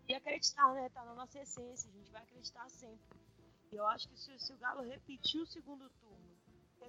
e 0.09 0.15
acreditar, 0.15 0.73
né? 0.75 0.89
Tá 0.91 1.05
na 1.05 1.15
nossa 1.15 1.39
essência, 1.41 1.91
a 1.91 1.93
gente 1.93 2.13
vai 2.13 2.23
acreditar 2.23 2.69
sempre. 2.69 3.19
E 3.73 3.77
eu 3.77 3.87
acho 3.89 4.09
que 4.09 4.17
se, 4.17 4.39
se 4.39 4.53
o 4.53 4.59
Galo 4.59 4.83
repetir 4.83 5.41
o 5.41 5.47
segundo 5.47 5.91
turno, 5.91 6.26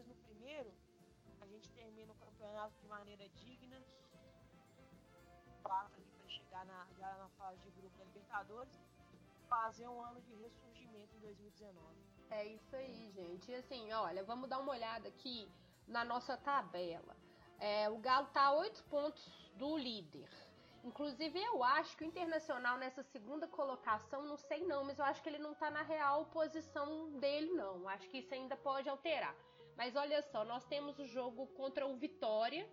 no 0.05 0.15
primeiro, 0.15 0.71
a 1.41 1.45
gente 1.47 1.69
termina 1.71 2.11
o 2.11 2.15
campeonato 2.15 2.73
de 2.79 2.87
maneira 2.87 3.27
digna, 3.29 3.81
passa 5.63 5.95
ali 5.95 6.11
para 6.17 6.29
chegar 6.29 6.65
na, 6.65 6.87
já 6.97 7.13
na 7.17 7.29
fase 7.29 7.59
de 7.61 7.71
grupo 7.71 7.97
da 7.97 8.05
Libertadores, 8.05 8.77
fazer 9.47 9.87
um 9.87 10.01
ano 10.01 10.21
de 10.21 10.33
ressurgimento 10.35 11.15
em 11.15 11.19
2019. 11.19 12.07
É 12.29 12.45
isso 12.45 12.75
aí, 12.75 13.11
gente. 13.11 13.51
E 13.51 13.55
assim, 13.55 13.91
olha, 13.93 14.23
vamos 14.23 14.49
dar 14.49 14.59
uma 14.59 14.71
olhada 14.71 15.07
aqui 15.07 15.49
na 15.87 16.03
nossa 16.03 16.35
tabela. 16.37 17.15
É, 17.59 17.89
o 17.89 17.97
Galo 17.97 18.27
tá 18.27 18.43
a 18.43 18.51
8 18.51 18.83
pontos 18.85 19.51
do 19.55 19.77
líder. 19.77 20.29
Inclusive, 20.83 21.41
eu 21.41 21.63
acho 21.63 21.97
que 21.97 22.03
o 22.03 22.07
Internacional 22.07 22.77
nessa 22.77 23.03
segunda 23.03 23.47
colocação, 23.47 24.23
não 24.23 24.37
sei 24.37 24.65
não, 24.65 24.83
mas 24.83 24.99
eu 24.99 25.05
acho 25.05 25.21
que 25.21 25.27
ele 25.27 25.39
não 25.39 25.53
tá 25.53 25.69
na 25.69 25.81
real 25.81 26.25
posição 26.27 27.09
dele, 27.19 27.51
não. 27.51 27.87
Acho 27.89 28.07
que 28.09 28.19
isso 28.19 28.33
ainda 28.33 28.55
pode 28.55 28.87
alterar. 28.87 29.35
Mas 29.78 29.95
olha 29.95 30.23
só, 30.23 30.43
nós 30.43 30.65
temos 30.65 30.97
o 30.97 31.05
jogo 31.05 31.45
contra 31.55 31.86
o 31.86 31.95
Vitória 31.95 32.67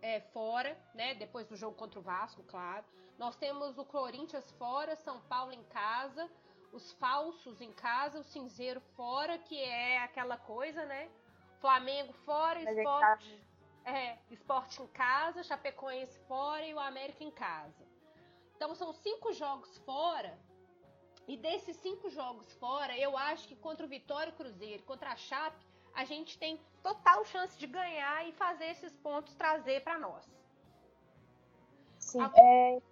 é, 0.00 0.20
fora, 0.20 0.78
né? 0.94 1.14
Depois 1.14 1.46
do 1.48 1.56
jogo 1.56 1.76
contra 1.76 1.98
o 1.98 2.02
Vasco, 2.02 2.44
claro. 2.44 2.84
Nós 3.18 3.36
temos 3.36 3.76
o 3.76 3.84
Corinthians 3.84 4.48
fora, 4.52 4.94
São 4.94 5.20
Paulo 5.22 5.52
em 5.52 5.64
casa, 5.64 6.30
os 6.72 6.92
falsos 6.92 7.60
em 7.60 7.72
casa, 7.72 8.20
o 8.20 8.22
cinzeiro 8.22 8.80
fora, 8.96 9.38
que 9.38 9.60
é 9.60 9.98
aquela 9.98 10.36
coisa, 10.36 10.86
né? 10.86 11.10
Flamengo 11.60 12.12
fora, 12.24 12.62
esporte, 12.62 13.46
é, 13.84 14.18
esporte 14.30 14.80
em 14.80 14.86
casa, 14.86 15.42
Chapecoense 15.42 16.18
fora 16.28 16.64
e 16.64 16.72
o 16.72 16.78
América 16.78 17.24
em 17.24 17.30
casa. 17.30 17.84
Então 18.54 18.72
são 18.76 18.92
cinco 18.92 19.32
jogos 19.32 19.76
fora 19.78 20.38
e 21.30 21.36
desses 21.36 21.76
cinco 21.76 22.10
jogos 22.10 22.52
fora, 22.54 22.98
eu 22.98 23.16
acho 23.16 23.46
que 23.46 23.54
contra 23.54 23.86
o 23.86 23.88
Vitória 23.88 24.32
Cruzeiro, 24.32 24.82
contra 24.82 25.10
a 25.10 25.16
Chape, 25.16 25.64
a 25.94 26.04
gente 26.04 26.36
tem 26.36 26.58
total 26.82 27.24
chance 27.24 27.56
de 27.56 27.68
ganhar 27.68 28.28
e 28.28 28.32
fazer 28.32 28.64
esses 28.64 28.92
pontos 28.96 29.32
trazer 29.36 29.80
para 29.84 29.96
nós. 29.96 30.28
Sim, 32.00 32.20
a... 32.20 32.32
é, 32.34 32.82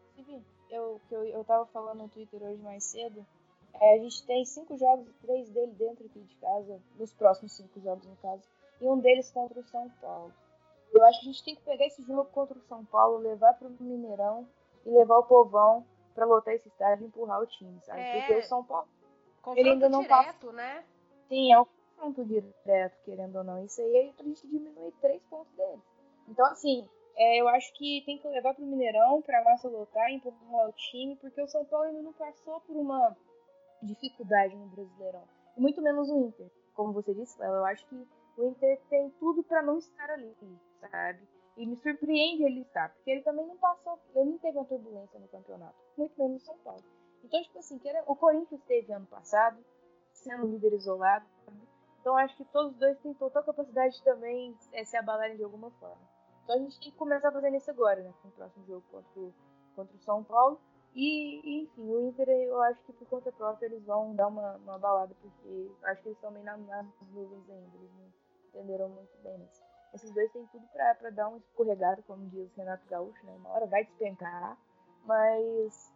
eu, 0.70 1.00
que 1.08 1.14
eu, 1.16 1.24
eu 1.24 1.44
tava 1.44 1.66
falando 1.66 2.02
no 2.02 2.08
Twitter 2.08 2.40
hoje 2.40 2.62
mais 2.62 2.84
cedo, 2.84 3.26
é, 3.74 3.94
a 3.94 3.98
gente 3.98 4.24
tem 4.24 4.44
cinco 4.44 4.76
jogos, 4.78 5.12
três 5.20 5.50
dele 5.50 5.72
dentro 5.72 6.06
aqui 6.06 6.20
de 6.20 6.36
casa, 6.36 6.80
nos 6.96 7.12
próximos 7.14 7.56
cinco 7.56 7.80
jogos 7.80 8.06
no 8.06 8.14
caso, 8.18 8.44
e 8.80 8.84
um 8.86 9.00
deles 9.00 9.32
contra 9.32 9.58
o 9.58 9.64
São 9.64 9.90
Paulo. 10.00 10.32
Eu 10.92 11.04
acho 11.06 11.20
que 11.20 11.28
a 11.28 11.32
gente 11.32 11.44
tem 11.44 11.56
que 11.56 11.62
pegar 11.62 11.86
esse 11.86 12.04
jogo 12.04 12.26
contra 12.26 12.56
o 12.56 12.62
São 12.68 12.84
Paulo, 12.84 13.18
levar 13.18 13.54
para 13.54 13.66
o 13.66 13.82
Mineirão 13.82 14.48
e 14.86 14.90
levar 14.90 15.18
o 15.18 15.24
povão 15.24 15.84
para 16.18 16.26
lotar 16.26 16.52
esse 16.52 16.66
estádio 16.68 17.04
e 17.04 17.06
empurrar 17.06 17.40
o 17.40 17.46
time, 17.46 17.80
sabe? 17.82 18.00
É... 18.00 18.18
Porque 18.18 18.34
o 18.34 18.42
São 18.42 18.64
Paulo. 18.64 18.88
Confronto 19.40 19.60
ele 19.60 19.70
ainda 19.70 19.88
não 19.88 20.02
direto, 20.02 20.46
passa... 20.46 20.52
né? 20.52 20.84
Sim, 21.28 21.52
é 21.52 21.60
um 21.60 21.64
confronto 21.64 22.24
direto, 22.24 22.98
querendo 23.04 23.36
ou 23.36 23.44
não. 23.44 23.64
Isso 23.64 23.80
aí 23.80 23.96
é 23.96 24.10
a 24.18 24.24
gente 24.24 24.46
diminuir 24.48 24.92
três 25.00 25.22
pontos 25.30 25.52
dele. 25.54 25.80
Então, 26.26 26.44
assim, 26.46 26.88
é, 27.16 27.40
eu 27.40 27.48
acho 27.48 27.72
que 27.74 28.02
tem 28.04 28.18
que 28.18 28.26
levar 28.26 28.54
pro 28.54 28.66
Mineirão, 28.66 29.22
pra 29.22 29.44
massa 29.44 29.68
lotar, 29.68 30.10
empurrar 30.10 30.68
o 30.68 30.72
time, 30.72 31.16
porque 31.16 31.40
o 31.40 31.46
São 31.46 31.64
Paulo 31.64 31.86
ainda 31.86 32.02
não 32.02 32.12
passou 32.12 32.60
por 32.62 32.76
uma 32.76 33.16
dificuldade 33.80 34.56
no 34.56 34.66
Brasileirão. 34.66 35.22
E 35.56 35.60
muito 35.60 35.80
menos 35.80 36.10
o 36.10 36.18
Inter. 36.18 36.50
Como 36.74 36.92
você 36.92 37.14
disse, 37.14 37.40
eu 37.40 37.64
acho 37.64 37.86
que 37.86 38.06
o 38.36 38.44
Inter 38.44 38.80
tem 38.90 39.08
tudo 39.20 39.44
para 39.44 39.62
não 39.62 39.78
estar 39.78 40.10
ali, 40.10 40.34
sabe? 40.80 41.20
E 41.58 41.66
me 41.66 41.76
surpreende 41.76 42.44
ele 42.44 42.60
estar, 42.60 42.88
porque 42.94 43.10
ele 43.10 43.22
também 43.22 43.44
não 43.44 43.56
passou, 43.56 43.98
ele 44.14 44.30
não 44.30 44.38
teve 44.38 44.56
uma 44.56 44.64
turbulência 44.64 45.18
no 45.18 45.26
campeonato, 45.26 45.74
muito 45.96 46.16
menos 46.16 46.34
no 46.34 46.40
São 46.46 46.56
Paulo. 46.58 46.84
Então, 47.24 47.42
tipo 47.42 47.58
assim, 47.58 47.78
que 47.80 47.88
era, 47.88 48.04
o 48.06 48.14
Corinthians 48.14 48.62
teve 48.62 48.92
ano 48.92 49.06
passado, 49.06 49.58
sendo 50.12 50.46
líder 50.46 50.72
isolado. 50.74 51.26
Então, 52.00 52.16
acho 52.16 52.36
que 52.36 52.44
todos 52.44 52.74
os 52.74 52.78
dois 52.78 52.96
têm 53.00 53.12
total 53.14 53.42
capacidade 53.42 53.96
de 53.96 54.04
também 54.04 54.56
é, 54.72 54.84
se 54.84 54.96
abalarem 54.96 55.36
de 55.36 55.42
alguma 55.42 55.68
forma. 55.72 56.00
Então, 56.44 56.54
a 56.54 56.58
gente 56.60 56.78
tem 56.78 56.92
que 56.92 56.96
começar 56.96 57.32
fazendo 57.32 57.56
isso 57.56 57.70
agora, 57.72 58.02
né? 58.02 58.14
Com 58.22 58.28
o 58.28 58.30
próximo 58.30 58.64
jogo 58.64 58.84
contra 58.92 59.20
o, 59.20 59.34
contra 59.74 59.96
o 59.96 60.00
São 60.00 60.22
Paulo. 60.22 60.60
E, 60.94 61.62
enfim, 61.64 61.90
o 61.90 62.08
Inter, 62.08 62.28
eu 62.28 62.62
acho 62.62 62.80
que 62.84 62.92
por 62.92 63.08
conta 63.08 63.32
própria 63.32 63.66
eles 63.66 63.84
vão 63.84 64.14
dar 64.14 64.28
uma, 64.28 64.56
uma 64.58 64.78
balada, 64.78 65.14
porque 65.20 65.72
acho 65.82 66.02
que 66.02 66.08
eles 66.08 66.18
estão 66.18 66.30
meio 66.30 66.46
nas 66.46 66.58
nuvens 67.12 67.50
ainda, 67.50 67.76
eles 67.76 67.90
não 67.92 68.12
entenderam 68.48 68.88
muito 68.88 69.18
bem 69.22 69.44
isso. 69.44 69.67
Esses 69.94 70.10
dois 70.12 70.30
têm 70.32 70.46
tudo 70.46 70.66
pra, 70.68 70.94
pra 70.94 71.10
dar 71.10 71.28
um 71.28 71.38
escorregado, 71.38 72.02
como 72.02 72.28
diz 72.28 72.54
Renato 72.54 72.86
Gaúcho, 72.88 73.24
né? 73.24 73.32
Uma 73.36 73.50
hora 73.50 73.66
vai 73.66 73.84
despencar, 73.84 74.56
mas. 75.04 75.92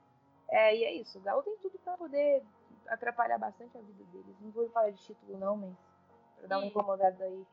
É, 0.48 0.74
e 0.76 0.84
é 0.84 0.92
isso, 0.94 1.18
o 1.18 1.22
Galo 1.22 1.42
tem 1.42 1.56
tudo 1.58 1.78
pra 1.78 1.96
poder 1.96 2.42
atrapalhar 2.88 3.38
bastante 3.38 3.76
a 3.76 3.80
vida 3.80 4.04
deles. 4.04 4.36
Não 4.40 4.50
vou 4.50 4.68
falar 4.70 4.90
de 4.90 5.02
título, 5.02 5.38
não, 5.38 5.56
mas 5.56 5.74
pra 6.36 6.46
dar 6.46 6.58
uma 6.58 6.66
incomodada 6.66 7.24
aí. 7.24 7.46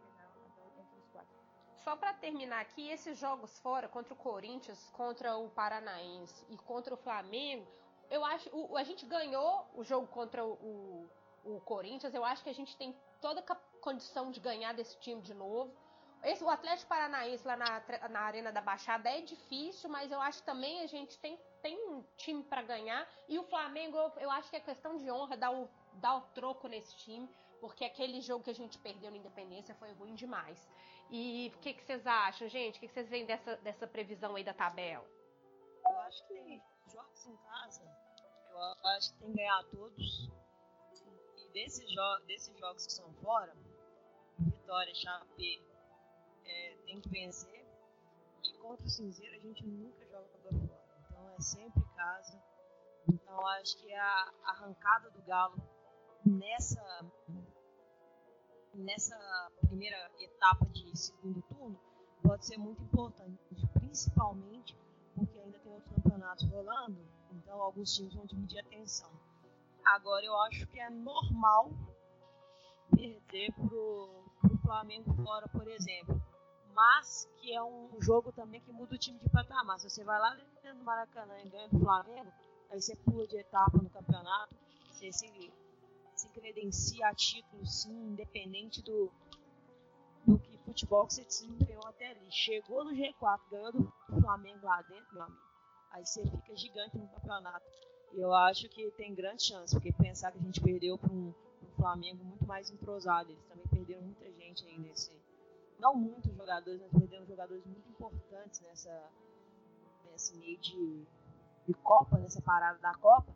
Só 1.75 1.95
para 1.95 2.13
terminar 2.13 2.61
aqui, 2.61 2.89
esses 2.89 3.17
jogos 3.17 3.57
fora 3.59 3.87
contra 3.87 4.13
o 4.13 4.17
Corinthians, 4.17 4.91
contra 4.91 5.37
o 5.37 5.49
Paranaense 5.49 6.45
e 6.49 6.57
contra 6.57 6.93
o 6.93 6.97
Flamengo, 6.97 7.65
eu 8.09 8.23
acho 8.25 8.49
o, 8.53 8.75
a 8.75 8.83
gente 8.83 9.05
ganhou 9.05 9.65
o 9.73 9.83
jogo 9.83 10.07
contra 10.07 10.43
o, 10.43 10.53
o, 10.53 11.09
o 11.55 11.61
Corinthians. 11.61 12.13
Eu 12.13 12.25
acho 12.25 12.43
que 12.43 12.49
a 12.49 12.53
gente 12.53 12.75
tem 12.77 12.95
toda 13.21 13.39
a 13.41 13.55
condição 13.81 14.29
de 14.29 14.39
ganhar 14.39 14.73
desse 14.73 14.99
time 14.99 15.21
de 15.21 15.33
novo. 15.33 15.73
Esse, 16.23 16.43
o 16.43 16.49
Atlético 16.49 16.89
Paranaense 16.89 17.47
lá 17.47 17.55
na, 17.55 18.09
na 18.09 18.19
Arena 18.21 18.51
da 18.51 18.61
Baixada 18.61 19.09
é 19.09 19.21
difícil, 19.21 19.89
mas 19.89 20.11
eu 20.11 20.19
acho 20.19 20.43
também 20.43 20.81
a 20.81 20.87
gente 20.87 21.17
tem, 21.19 21.39
tem 21.61 21.77
um 21.89 22.03
time 22.17 22.43
para 22.43 22.61
ganhar. 22.61 23.07
E 23.27 23.39
o 23.39 23.43
Flamengo, 23.43 23.97
eu, 24.17 24.29
acho 24.31 24.49
que 24.49 24.57
é 24.57 24.59
questão 24.59 24.97
de 24.97 25.09
honra 25.09 25.37
dar 25.37 25.51
o, 25.51 25.69
dar 25.93 26.17
o 26.17 26.21
troco 26.33 26.67
nesse 26.67 26.95
time, 26.97 27.29
porque 27.61 27.85
aquele 27.85 28.19
jogo 28.19 28.43
que 28.43 28.49
a 28.49 28.55
gente 28.55 28.77
perdeu 28.79 29.09
na 29.09 29.17
Independência 29.17 29.73
foi 29.75 29.93
ruim 29.93 30.13
demais. 30.13 30.69
E 31.09 31.51
o 31.55 31.59
que, 31.59 31.73
vocês 31.73 32.05
acham, 32.05 32.49
gente? 32.49 32.77
O 32.77 32.79
que, 32.81 32.87
que 32.87 32.93
vocês 32.93 33.09
veem 33.09 33.25
dessa, 33.25 33.55
dessa 33.57 33.87
previsão 33.87 34.35
aí 34.35 34.43
da 34.43 34.53
tabela? 34.53 35.07
Eu 35.85 35.99
acho 36.01 36.27
que 36.27 36.61
jogos 36.91 37.25
em 37.27 37.37
casa, 37.37 37.81
eu 38.51 38.59
acho 38.89 39.13
que 39.13 39.19
tem 39.19 39.29
que 39.29 39.37
ganhar 39.37 39.63
todos. 39.71 40.29
E 41.37 41.51
desses, 41.53 41.89
jo 41.89 42.25
desses 42.27 42.57
jogos 42.59 42.85
que 42.85 42.93
são 42.93 43.11
fora, 43.15 43.55
Vitória, 44.37 44.93
Chape, 44.93 45.68
é, 46.49 46.75
tem 46.85 46.99
que 46.99 47.09
vencer. 47.09 47.65
E 48.43 48.53
contra 48.57 48.85
o 48.85 48.89
Cinzeiro 48.89 49.35
a 49.35 49.39
gente 49.39 49.65
nunca 49.65 50.05
joga 50.07 50.27
fora. 50.43 50.79
Então 51.07 51.29
é 51.29 51.41
sempre 51.41 51.83
casa. 51.95 52.41
Então 53.07 53.47
acho 53.47 53.77
que 53.77 53.93
a 53.93 54.33
arrancada 54.43 55.09
do 55.11 55.21
Galo 55.23 55.55
nessa 56.25 56.81
nessa 58.73 59.17
primeira 59.61 60.11
etapa 60.19 60.65
de 60.67 60.97
segundo 60.97 61.41
turno 61.43 61.79
pode 62.21 62.45
ser 62.45 62.57
muito 62.57 62.81
importante, 62.83 63.39
principalmente 63.73 64.77
porque 65.15 65.39
ainda 65.39 65.59
tem 65.59 65.73
outros 65.73 65.91
campeonatos 65.91 66.49
rolando, 66.49 66.99
então 67.31 67.61
alguns 67.61 67.93
times 67.95 68.13
vão 68.13 68.25
dividir 68.25 68.59
a 68.59 68.61
atenção. 68.61 69.09
Agora 69.83 70.23
eu 70.23 70.39
acho 70.41 70.67
que 70.67 70.79
é 70.79 70.89
normal 70.89 71.71
perder 72.95 73.51
pro, 73.53 74.23
pro 74.39 74.57
Flamengo 74.59 75.13
fora, 75.23 75.47
por 75.49 75.67
exemplo 75.67 76.21
mas 76.79 77.27
que 77.35 77.53
é 77.53 77.61
um 77.61 77.89
jogo 77.99 78.31
também 78.31 78.61
que 78.61 78.71
muda 78.71 78.95
o 78.95 78.97
time 78.97 79.19
de 79.19 79.29
patamar. 79.29 79.77
Se 79.81 79.89
você 79.89 80.01
vai 80.01 80.17
lá 80.17 80.33
dentro 80.33 80.77
do 80.77 80.83
Maracanã 80.85 81.37
e 81.43 81.49
ganha 81.49 81.67
do 81.67 81.77
Flamengo, 81.77 82.31
aí 82.71 82.81
você 82.81 82.95
pula 82.95 83.27
de 83.27 83.35
etapa 83.35 83.77
no 83.77 83.89
campeonato, 83.89 84.55
você 84.89 85.11
se, 85.11 85.53
se 86.15 86.29
credencia 86.29 87.05
a 87.05 87.13
título, 87.13 87.65
sim, 87.65 87.91
independente 87.91 88.81
do, 88.81 89.11
do 90.25 90.39
que 90.39 90.57
futebol 90.59 91.05
que 91.05 91.15
você 91.15 91.25
desempenhou 91.25 91.85
até 91.85 92.11
ali. 92.11 92.31
Chegou 92.31 92.85
no 92.85 92.91
G4, 92.91 93.41
ganhou 93.51 93.71
do 93.73 93.93
Flamengo 94.21 94.65
lá 94.65 94.81
dentro, 94.83 95.13
meu 95.13 95.23
amigo, 95.23 95.41
aí 95.91 96.05
você 96.05 96.23
fica 96.23 96.55
gigante 96.55 96.97
no 96.97 97.09
campeonato. 97.09 97.65
Eu 98.13 98.33
acho 98.33 98.69
que 98.69 98.89
tem 98.91 99.13
grande 99.13 99.43
chance, 99.43 99.75
porque 99.75 99.91
pensar 99.91 100.31
que 100.31 100.37
a 100.37 100.41
gente 100.41 100.61
perdeu 100.61 100.97
para 100.97 101.11
um, 101.11 101.33
um 101.61 101.71
Flamengo 101.75 102.23
muito 102.23 102.45
mais 102.45 102.69
entrosado, 102.71 103.31
eles 103.31 103.43
também 103.47 103.67
perderam 103.67 104.01
muita 104.03 104.31
gente 104.31 104.65
aí 104.65 104.79
nesse 104.79 105.11
não 105.79 105.95
muitos 105.95 106.35
jogadores, 106.35 106.81
nós 106.81 106.91
perdemos 106.91 107.27
jogadores 107.27 107.65
muito 107.65 107.89
importantes 107.89 108.59
nessa, 108.61 109.09
nesse 110.11 110.37
meio 110.37 110.57
de, 110.59 111.07
de 111.65 111.73
Copa, 111.75 112.17
nessa 112.17 112.41
parada 112.41 112.77
da 112.79 112.93
Copa. 112.95 113.33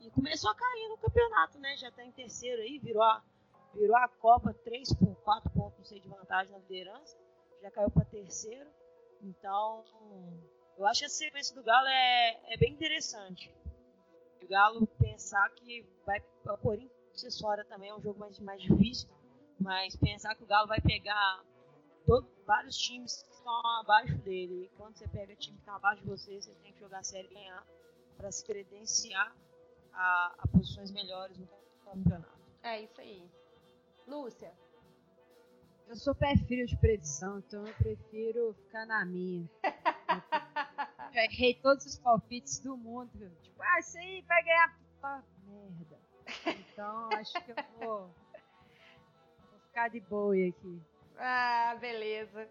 E 0.00 0.10
começou 0.10 0.50
a 0.50 0.54
cair 0.54 0.88
no 0.88 0.96
campeonato, 0.96 1.58
né? 1.58 1.76
Já 1.76 1.88
está 1.88 2.04
em 2.04 2.12
terceiro 2.12 2.62
aí, 2.62 2.78
virou 2.78 3.02
a, 3.02 3.22
virou 3.74 3.96
a 3.96 4.08
Copa 4.08 4.54
3 4.64 4.94
por 4.94 5.14
4 5.22 5.50
pontos, 5.50 5.78
não 5.78 5.84
sei, 5.84 6.00
de 6.00 6.08
vantagem 6.08 6.52
na 6.52 6.58
liderança. 6.58 7.18
Já 7.60 7.70
caiu 7.70 7.90
para 7.90 8.04
terceiro. 8.04 8.68
Então, 9.22 9.84
eu 10.76 10.86
acho 10.86 11.00
que 11.00 11.06
a 11.06 11.08
sequência 11.08 11.54
do 11.54 11.62
Galo 11.62 11.86
é, 11.86 12.54
é 12.54 12.56
bem 12.56 12.72
interessante. 12.72 13.54
O 14.42 14.48
Galo 14.48 14.86
pensar 14.98 15.48
que 15.50 15.86
vai 16.04 16.20
a 16.46 16.56
Corinthians 16.56 17.40
fora 17.40 17.64
também 17.64 17.90
é 17.90 17.94
um 17.94 18.02
jogo 18.02 18.18
mais, 18.18 18.38
mais 18.40 18.60
difícil 18.60 19.08
mas 19.62 19.96
pensar 19.96 20.34
que 20.34 20.42
o 20.42 20.46
Galo 20.46 20.66
vai 20.66 20.80
pegar 20.80 21.42
todo, 22.04 22.28
vários 22.44 22.76
times 22.76 23.22
que 23.22 23.32
estão 23.34 23.60
abaixo 23.80 24.16
dele. 24.18 24.64
E 24.64 24.76
quando 24.76 24.96
você 24.96 25.06
pega 25.08 25.36
time 25.36 25.56
que 25.56 25.62
está 25.62 25.76
abaixo 25.76 26.02
de 26.02 26.08
você, 26.08 26.40
você 26.40 26.52
tem 26.62 26.72
que 26.72 26.80
jogar 26.80 27.02
sério 27.04 27.30
e 27.30 27.34
ganhar 27.34 27.66
para 28.16 28.30
se 28.30 28.44
credenciar 28.44 29.34
a, 29.92 30.34
a, 30.38 30.48
posições 30.48 30.90
melhores 30.90 31.38
no 31.38 31.48
campeonato. 31.84 32.42
É 32.62 32.82
isso 32.82 33.00
aí. 33.00 33.30
Lúcia. 34.06 34.52
Eu 35.88 35.96
sou 35.96 36.14
pé 36.14 36.36
frio 36.36 36.66
de 36.66 36.76
previsão, 36.76 37.38
então 37.38 37.66
eu 37.66 37.74
prefiro 37.74 38.54
ficar 38.54 38.86
na 38.86 39.04
minha. 39.04 39.48
eu 41.12 41.22
errei 41.22 41.54
todos 41.54 41.84
os 41.84 41.98
palpites 41.98 42.60
do 42.60 42.76
mundo. 42.76 43.30
Tipo, 43.42 43.62
ah, 43.62 43.78
isso 43.78 43.98
aí 43.98 44.22
vai 44.22 44.42
ganhar. 44.42 44.80
Ah, 45.02 45.22
merda. 45.44 45.98
Então 46.46 47.08
acho 47.12 47.32
que 47.44 47.50
eu 47.50 47.56
vou 47.78 48.14
ficar 49.72 49.88
de 49.88 50.00
boi 50.00 50.48
aqui. 50.48 50.82
Ah, 51.18 51.74
beleza. 51.80 52.46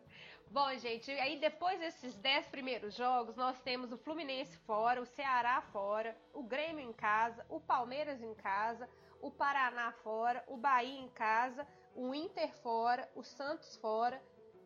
Bom, 0.49 0.75
gente, 0.79 1.11
aí 1.11 1.39
depois 1.39 1.79
desses 1.79 2.15
10 2.17 2.47
primeiros 2.47 2.95
jogos, 2.95 3.37
nós 3.37 3.61
temos 3.61 3.91
o 3.93 3.97
Fluminense 3.97 4.57
fora, 4.65 4.99
o 4.99 5.05
Ceará 5.05 5.61
fora, 5.71 6.17
o 6.33 6.43
Grêmio 6.43 6.83
em 6.83 6.91
casa, 6.91 7.45
o 7.47 7.59
Palmeiras 7.59 8.21
em 8.21 8.33
casa, 8.33 8.89
o 9.21 9.29
Paraná 9.31 9.91
fora, 10.03 10.43
o 10.47 10.57
Bahia 10.57 10.99
em 10.99 11.07
casa, 11.09 11.65
o 11.95 12.13
Inter 12.13 12.51
fora, 12.63 13.07
o 13.15 13.23
Santos 13.23 13.77
fora 13.77 14.21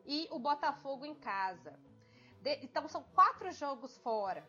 e 0.06 0.28
o 0.32 0.40
Botafogo 0.40 1.06
em 1.06 1.14
casa. 1.14 1.78
De, 2.42 2.56
então 2.64 2.88
são 2.88 3.04
quatro 3.14 3.52
jogos 3.52 3.98
fora. 3.98 4.48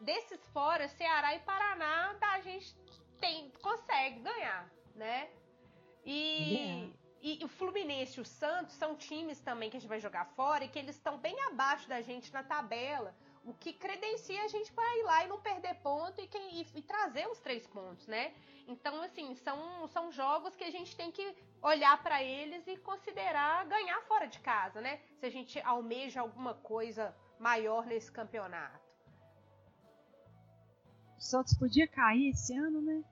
Desses 0.00 0.46
fora, 0.48 0.86
Ceará 0.88 1.34
e 1.34 1.40
Paraná, 1.40 2.16
a 2.20 2.40
gente 2.40 2.76
tem, 3.18 3.50
consegue 3.62 4.20
ganhar, 4.20 4.70
né? 4.94 5.30
E, 6.04 6.54
yeah. 6.54 7.03
E 7.26 7.42
o 7.42 7.48
Fluminense 7.48 8.18
e 8.18 8.20
o 8.20 8.24
Santos 8.26 8.74
são 8.74 8.94
times 8.94 9.40
também 9.40 9.70
que 9.70 9.78
a 9.78 9.80
gente 9.80 9.88
vai 9.88 9.98
jogar 9.98 10.26
fora 10.36 10.62
e 10.62 10.68
que 10.68 10.78
eles 10.78 10.94
estão 10.94 11.16
bem 11.16 11.34
abaixo 11.44 11.88
da 11.88 12.02
gente 12.02 12.30
na 12.30 12.42
tabela. 12.42 13.14
O 13.42 13.54
que 13.54 13.72
credencia 13.72 14.42
a 14.44 14.48
gente 14.48 14.70
para 14.70 14.98
ir 14.98 15.04
lá 15.04 15.24
e 15.24 15.28
não 15.28 15.40
perder 15.40 15.74
ponto 15.76 16.20
e, 16.20 16.26
quem, 16.26 16.60
e, 16.60 16.66
e, 16.74 16.82
trazer 16.82 17.26
os 17.28 17.38
três 17.38 17.66
pontos, 17.66 18.06
né? 18.06 18.34
Então, 18.68 19.00
assim, 19.00 19.34
são, 19.36 19.88
são 19.88 20.12
jogos 20.12 20.54
que 20.54 20.64
a 20.64 20.70
gente 20.70 20.94
tem 20.94 21.10
que 21.10 21.34
olhar 21.62 21.96
para 22.02 22.22
eles 22.22 22.66
e 22.66 22.76
considerar 22.76 23.64
ganhar 23.64 24.02
fora 24.02 24.26
de 24.26 24.40
casa, 24.40 24.82
né? 24.82 25.00
Se 25.18 25.24
a 25.24 25.30
gente 25.30 25.58
almeja 25.62 26.20
alguma 26.20 26.52
coisa 26.52 27.16
maior 27.38 27.86
nesse 27.86 28.12
campeonato. 28.12 28.84
O 31.16 31.22
Santos 31.22 31.56
podia 31.56 31.88
cair 31.88 32.28
esse 32.28 32.54
ano, 32.54 32.82
né? 32.82 33.02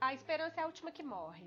A 0.00 0.14
esperança 0.14 0.58
é 0.58 0.64
a 0.64 0.66
última 0.66 0.90
que 0.90 1.02
morre. 1.02 1.46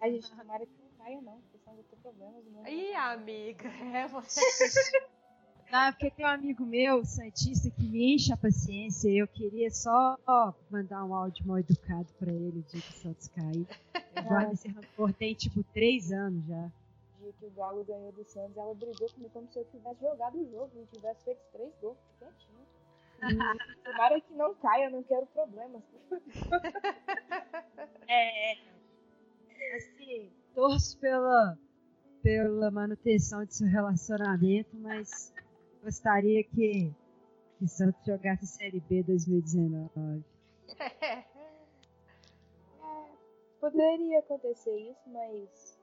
A 0.00 0.08
gente 0.08 0.30
tomara 0.30 0.66
que 0.66 0.72
não 0.78 0.90
caia, 0.98 1.20
não, 1.20 1.40
porque 1.40 1.58
senão 1.58 1.74
vai 1.76 1.84
ter 1.84 1.96
problemas. 1.96 2.44
Né? 2.44 2.72
Ih, 2.72 2.94
amiga, 2.94 3.68
é 3.68 4.08
você. 4.08 4.40
Não, 5.72 5.84
é 5.84 5.90
porque 5.90 6.10
tem 6.10 6.26
um 6.26 6.28
amigo 6.28 6.66
meu, 6.66 7.02
Santista, 7.02 7.70
que 7.70 7.88
me 7.88 8.14
enche 8.14 8.30
a 8.30 8.36
paciência. 8.36 9.08
Eu 9.08 9.26
queria 9.26 9.70
só 9.70 10.18
ó, 10.26 10.52
mandar 10.70 11.02
um 11.02 11.14
áudio 11.14 11.46
mal 11.46 11.58
educado 11.58 12.12
pra 12.18 12.30
ele 12.30 12.58
o 12.58 12.62
dia 12.62 12.82
que 12.82 12.90
o 12.90 12.92
Santos 12.92 13.28
cair. 13.28 13.66
Eu 14.14 14.22
guardo 14.22 14.52
esse 14.52 14.68
rancor 14.68 15.14
tem 15.14 15.34
tipo 15.34 15.64
três 15.72 16.12
anos 16.12 16.44
já. 16.46 16.70
O 17.16 17.22
dia 17.22 17.32
que 17.40 17.46
o 17.46 17.50
Galo 17.52 17.82
ganhou 17.84 18.12
do 18.12 18.22
Santos, 18.22 18.54
ela 18.54 18.74
brigou 18.74 19.08
comigo 19.14 19.30
como 19.32 19.50
se 19.50 19.58
eu 19.60 19.64
tivesse 19.64 20.00
jogado 20.02 20.42
o 20.42 20.50
jogo 20.50 20.70
e 20.76 20.94
tivesse 20.94 21.24
feito 21.24 21.40
três 21.52 21.72
gols. 21.80 21.96
Quietinho. 22.18 22.61
tomara 23.84 24.20
que 24.20 24.32
não 24.34 24.54
caia, 24.56 24.86
eu 24.86 24.90
não 24.90 25.02
quero 25.04 25.26
problemas. 25.26 25.82
é, 28.08 28.52
assim, 29.76 30.32
torço 30.54 30.98
pela, 30.98 31.58
pela 32.22 32.70
manutenção 32.70 33.44
de 33.44 33.54
seu 33.54 33.68
relacionamento, 33.68 34.76
mas 34.76 35.32
gostaria 35.82 36.42
que, 36.44 36.92
que 37.58 37.68
Santos 37.68 38.04
jogasse 38.04 38.46
Série 38.46 38.80
B 38.80 39.02
2019. 39.02 40.24
É, 42.84 43.08
poderia 43.60 44.18
acontecer 44.18 44.76
isso, 44.76 45.00
mas 45.06 45.78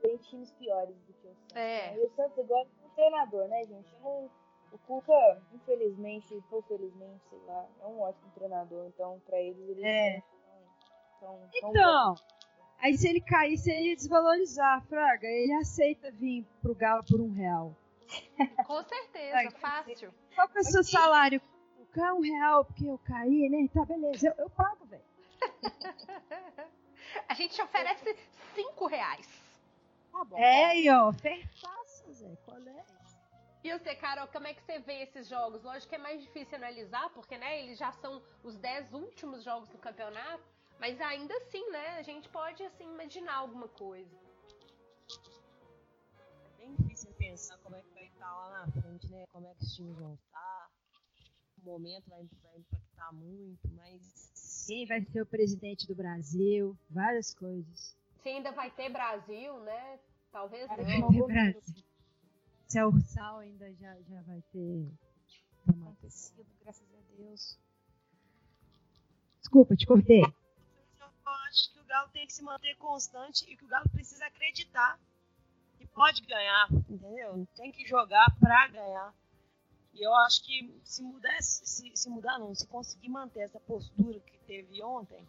tem 0.00 0.16
times 0.18 0.50
piores 0.52 0.96
do 1.06 1.12
que 1.12 1.28
o 1.28 1.34
Santos. 1.34 1.56
É. 1.56 1.96
E 1.96 2.00
o 2.04 2.10
Santos 2.16 2.38
agora 2.38 2.66
é 2.66 2.86
um 2.86 2.90
treinador, 2.90 3.48
né, 3.48 3.64
gente? 3.64 3.94
Eu 3.94 4.00
não 4.00 4.30
O 4.72 4.78
Cuca, 4.78 5.42
infelizmente, 5.52 6.42
ou 6.50 6.62
felizmente, 6.62 7.20
sei 7.28 7.38
lá, 7.46 7.66
é 7.82 7.86
um 7.86 8.00
ótimo 8.00 8.30
treinador, 8.34 8.86
então 8.86 9.20
pra 9.26 9.38
eles 9.38 9.68
eles 9.68 9.84
É. 9.84 10.22
tão, 11.20 11.38
tão, 11.60 11.70
Então, 11.70 12.14
aí 12.78 12.96
se 12.96 13.06
ele 13.08 13.20
cair, 13.20 13.58
se 13.58 13.70
ele 13.70 13.94
desvalorizar, 13.94 14.82
Fraga, 14.86 15.26
ele 15.26 15.52
aceita 15.54 16.10
vir 16.10 16.46
pro 16.62 16.74
Galo 16.74 17.04
por 17.04 17.20
um 17.20 17.30
real. 17.30 17.76
Com 18.66 18.82
certeza, 18.82 19.36
Ai, 19.36 19.50
fácil. 19.50 20.12
Qual 20.34 20.48
que 20.48 20.58
é 20.58 20.60
o 20.62 20.64
seu 20.64 20.82
salário? 20.82 21.40
O 21.78 21.86
cara 21.86 22.14
um 22.14 22.20
real 22.20 22.64
porque 22.64 22.86
eu 22.86 22.98
caí, 23.04 23.48
né? 23.50 23.68
Tá, 23.72 23.84
beleza, 23.84 24.28
eu, 24.28 24.44
eu 24.44 24.50
pago, 24.50 24.86
velho. 24.86 25.04
A 27.28 27.34
gente 27.34 27.60
oferece 27.60 28.16
cinco 28.54 28.86
reais. 28.86 29.28
Tá 30.10 30.24
bom. 30.24 30.38
É 30.38 30.64
aí, 30.66 30.88
ó, 30.88 31.08
ofertaça, 31.08 32.10
Zé, 32.12 32.36
qual 32.44 32.58
é? 32.58 32.84
E 33.64 33.78
você, 33.78 33.94
Carol, 33.94 34.26
como 34.26 34.46
é 34.48 34.54
que 34.54 34.62
você 34.62 34.80
vê 34.80 35.02
esses 35.02 35.28
jogos? 35.28 35.62
Lógico 35.62 35.90
que 35.90 35.94
é 35.94 35.98
mais 35.98 36.20
difícil 36.20 36.56
analisar, 36.56 37.10
porque 37.10 37.38
né, 37.38 37.62
eles 37.62 37.78
já 37.78 37.92
são 37.92 38.20
os 38.42 38.56
dez 38.56 38.92
últimos 38.92 39.44
jogos 39.44 39.68
do 39.68 39.78
campeonato, 39.78 40.42
mas 40.80 41.00
ainda 41.00 41.32
assim, 41.36 41.70
né, 41.70 41.98
a 41.98 42.02
gente 42.02 42.28
pode 42.28 42.60
assim 42.64 42.84
imaginar 42.84 43.36
alguma 43.36 43.68
coisa. 43.68 44.10
É 46.44 46.58
bem 46.58 46.74
difícil 46.74 47.12
pensar 47.14 47.56
como 47.58 47.76
é 47.76 47.82
que 47.82 47.94
vai 47.94 48.04
estar 48.06 48.34
lá 48.34 48.66
na 48.66 48.82
frente, 48.82 49.06
né? 49.08 49.24
Como 49.32 49.46
é 49.46 49.54
que 49.54 49.62
os 49.62 49.76
times 49.76 49.96
vão 49.96 50.14
estar. 50.14 50.70
O 51.62 51.64
momento 51.64 52.10
vai, 52.10 52.26
vai 52.42 52.58
impactar 52.58 53.12
muito, 53.12 53.68
mas. 53.74 54.64
Quem 54.66 54.86
vai 54.86 55.04
ser 55.04 55.22
o 55.22 55.26
presidente 55.26 55.86
do 55.86 55.94
Brasil? 55.94 56.76
Várias 56.90 57.32
coisas. 57.32 57.96
Se 58.22 58.28
ainda 58.28 58.50
vai 58.50 58.70
ter 58.72 58.90
Brasil, 58.90 59.60
né? 59.60 60.00
Talvez 60.32 60.68
não. 60.68 60.76
Vai 60.76 60.86
ter 60.86 61.26
Brasil. 61.26 61.91
Se 62.72 62.78
é 62.78 62.86
o 62.86 62.98
Sal 63.02 63.40
ainda 63.40 63.70
já, 63.74 63.94
já 64.00 64.22
vai 64.22 64.40
ter. 64.50 64.90
acontecido, 65.68 66.46
graças 66.62 66.88
a 66.94 67.00
Deus. 67.18 67.58
Desculpa, 69.40 69.76
te 69.76 69.84
cortei. 69.84 70.22
Eu 70.22 71.06
acho 71.50 71.70
que 71.70 71.80
o 71.80 71.84
Galo 71.84 72.08
tem 72.14 72.26
que 72.26 72.32
se 72.32 72.42
manter 72.42 72.74
constante 72.78 73.44
e 73.44 73.58
que 73.58 73.64
o 73.66 73.68
Galo 73.68 73.86
precisa 73.90 74.24
acreditar 74.24 74.98
que 75.76 75.86
pode 75.88 76.22
ganhar, 76.22 76.72
entendeu? 76.88 77.46
Tem 77.56 77.70
que 77.70 77.86
jogar 77.86 78.34
pra 78.40 78.68
ganhar. 78.68 79.14
E 79.92 80.02
eu 80.02 80.14
acho 80.24 80.42
que 80.42 80.74
se 80.82 81.02
mudar, 81.02 81.42
se, 81.42 81.94
se 81.94 82.08
mudar 82.08 82.38
não, 82.38 82.54
se 82.54 82.66
conseguir 82.66 83.10
manter 83.10 83.40
essa 83.40 83.60
postura 83.60 84.18
que 84.18 84.38
teve 84.46 84.82
ontem, 84.82 85.28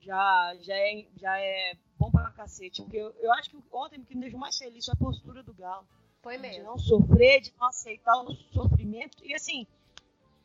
já, 0.00 0.56
já, 0.58 0.74
é, 0.74 1.06
já 1.18 1.38
é 1.38 1.76
bom 1.98 2.10
pra 2.10 2.30
cacete. 2.30 2.80
Porque 2.80 2.96
eu, 2.96 3.14
eu 3.18 3.30
acho 3.34 3.50
que 3.50 3.62
ontem 3.70 4.00
o 4.00 4.06
que 4.06 4.14
me 4.14 4.22
deixou 4.22 4.40
mais 4.40 4.56
feliz 4.56 4.86
foi 4.86 4.94
a 4.94 4.96
postura 4.96 5.42
do 5.42 5.52
Galo. 5.52 5.86
Foi 6.22 6.36
de 6.36 6.42
mesmo. 6.42 6.64
não 6.64 6.78
sofrer, 6.78 7.40
de 7.40 7.52
não 7.58 7.66
aceitar 7.68 8.16
o 8.22 8.34
sofrimento 8.52 9.24
e 9.24 9.34
assim, 9.34 9.66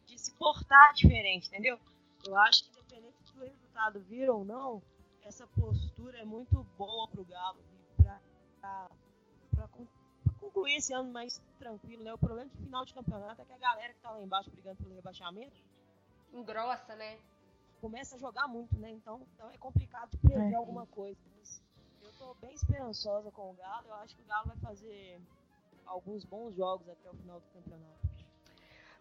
de 0.06 0.18
se 0.18 0.32
portar 0.36 0.94
diferente, 0.94 1.48
entendeu? 1.48 1.80
Eu 2.26 2.38
acho 2.38 2.64
que 2.64 2.70
independente 2.80 3.16
do 3.34 3.42
resultado 3.44 4.00
vir 4.02 4.30
ou 4.30 4.46
não, 4.46 4.82
essa 5.24 5.46
postura 5.48 6.18
é 6.20 6.26
muito 6.26 6.64
boa 6.78 7.08
pro 7.08 7.26
Galo 7.26 7.60
e 8.00 8.04
con- 8.04 8.08
pra 9.52 9.68
concluir 10.40 10.76
esse 10.76 10.94
ano 10.94 11.12
mais 11.12 11.42
tranquilo, 11.60 12.04
né? 12.04 12.14
O 12.14 12.18
problema 12.18 12.50
do 12.50 12.58
final 12.64 12.86
de 12.86 12.94
campeonato 12.94 13.42
é 13.42 13.46
que 13.46 13.54
a 13.54 13.58
galera 13.58 13.94
que 13.94 14.00
tá 14.00 14.12
lá 14.12 14.22
embaixo 14.22 14.50
brigando 14.52 14.78
pelo 14.78 14.96
rebaixamento 14.96 15.56
Engrossa, 16.34 16.96
né? 16.96 17.18
começa 17.82 18.16
a 18.16 18.20
jogar 18.20 18.48
muito, 18.48 18.76
né? 18.80 18.90
Então, 18.92 19.22
então 19.34 19.50
é 19.52 19.58
complicado 19.58 20.10
de 20.12 20.18
prever 20.18 20.54
É. 20.54 20.56
alguma 20.56 20.86
coisa. 20.88 21.20
Mas 21.38 21.62
eu 22.02 22.12
tô 22.14 22.34
bem 22.36 22.54
esperançosa 22.54 23.30
com 23.32 23.52
o 23.52 23.54
Galo. 23.54 23.88
Eu 23.88 23.94
acho 23.96 24.16
que 24.16 24.22
o 24.22 24.26
Galo 24.26 24.48
vai 24.48 24.58
fazer 24.58 25.20
alguns 25.86 26.24
bons 26.24 26.56
jogos 26.56 26.88
até 26.90 27.10
o 27.10 27.14
final 27.16 27.40
do 27.40 27.48
campeonato. 27.48 28.06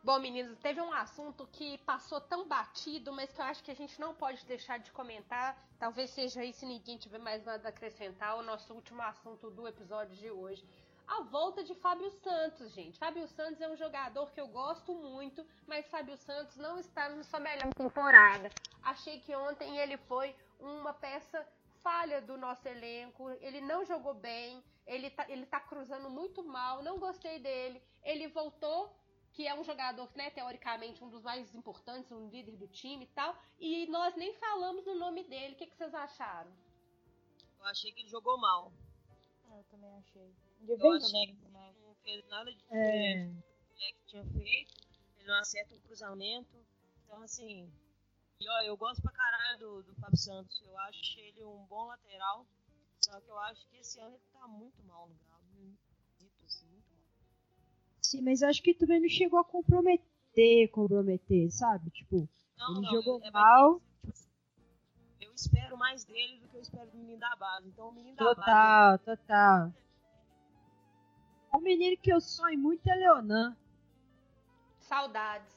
Bom, 0.04 0.18
meninos, 0.18 0.58
teve 0.58 0.82
um 0.82 0.92
assunto 0.92 1.48
que 1.50 1.78
passou 1.78 2.20
tão 2.20 2.46
batido, 2.46 3.10
mas 3.10 3.32
que 3.32 3.40
eu 3.40 3.44
acho 3.46 3.64
que 3.64 3.70
a 3.70 3.74
gente 3.74 3.98
não 3.98 4.14
pode 4.14 4.44
deixar 4.44 4.78
de 4.78 4.92
comentar. 4.92 5.58
Talvez 5.78 6.10
seja 6.10 6.42
aí, 6.42 6.52
se 6.52 6.66
ninguém 6.66 6.98
tiver 6.98 7.18
mais 7.18 7.42
nada 7.42 7.68
a 7.68 7.70
acrescentar, 7.70 8.36
o 8.36 8.42
nosso 8.42 8.74
último 8.74 9.00
assunto 9.00 9.50
do 9.50 9.66
episódio 9.66 10.14
de 10.14 10.30
hoje. 10.30 10.62
A 11.06 11.22
volta 11.22 11.64
de 11.64 11.74
Fábio 11.74 12.10
Santos, 12.10 12.72
gente. 12.72 12.98
Fábio 12.98 13.26
Santos 13.28 13.62
é 13.62 13.68
um 13.68 13.76
jogador 13.76 14.30
que 14.30 14.40
eu 14.40 14.48
gosto 14.48 14.94
muito, 14.94 15.42
mas 15.66 15.86
Fábio 15.88 16.18
Santos 16.18 16.56
não 16.56 16.78
está 16.78 17.08
na 17.08 17.22
sua 17.22 17.40
melhor 17.40 17.72
temporada. 17.74 18.50
Achei 18.82 19.20
que 19.20 19.34
ontem 19.34 19.78
ele 19.78 19.96
foi 19.96 20.36
uma 20.60 20.92
peça 20.92 21.46
falha 21.84 22.20
do 22.22 22.36
nosso 22.36 22.66
elenco. 22.66 23.30
Ele 23.46 23.60
não 23.60 23.84
jogou 23.84 24.14
bem, 24.14 24.64
ele 24.86 25.10
tá, 25.10 25.24
ele 25.28 25.46
tá 25.46 25.60
cruzando 25.60 26.08
muito 26.10 26.42
mal, 26.42 26.82
não 26.82 26.98
gostei 26.98 27.38
dele. 27.38 27.80
Ele 28.02 28.26
voltou 28.28 28.80
que 29.34 29.46
é 29.46 29.54
um 29.54 29.64
jogador, 29.64 30.08
né, 30.14 30.30
teoricamente, 30.30 31.02
um 31.04 31.10
dos 31.10 31.22
mais 31.22 31.54
importantes, 31.54 32.10
um 32.10 32.28
líder 32.28 32.56
do 32.56 32.68
time 32.68 33.04
e 33.04 33.08
tal. 33.08 33.36
E 33.58 33.86
nós 33.88 34.14
nem 34.16 34.32
falamos 34.34 34.86
no 34.86 34.94
nome 34.94 35.24
dele. 35.24 35.54
O 35.54 35.56
que, 35.56 35.66
que 35.66 35.76
vocês 35.76 35.92
acharam? 35.92 36.52
Eu 37.58 37.66
achei 37.66 37.92
que 37.92 38.00
ele 38.00 38.08
jogou 38.08 38.38
mal. 38.38 38.72
Ah, 39.50 39.58
Eu 39.58 39.64
também 39.64 39.92
achei. 39.98 40.32
De 40.60 40.72
Eu 40.72 40.78
bem 40.78 40.96
achei 40.96 41.26
que 41.26 41.48
não 41.48 41.94
fez 42.02 42.26
nada 42.28 42.52
de 42.52 42.64
É, 42.70 43.26
diferente 43.26 43.42
do 43.42 43.76
que 43.76 44.06
tinha 44.06 44.24
feito. 44.24 44.74
Ele 45.18 45.26
não 45.26 45.34
acerta 45.34 45.74
um 45.74 45.80
cruzamento. 45.80 46.56
Então, 47.04 47.22
assim. 47.22 47.70
E 48.40 48.48
ó, 48.48 48.60
eu 48.62 48.76
gosto 48.76 49.00
pra 49.02 49.12
caralho 49.12 49.58
do, 49.58 49.82
do 49.84 49.94
Fábio 49.96 50.16
Santos. 50.16 50.60
Eu 50.62 50.76
acho 50.80 51.18
ele 51.20 51.44
um 51.44 51.64
bom 51.66 51.86
lateral. 51.86 52.46
Só 53.00 53.20
que 53.20 53.30
eu 53.30 53.38
acho 53.40 53.66
que 53.68 53.76
esse 53.78 54.00
ano 54.00 54.14
ele 54.14 54.24
tá 54.32 54.46
muito 54.48 54.82
mal 54.84 55.08
no 55.08 55.14
Galo. 55.28 55.44
Dito 56.18 56.44
assim, 56.46 56.66
muito 56.66 56.86
mal. 56.94 57.04
sim, 58.02 58.20
mas 58.22 58.42
acho 58.42 58.62
que 58.62 58.74
também 58.74 59.00
não 59.00 59.08
chegou 59.08 59.38
a 59.38 59.44
comprometer, 59.44 60.70
comprometer, 60.70 61.50
sabe? 61.50 61.90
Tipo, 61.90 62.28
Não, 62.58 62.72
ele 62.72 62.80
não, 62.80 62.90
jogou 62.90 63.20
é- 63.22 63.30
mal. 63.30 63.80
tipo 63.80 64.10
assim, 64.10 64.28
eu 65.20 65.32
espero 65.34 65.76
mais 65.76 66.04
dele 66.04 66.38
do 66.40 66.48
que 66.48 66.56
eu 66.56 66.60
espero 66.62 66.90
do 66.90 66.96
menino 66.96 67.18
da 67.20 67.36
base. 67.36 67.68
Então, 67.68 67.88
o 67.88 67.92
menino 67.92 68.16
da 68.16 68.24
base. 68.24 68.36
Total, 68.40 68.98
total. 69.00 69.72
O 71.52 71.60
menino 71.60 71.96
que 71.98 72.10
eu 72.12 72.20
sonho 72.20 72.58
muito 72.58 72.88
é 72.88 72.94
Leonan. 72.94 73.56
Saudades. 74.80 75.54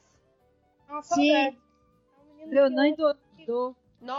Nossa, 0.88 1.14
Sim. 1.14 1.28
saudade. 1.32 1.67
Leonan 2.46 2.88
e 2.88 2.96
Dodô. 2.96 3.76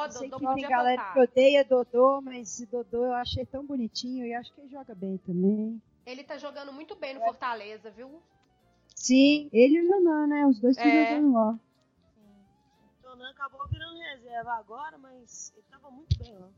Eu 0.08 0.12
sei 0.12 0.30
Dodô 0.30 0.48
que 0.48 0.54
tem 0.56 0.70
galera 0.70 1.02
voltar. 1.02 1.14
que 1.14 1.20
odeia 1.20 1.64
Dodô, 1.66 2.22
mas 2.22 2.60
Dodô 2.70 3.06
eu 3.06 3.14
achei 3.14 3.46
tão 3.46 3.66
bonitinho 3.66 4.26
e 4.26 4.34
acho 4.34 4.54
que 4.54 4.62
ele 4.62 4.70
joga 4.70 4.94
bem 4.94 5.18
também. 5.20 5.82
Ele 6.06 6.24
tá 6.24 6.38
jogando 6.38 6.74
muito 6.74 6.96
bem 6.96 7.14
no 7.14 7.22
É. 7.22 7.26
Fortaleza, 7.26 7.90
viu? 7.92 8.22
Sim, 8.96 9.50
ele 9.54 9.78
e 9.78 9.82
o 9.82 9.90
Leonan, 9.90 10.28
né? 10.28 10.46
Os 10.48 10.60
dois 10.60 10.76
estão 10.76 10.92
É. 10.92 11.06
jogando 11.06 11.34
lá. 11.34 11.60
Sim. 12.16 13.08
O 13.08 13.24
acabou 13.30 13.68
virando 13.68 13.98
reserva 14.00 14.54
agora, 14.54 14.98
mas 14.98 15.54
ele 15.56 15.66
tava 15.70 15.90
muito 15.90 16.18
bem 16.18 16.34
lá. 16.34 16.50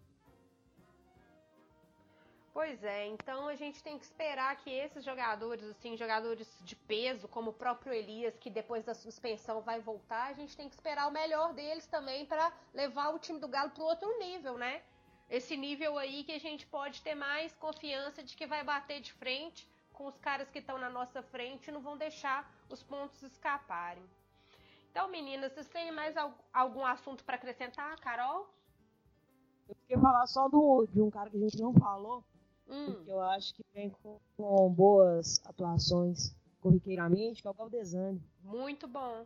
Pois 2.53 2.83
é, 2.83 3.07
então 3.07 3.47
a 3.47 3.55
gente 3.55 3.81
tem 3.81 3.97
que 3.97 4.03
esperar 4.03 4.53
que 4.57 4.69
esses 4.69 5.05
jogadores, 5.05 5.63
assim, 5.69 5.95
jogadores 5.95 6.59
de 6.65 6.75
peso, 6.75 7.25
como 7.27 7.51
o 7.51 7.53
próprio 7.53 7.93
Elias, 7.93 8.37
que 8.37 8.49
depois 8.49 8.83
da 8.83 8.93
suspensão 8.93 9.61
vai 9.61 9.79
voltar, 9.79 10.27
a 10.27 10.33
gente 10.33 10.57
tem 10.57 10.67
que 10.67 10.75
esperar 10.75 11.07
o 11.07 11.11
melhor 11.11 11.53
deles 11.53 11.87
também 11.87 12.25
pra 12.25 12.51
levar 12.73 13.09
o 13.15 13.19
time 13.19 13.39
do 13.39 13.47
Galo 13.47 13.69
pro 13.71 13.85
outro 13.85 14.19
nível, 14.19 14.57
né? 14.57 14.81
Esse 15.29 15.55
nível 15.55 15.97
aí 15.97 16.25
que 16.25 16.33
a 16.33 16.39
gente 16.39 16.67
pode 16.67 17.01
ter 17.01 17.15
mais 17.15 17.55
confiança 17.55 18.21
de 18.21 18.35
que 18.35 18.45
vai 18.45 18.63
bater 18.65 18.99
de 18.99 19.13
frente 19.13 19.65
com 19.93 20.05
os 20.07 20.17
caras 20.17 20.49
que 20.49 20.59
estão 20.59 20.77
na 20.77 20.89
nossa 20.89 21.23
frente 21.23 21.69
e 21.69 21.71
não 21.71 21.79
vão 21.81 21.95
deixar 21.97 22.51
os 22.69 22.83
pontos 22.83 23.21
escaparem. 23.23 24.03
Então, 24.89 25.07
meninas, 25.07 25.53
vocês 25.53 25.69
têm 25.69 25.89
mais 25.93 26.17
al- 26.17 26.37
algum 26.51 26.85
assunto 26.85 27.23
pra 27.23 27.35
acrescentar, 27.37 27.97
Carol? 28.01 28.49
Eu 29.69 29.75
queria 29.87 30.01
falar 30.01 30.27
só 30.27 30.49
do, 30.49 30.85
de 30.91 31.01
um 31.01 31.09
cara 31.09 31.29
que 31.29 31.37
a 31.37 31.39
gente 31.39 31.61
não 31.61 31.73
falou, 31.73 32.25
Hum, 32.71 33.03
que 33.03 33.09
eu 33.11 33.19
acho 33.21 33.53
que 33.53 33.63
vem 33.73 33.89
com, 33.89 34.17
com 34.37 34.69
boas 34.69 35.41
atuações 35.45 36.33
corriqueiramente, 36.61 37.41
que 37.41 37.47
é 37.47 37.51
o 37.51 37.53
Galdesani. 37.53 38.21
muito 38.43 38.87
bom. 38.87 39.25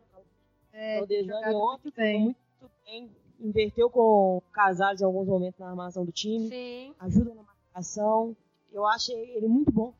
É, 0.72 0.96
Galdesani 0.98 1.54
ontem 1.54 1.92
bem. 1.96 2.20
muito 2.60 2.72
bem, 2.84 3.10
inverteu 3.40 3.88
com 3.90 4.42
Casares 4.52 5.00
em 5.00 5.04
alguns 5.04 5.28
momentos 5.28 5.60
na 5.60 5.68
armação 5.70 6.04
do 6.04 6.12
time, 6.12 6.48
Sim. 6.48 6.94
ajuda 6.98 7.34
na 7.34 7.42
marcação. 7.42 8.36
Eu 8.72 8.84
achei 8.86 9.36
ele 9.36 9.46
muito 9.48 9.70
bom. 9.70 9.94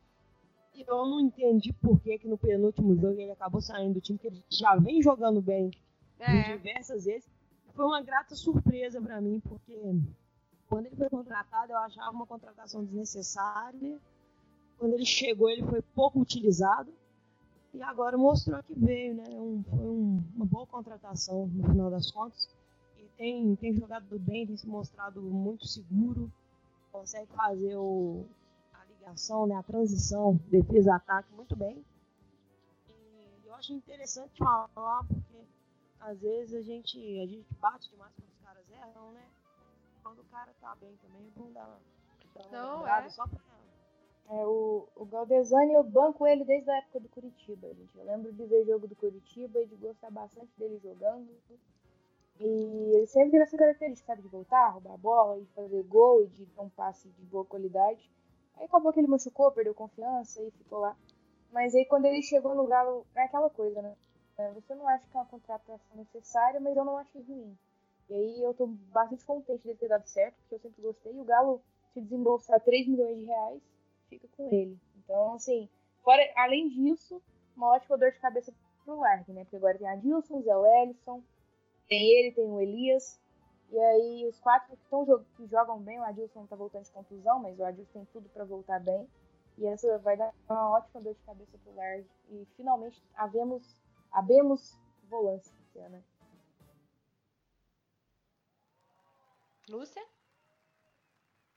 E 0.75 0.83
eu 0.87 1.05
não 1.07 1.19
entendi 1.19 1.73
por 1.73 1.99
que, 2.01 2.19
que 2.19 2.27
no 2.27 2.37
penúltimo 2.37 2.95
jogo 2.95 3.19
ele 3.19 3.31
acabou 3.31 3.61
saindo 3.61 3.95
do 3.95 4.01
time, 4.01 4.19
porque 4.19 4.27
ele 4.35 4.43
já 4.49 4.75
vem 4.75 5.01
jogando 5.01 5.41
bem 5.41 5.71
por 6.17 6.25
É. 6.25 6.51
diversas 6.57 7.05
vezes. 7.05 7.27
Foi 7.73 7.85
uma 7.85 8.01
grata 8.01 8.35
surpresa 8.35 9.01
pra 9.01 9.19
mim, 9.21 9.39
porque 9.39 9.79
quando 10.67 10.85
ele 10.87 10.95
foi 10.95 11.09
contratado, 11.09 11.71
eu 11.71 11.77
achava 11.77 12.11
uma 12.11 12.25
contratação 12.27 12.83
desnecessária. 12.83 13.99
Quando 14.77 14.93
ele 14.93 15.05
chegou, 15.05 15.49
ele 15.49 15.63
foi 15.63 15.81
pouco 15.81 16.19
utilizado. 16.19 16.91
E 17.73 17.81
agora 17.81 18.17
mostrou 18.17 18.61
que 18.63 18.73
veio, 18.73 19.15
né? 19.15 19.23
Um- 19.39 19.63
foi 19.63 19.87
um- 19.87 20.23
uma 20.35 20.45
boa 20.45 20.65
contratação 20.67 21.47
no 21.47 21.67
final 21.69 21.89
das 21.91 22.11
contas. 22.11 22.49
E 22.97 23.03
tem, 23.17 23.55
tem 23.55 23.73
jogado 23.73 24.17
bem, 24.19 24.45
tem 24.47 24.57
se 24.57 24.67
mostrado 24.67 25.21
muito 25.21 25.67
seguro. 25.67 26.31
Consegue 26.91 27.31
fazer 27.33 27.75
o, 27.77 28.25
a 28.73 28.85
ligação, 28.85 29.45
né? 29.47 29.55
A 29.55 29.63
transição 29.63 30.35
defesa-ataque 30.49 31.31
muito 31.33 31.55
bem. 31.55 31.83
E 33.45 33.49
acho 33.51 33.73
interessante 33.73 34.37
falar, 34.37 35.03
porque 35.05 35.45
às 35.99 36.19
vezes 36.19 36.53
a 36.55 36.61
gente, 36.61 36.97
a 37.19 37.25
gente 37.25 37.45
bate 37.59 37.89
demais 37.89 38.13
quando 38.15 38.29
os 38.29 38.39
caras 38.39 38.63
erram, 38.71 39.11
né? 39.13 39.25
Quando 40.07 40.21
o 40.21 40.25
cara 40.31 40.53
tá 40.61 40.73
bem 40.79 40.95
também, 41.01 41.29
vamos 41.35 41.53
dar 41.53 41.67
uma, 41.67 41.79
dar 42.33 42.47
uma 42.47 42.51
Não, 42.51 42.87
é. 42.87 43.09
só 43.09 43.27
pra. 43.27 43.41
É, 44.29 44.45
o, 44.45 44.87
o 44.95 45.05
Galdesani, 45.05 45.73
eu 45.73 45.83
banco 45.83 46.25
ele 46.25 46.45
desde 46.45 46.69
a 46.71 46.77
época 46.77 47.01
do 47.01 47.09
Curitiba, 47.09 47.67
gente. 47.73 47.97
Eu 47.97 48.05
lembro 48.05 48.31
de 48.31 48.45
ver 48.45 48.65
jogo 48.65 48.87
do 48.87 48.95
Curitiba 48.95 49.59
e 49.59 49.65
de 49.65 49.75
gostar 49.75 50.09
bastante 50.09 50.49
dele 50.57 50.79
jogando. 50.81 51.27
E 52.39 52.45
ele 52.45 53.07
sempre 53.07 53.31
teve 53.31 53.43
essa 53.43 53.57
característica, 53.57 54.07
sabe, 54.07 54.21
de 54.21 54.29
voltar, 54.29 54.69
roubar 54.69 54.93
a 54.93 54.97
bola 54.97 55.39
e 55.39 55.45
fazer 55.47 55.83
gol 55.83 56.23
e 56.23 56.27
de 56.27 56.45
dar 56.45 56.61
um 56.61 56.69
passe 56.69 57.09
de 57.09 57.25
boa 57.25 57.43
qualidade. 57.43 58.09
Aí 58.55 58.63
acabou 58.63 58.93
que 58.93 59.01
ele 59.01 59.07
machucou, 59.09 59.51
perdeu 59.51 59.75
confiança 59.75 60.41
e 60.41 60.51
ficou 60.51 60.79
lá. 60.79 60.95
Mas 61.51 61.75
aí 61.75 61.85
quando 61.85 62.05
ele 62.05 62.21
chegou 62.21 62.55
no 62.55 62.65
Galo, 62.65 63.05
é 63.13 63.23
aquela 63.23 63.49
coisa, 63.49 63.81
né? 63.81 63.93
É, 64.37 64.51
Você 64.51 64.73
não 64.73 64.87
acha 64.87 65.05
que 65.05 65.17
é 65.17 65.19
uma 65.19 65.25
contratação 65.25 65.97
necessária, 65.97 66.61
mas 66.61 66.77
eu 66.77 66.85
não 66.85 66.97
achei 66.97 67.21
ruim. 67.23 67.57
E 68.09 68.13
aí 68.13 68.43
eu 68.43 68.53
tô 68.53 68.67
bastante 68.67 69.25
contente 69.25 69.63
dele 69.63 69.77
ter 69.77 69.89
dado 69.89 70.07
certo, 70.07 70.35
porque 70.37 70.55
eu 70.55 70.59
sempre 70.59 70.81
gostei. 70.81 71.13
E 71.13 71.19
o 71.19 71.23
Galo, 71.23 71.61
se 71.93 72.01
desembolsar 72.01 72.59
3 72.61 72.87
milhões 72.87 73.17
de 73.17 73.25
reais, 73.25 73.61
fica 74.09 74.27
com 74.35 74.47
ele. 74.51 74.77
Então, 74.97 75.33
assim, 75.33 75.69
fora, 76.03 76.21
além 76.35 76.69
disso, 76.69 77.21
uma 77.55 77.67
ótima 77.73 77.97
dor 77.97 78.11
de 78.11 78.19
cabeça 78.19 78.53
pro 78.85 78.99
Largue, 78.99 79.33
né? 79.33 79.43
Porque 79.43 79.57
agora 79.57 79.77
tem 79.77 79.87
a 79.87 79.95
Dilson, 79.95 80.41
Zé 80.41 80.55
Wellison, 80.55 81.21
tem 81.87 82.01
ele, 82.01 82.31
tem 82.31 82.45
o 82.45 82.61
Elias. 82.61 83.19
E 83.69 83.77
aí 83.77 84.25
os 84.27 84.39
quatro 84.39 84.77
que, 84.77 84.89
tão, 84.89 85.05
que 85.35 85.45
jogam 85.47 85.79
bem, 85.79 85.99
o 85.99 86.03
Adilson 86.03 86.45
tá 86.45 86.55
voltando 86.55 86.85
de 86.85 86.91
contusão, 86.91 87.39
mas 87.39 87.59
o 87.59 87.65
Adilson 87.65 87.91
tem 87.93 88.07
tudo 88.13 88.29
pra 88.29 88.45
voltar 88.45 88.79
bem. 88.79 89.07
E 89.57 89.65
essa 89.65 89.97
vai 89.99 90.15
dar 90.15 90.33
uma 90.47 90.69
ótima 90.69 91.01
dor 91.01 91.13
de 91.13 91.21
cabeça 91.23 91.57
pro 91.63 91.75
Largue. 91.75 92.07
E 92.29 92.47
finalmente 92.55 93.01
havemos, 93.15 93.81
habemos 94.11 94.79
volância, 95.09 95.51
né? 95.89 96.01
Lúcia? 99.69 100.03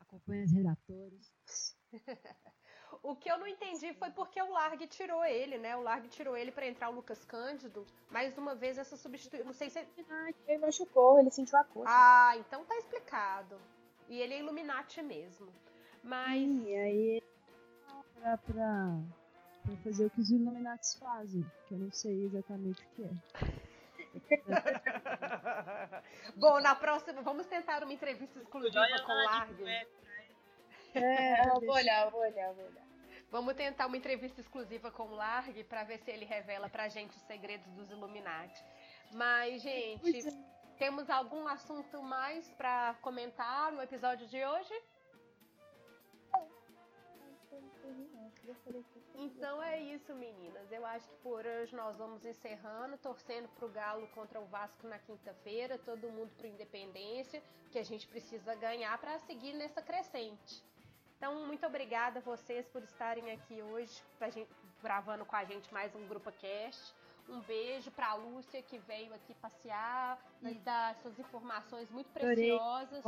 Acompanha 0.00 0.44
os 0.44 0.52
redatores. 0.52 1.32
O 3.02 3.14
que 3.14 3.30
eu 3.30 3.38
não 3.38 3.46
entendi 3.46 3.94
foi 3.94 4.11
porque 4.11 4.40
o 4.42 4.50
Largue 4.50 4.86
tirou 4.86 5.24
ele, 5.24 5.56
né? 5.58 5.76
O 5.76 5.82
Largue 5.82 6.08
tirou 6.08 6.36
ele 6.36 6.50
pra 6.50 6.66
entrar 6.66 6.90
o 6.90 6.94
Lucas 6.94 7.24
Cândido. 7.24 7.86
Mais 8.11 8.36
uma 8.36 8.54
vez 8.54 8.76
essa 8.76 8.96
substituição. 8.96 9.46
Não 9.46 9.52
sei 9.52 9.70
se. 9.70 9.86
Ele 10.46 10.58
machucou, 10.58 11.18
ele 11.18 11.30
sentiu 11.30 11.58
a 11.58 11.64
coxa. 11.64 11.88
Ah, 11.88 12.36
então 12.36 12.64
tá 12.64 12.76
explicado. 12.76 13.56
E 14.08 14.20
ele 14.20 14.34
é 14.34 14.40
Illuminati 14.40 15.00
mesmo. 15.02 15.48
Mas. 16.02 16.66
E 16.66 16.74
aí 16.74 17.22
pra, 18.20 18.36
pra, 18.38 19.00
pra 19.62 19.76
fazer 19.84 20.06
o 20.06 20.11
que 20.11 20.20
os 20.20 20.30
Illuminatis 20.30 20.94
fazem, 20.96 21.44
que 21.66 21.74
eu 21.74 21.78
não 21.78 21.90
sei 21.90 22.24
exatamente 22.24 22.84
o 22.84 22.88
que 22.90 23.04
é. 23.04 23.11
Bom, 26.36 26.61
na 26.61 26.74
próxima, 26.74 27.22
vamos 27.22 27.46
tentar 27.46 27.82
uma 27.82 27.92
entrevista 27.92 28.38
exclusiva 28.38 28.98
com 29.04 29.12
o 29.12 29.24
Largue. 29.24 29.64
É, 30.94 31.48
eu 31.48 31.61
vou 31.61 31.74
olhar, 31.74 32.11
vou 32.11 32.20
olhar, 32.20 32.52
vou 32.52 32.64
olhar. 32.64 32.90
Vamos 33.30 33.54
tentar 33.54 33.86
uma 33.86 33.96
entrevista 33.96 34.40
exclusiva 34.40 34.90
com 34.90 35.04
o 35.04 35.14
Largue 35.14 35.62
pra 35.62 35.84
ver 35.84 35.98
se 35.98 36.11
ele 36.11 36.24
revela 36.24 36.68
pra 36.68 36.88
gente 36.88 37.16
os 37.16 37.22
segredos 37.22 37.70
dos 37.72 37.90
Illuminati. 37.90 38.64
Mas, 39.12 39.62
gente, 39.62 40.20
temos 40.76 41.08
algum 41.08 41.46
assunto 41.46 42.02
mais 42.02 42.50
pra 42.52 42.96
comentar 43.00 43.70
no 43.70 43.80
episódio 43.80 44.26
de 44.26 44.44
hoje? 44.44 44.74
Então 49.14 49.62
é 49.62 49.80
isso, 49.80 50.14
meninas. 50.14 50.70
Eu 50.72 50.84
acho 50.86 51.09
que 51.09 51.16
por 51.16 51.44
hoje 51.44 51.74
nós 51.74 51.96
vamos 51.96 52.24
encerrando, 52.24 52.96
torcendo 52.98 53.48
pro 53.51 53.68
Galo 53.68 54.07
contra 54.09 54.40
o 54.40 54.46
Vasco 54.46 54.86
na 54.86 54.98
quinta-feira, 54.98 55.78
todo 55.78 56.11
mundo 56.11 56.30
pro 56.36 56.46
Independência, 56.46 57.42
que 57.70 57.78
a 57.78 57.84
gente 57.84 58.07
precisa 58.07 58.55
ganhar 58.55 58.96
para 58.98 59.18
seguir 59.20 59.53
nessa 59.55 59.82
crescente. 59.82 60.62
Então, 61.16 61.46
muito 61.46 61.66
obrigada 61.66 62.18
a 62.18 62.22
vocês 62.22 62.66
por 62.68 62.82
estarem 62.82 63.30
aqui 63.30 63.61
hoje, 63.61 64.03
gente, 64.32 64.48
gravando 64.82 65.24
com 65.26 65.36
a 65.36 65.44
gente 65.44 65.72
mais 65.72 65.94
um 65.94 66.07
Grupo 66.09 66.32
Cast. 66.32 66.94
Um 67.28 67.40
beijo 67.40 67.90
pra 67.90 68.14
Lúcia, 68.14 68.62
que 68.62 68.78
veio 68.78 69.12
aqui 69.14 69.34
passear 69.34 70.18
e 70.42 70.55
dar 70.55 70.92
essas 70.92 71.18
informações 71.18 71.90
muito 71.90 72.11
preciosas 72.11 73.05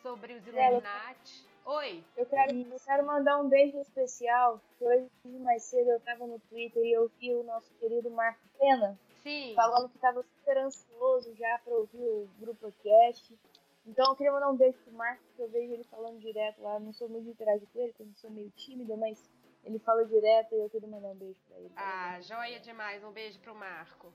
sobre 0.00 0.34
os 0.34 0.46
Illuminati. 0.46 1.49
Oi! 1.70 2.04
Eu 2.16 2.26
quero, 2.26 2.52
eu 2.52 2.80
quero 2.84 3.06
mandar 3.06 3.38
um 3.38 3.48
beijo 3.48 3.78
especial, 3.78 4.60
que 4.76 4.84
hoje 4.84 5.08
mais 5.38 5.62
cedo 5.62 5.90
eu 5.90 6.00
tava 6.00 6.26
no 6.26 6.40
Twitter 6.40 6.82
e 6.82 6.92
eu 6.92 7.08
vi 7.20 7.32
o 7.32 7.44
nosso 7.44 7.72
querido 7.74 8.10
Marco 8.10 8.40
Pena 8.58 8.98
Sim. 9.22 9.54
falando 9.54 9.88
que 9.88 9.96
tava 10.00 10.20
super 10.20 10.58
ansioso 10.58 11.32
já 11.36 11.60
pra 11.60 11.72
ouvir 11.72 12.02
o 12.02 12.28
Grupo 12.40 12.72
Cast. 12.82 13.38
Então 13.86 14.04
eu 14.10 14.16
queria 14.16 14.32
mandar 14.32 14.50
um 14.50 14.56
beijo 14.56 14.78
pro 14.78 14.92
Marco, 14.94 15.22
que 15.36 15.42
eu 15.42 15.48
vejo 15.48 15.72
ele 15.72 15.84
falando 15.84 16.18
direto 16.18 16.60
lá. 16.60 16.80
Não 16.80 16.92
sou 16.92 17.08
muito 17.08 17.26
de 17.26 17.30
interagir 17.30 17.68
com 17.72 17.78
ele, 17.78 17.92
porque 17.92 18.02
eu 18.02 18.16
sou 18.16 18.30
meio 18.30 18.50
tímida, 18.56 18.96
mas 18.96 19.30
ele 19.62 19.78
fala 19.78 20.04
direto 20.04 20.52
e 20.52 20.58
eu 20.58 20.70
queria 20.70 20.88
mandar 20.88 21.10
um 21.10 21.14
beijo 21.14 21.38
pra 21.46 21.56
ele. 21.56 21.72
Ah, 21.76 22.20
joia 22.20 22.58
demais. 22.58 23.04
Um 23.04 23.12
beijo 23.12 23.38
pro 23.38 23.54
Marco. 23.54 24.12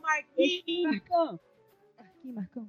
Marquinhos, 0.00 0.82
Marcão! 0.82 1.40
Aqui, 1.96 2.32
Marcão. 2.32 2.68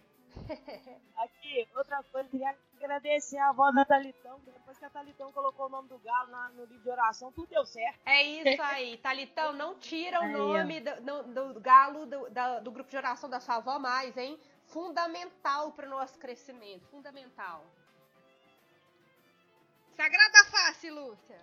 Aqui, 1.17 1.67
outra 1.75 2.03
coisa, 2.11 2.29
queria 2.29 2.55
agradecer 2.77 3.37
a 3.37 3.49
avó 3.49 3.71
da 3.71 3.85
Talitão, 3.85 4.39
que 4.39 4.51
depois 4.51 4.77
que 4.77 4.85
a 4.85 4.89
Talitão 4.89 5.31
colocou 5.31 5.67
o 5.67 5.69
nome 5.69 5.87
do 5.89 5.97
Galo 5.99 6.31
na- 6.31 6.49
no 6.49 6.65
livro 6.65 6.83
de 6.83 6.89
oração, 6.89 7.31
tudo 7.31 7.47
deu 7.49 7.65
certo. 7.65 7.99
É 8.05 8.23
isso 8.23 8.61
aí. 8.61 8.97
Talitão, 8.97 9.53
não 9.53 9.75
tira 9.79 10.19
o 10.19 10.23
Aí, 10.23 10.31
nome 10.31 10.79
do, 10.81 11.01
no- 11.01 11.23
do 11.53 11.59
galo 11.59 12.05
do, 12.05 12.29
da- 12.29 12.59
do 12.59 12.71
grupo 12.71 12.89
de 12.89 12.97
oração 12.97 13.29
da 13.29 13.39
sua 13.39 13.55
avó 13.57 13.77
mais, 13.79 14.17
hein? 14.17 14.39
Fundamental 14.65 15.71
pro 15.73 15.87
nosso 15.89 16.17
crescimento. 16.17 16.87
Fundamental. 16.87 17.63
Sagrada 19.95 20.45
face, 20.49 20.89
Lúcia. 20.89 21.39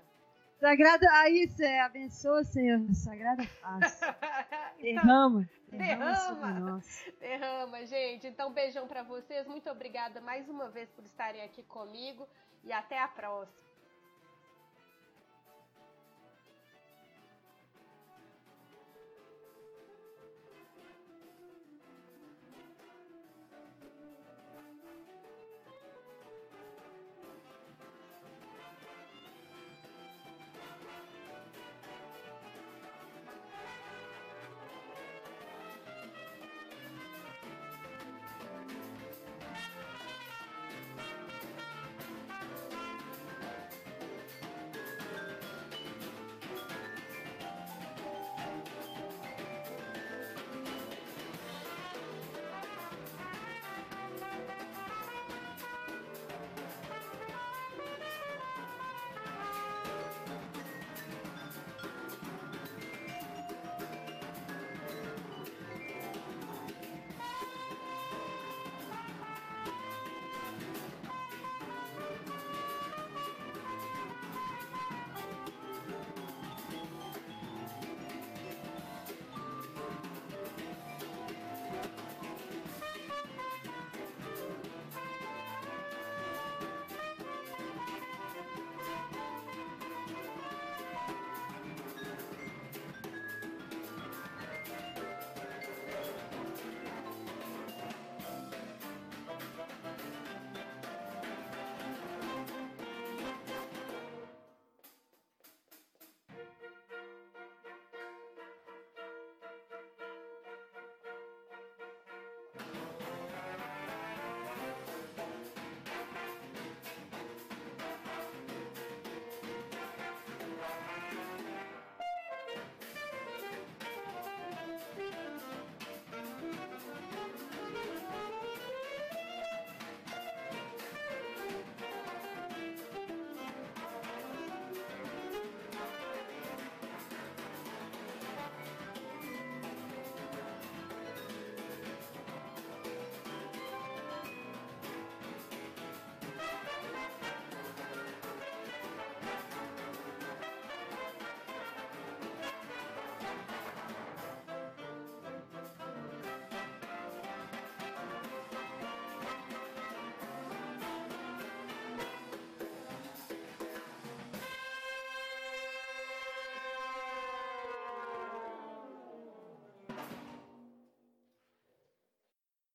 Sagrada, 0.59 1.07
aí, 1.12 1.46
Sé, 1.49 1.80
abençoa, 1.80 2.42
Senhor. 2.42 2.80
Sagrada 2.94 3.44
face. 3.44 4.01
Derrama. 4.82 5.49
Derrama 5.76 6.16
sobre 6.16 6.40
Derrama. 6.40 6.82
Derrama, 7.20 7.86
gente. 7.86 8.26
Então, 8.26 8.52
beijão 8.52 8.86
pra 8.86 9.02
vocês. 9.02 9.46
Muito 9.46 9.68
obrigada 9.70 10.20
mais 10.20 10.48
uma 10.48 10.68
vez 10.68 10.90
por 10.90 11.04
estarem 11.04 11.42
aqui 11.42 11.62
comigo. 11.62 12.26
E 12.64 12.72
até 12.72 12.98
a 13.00 13.08
próxima. 13.08 13.67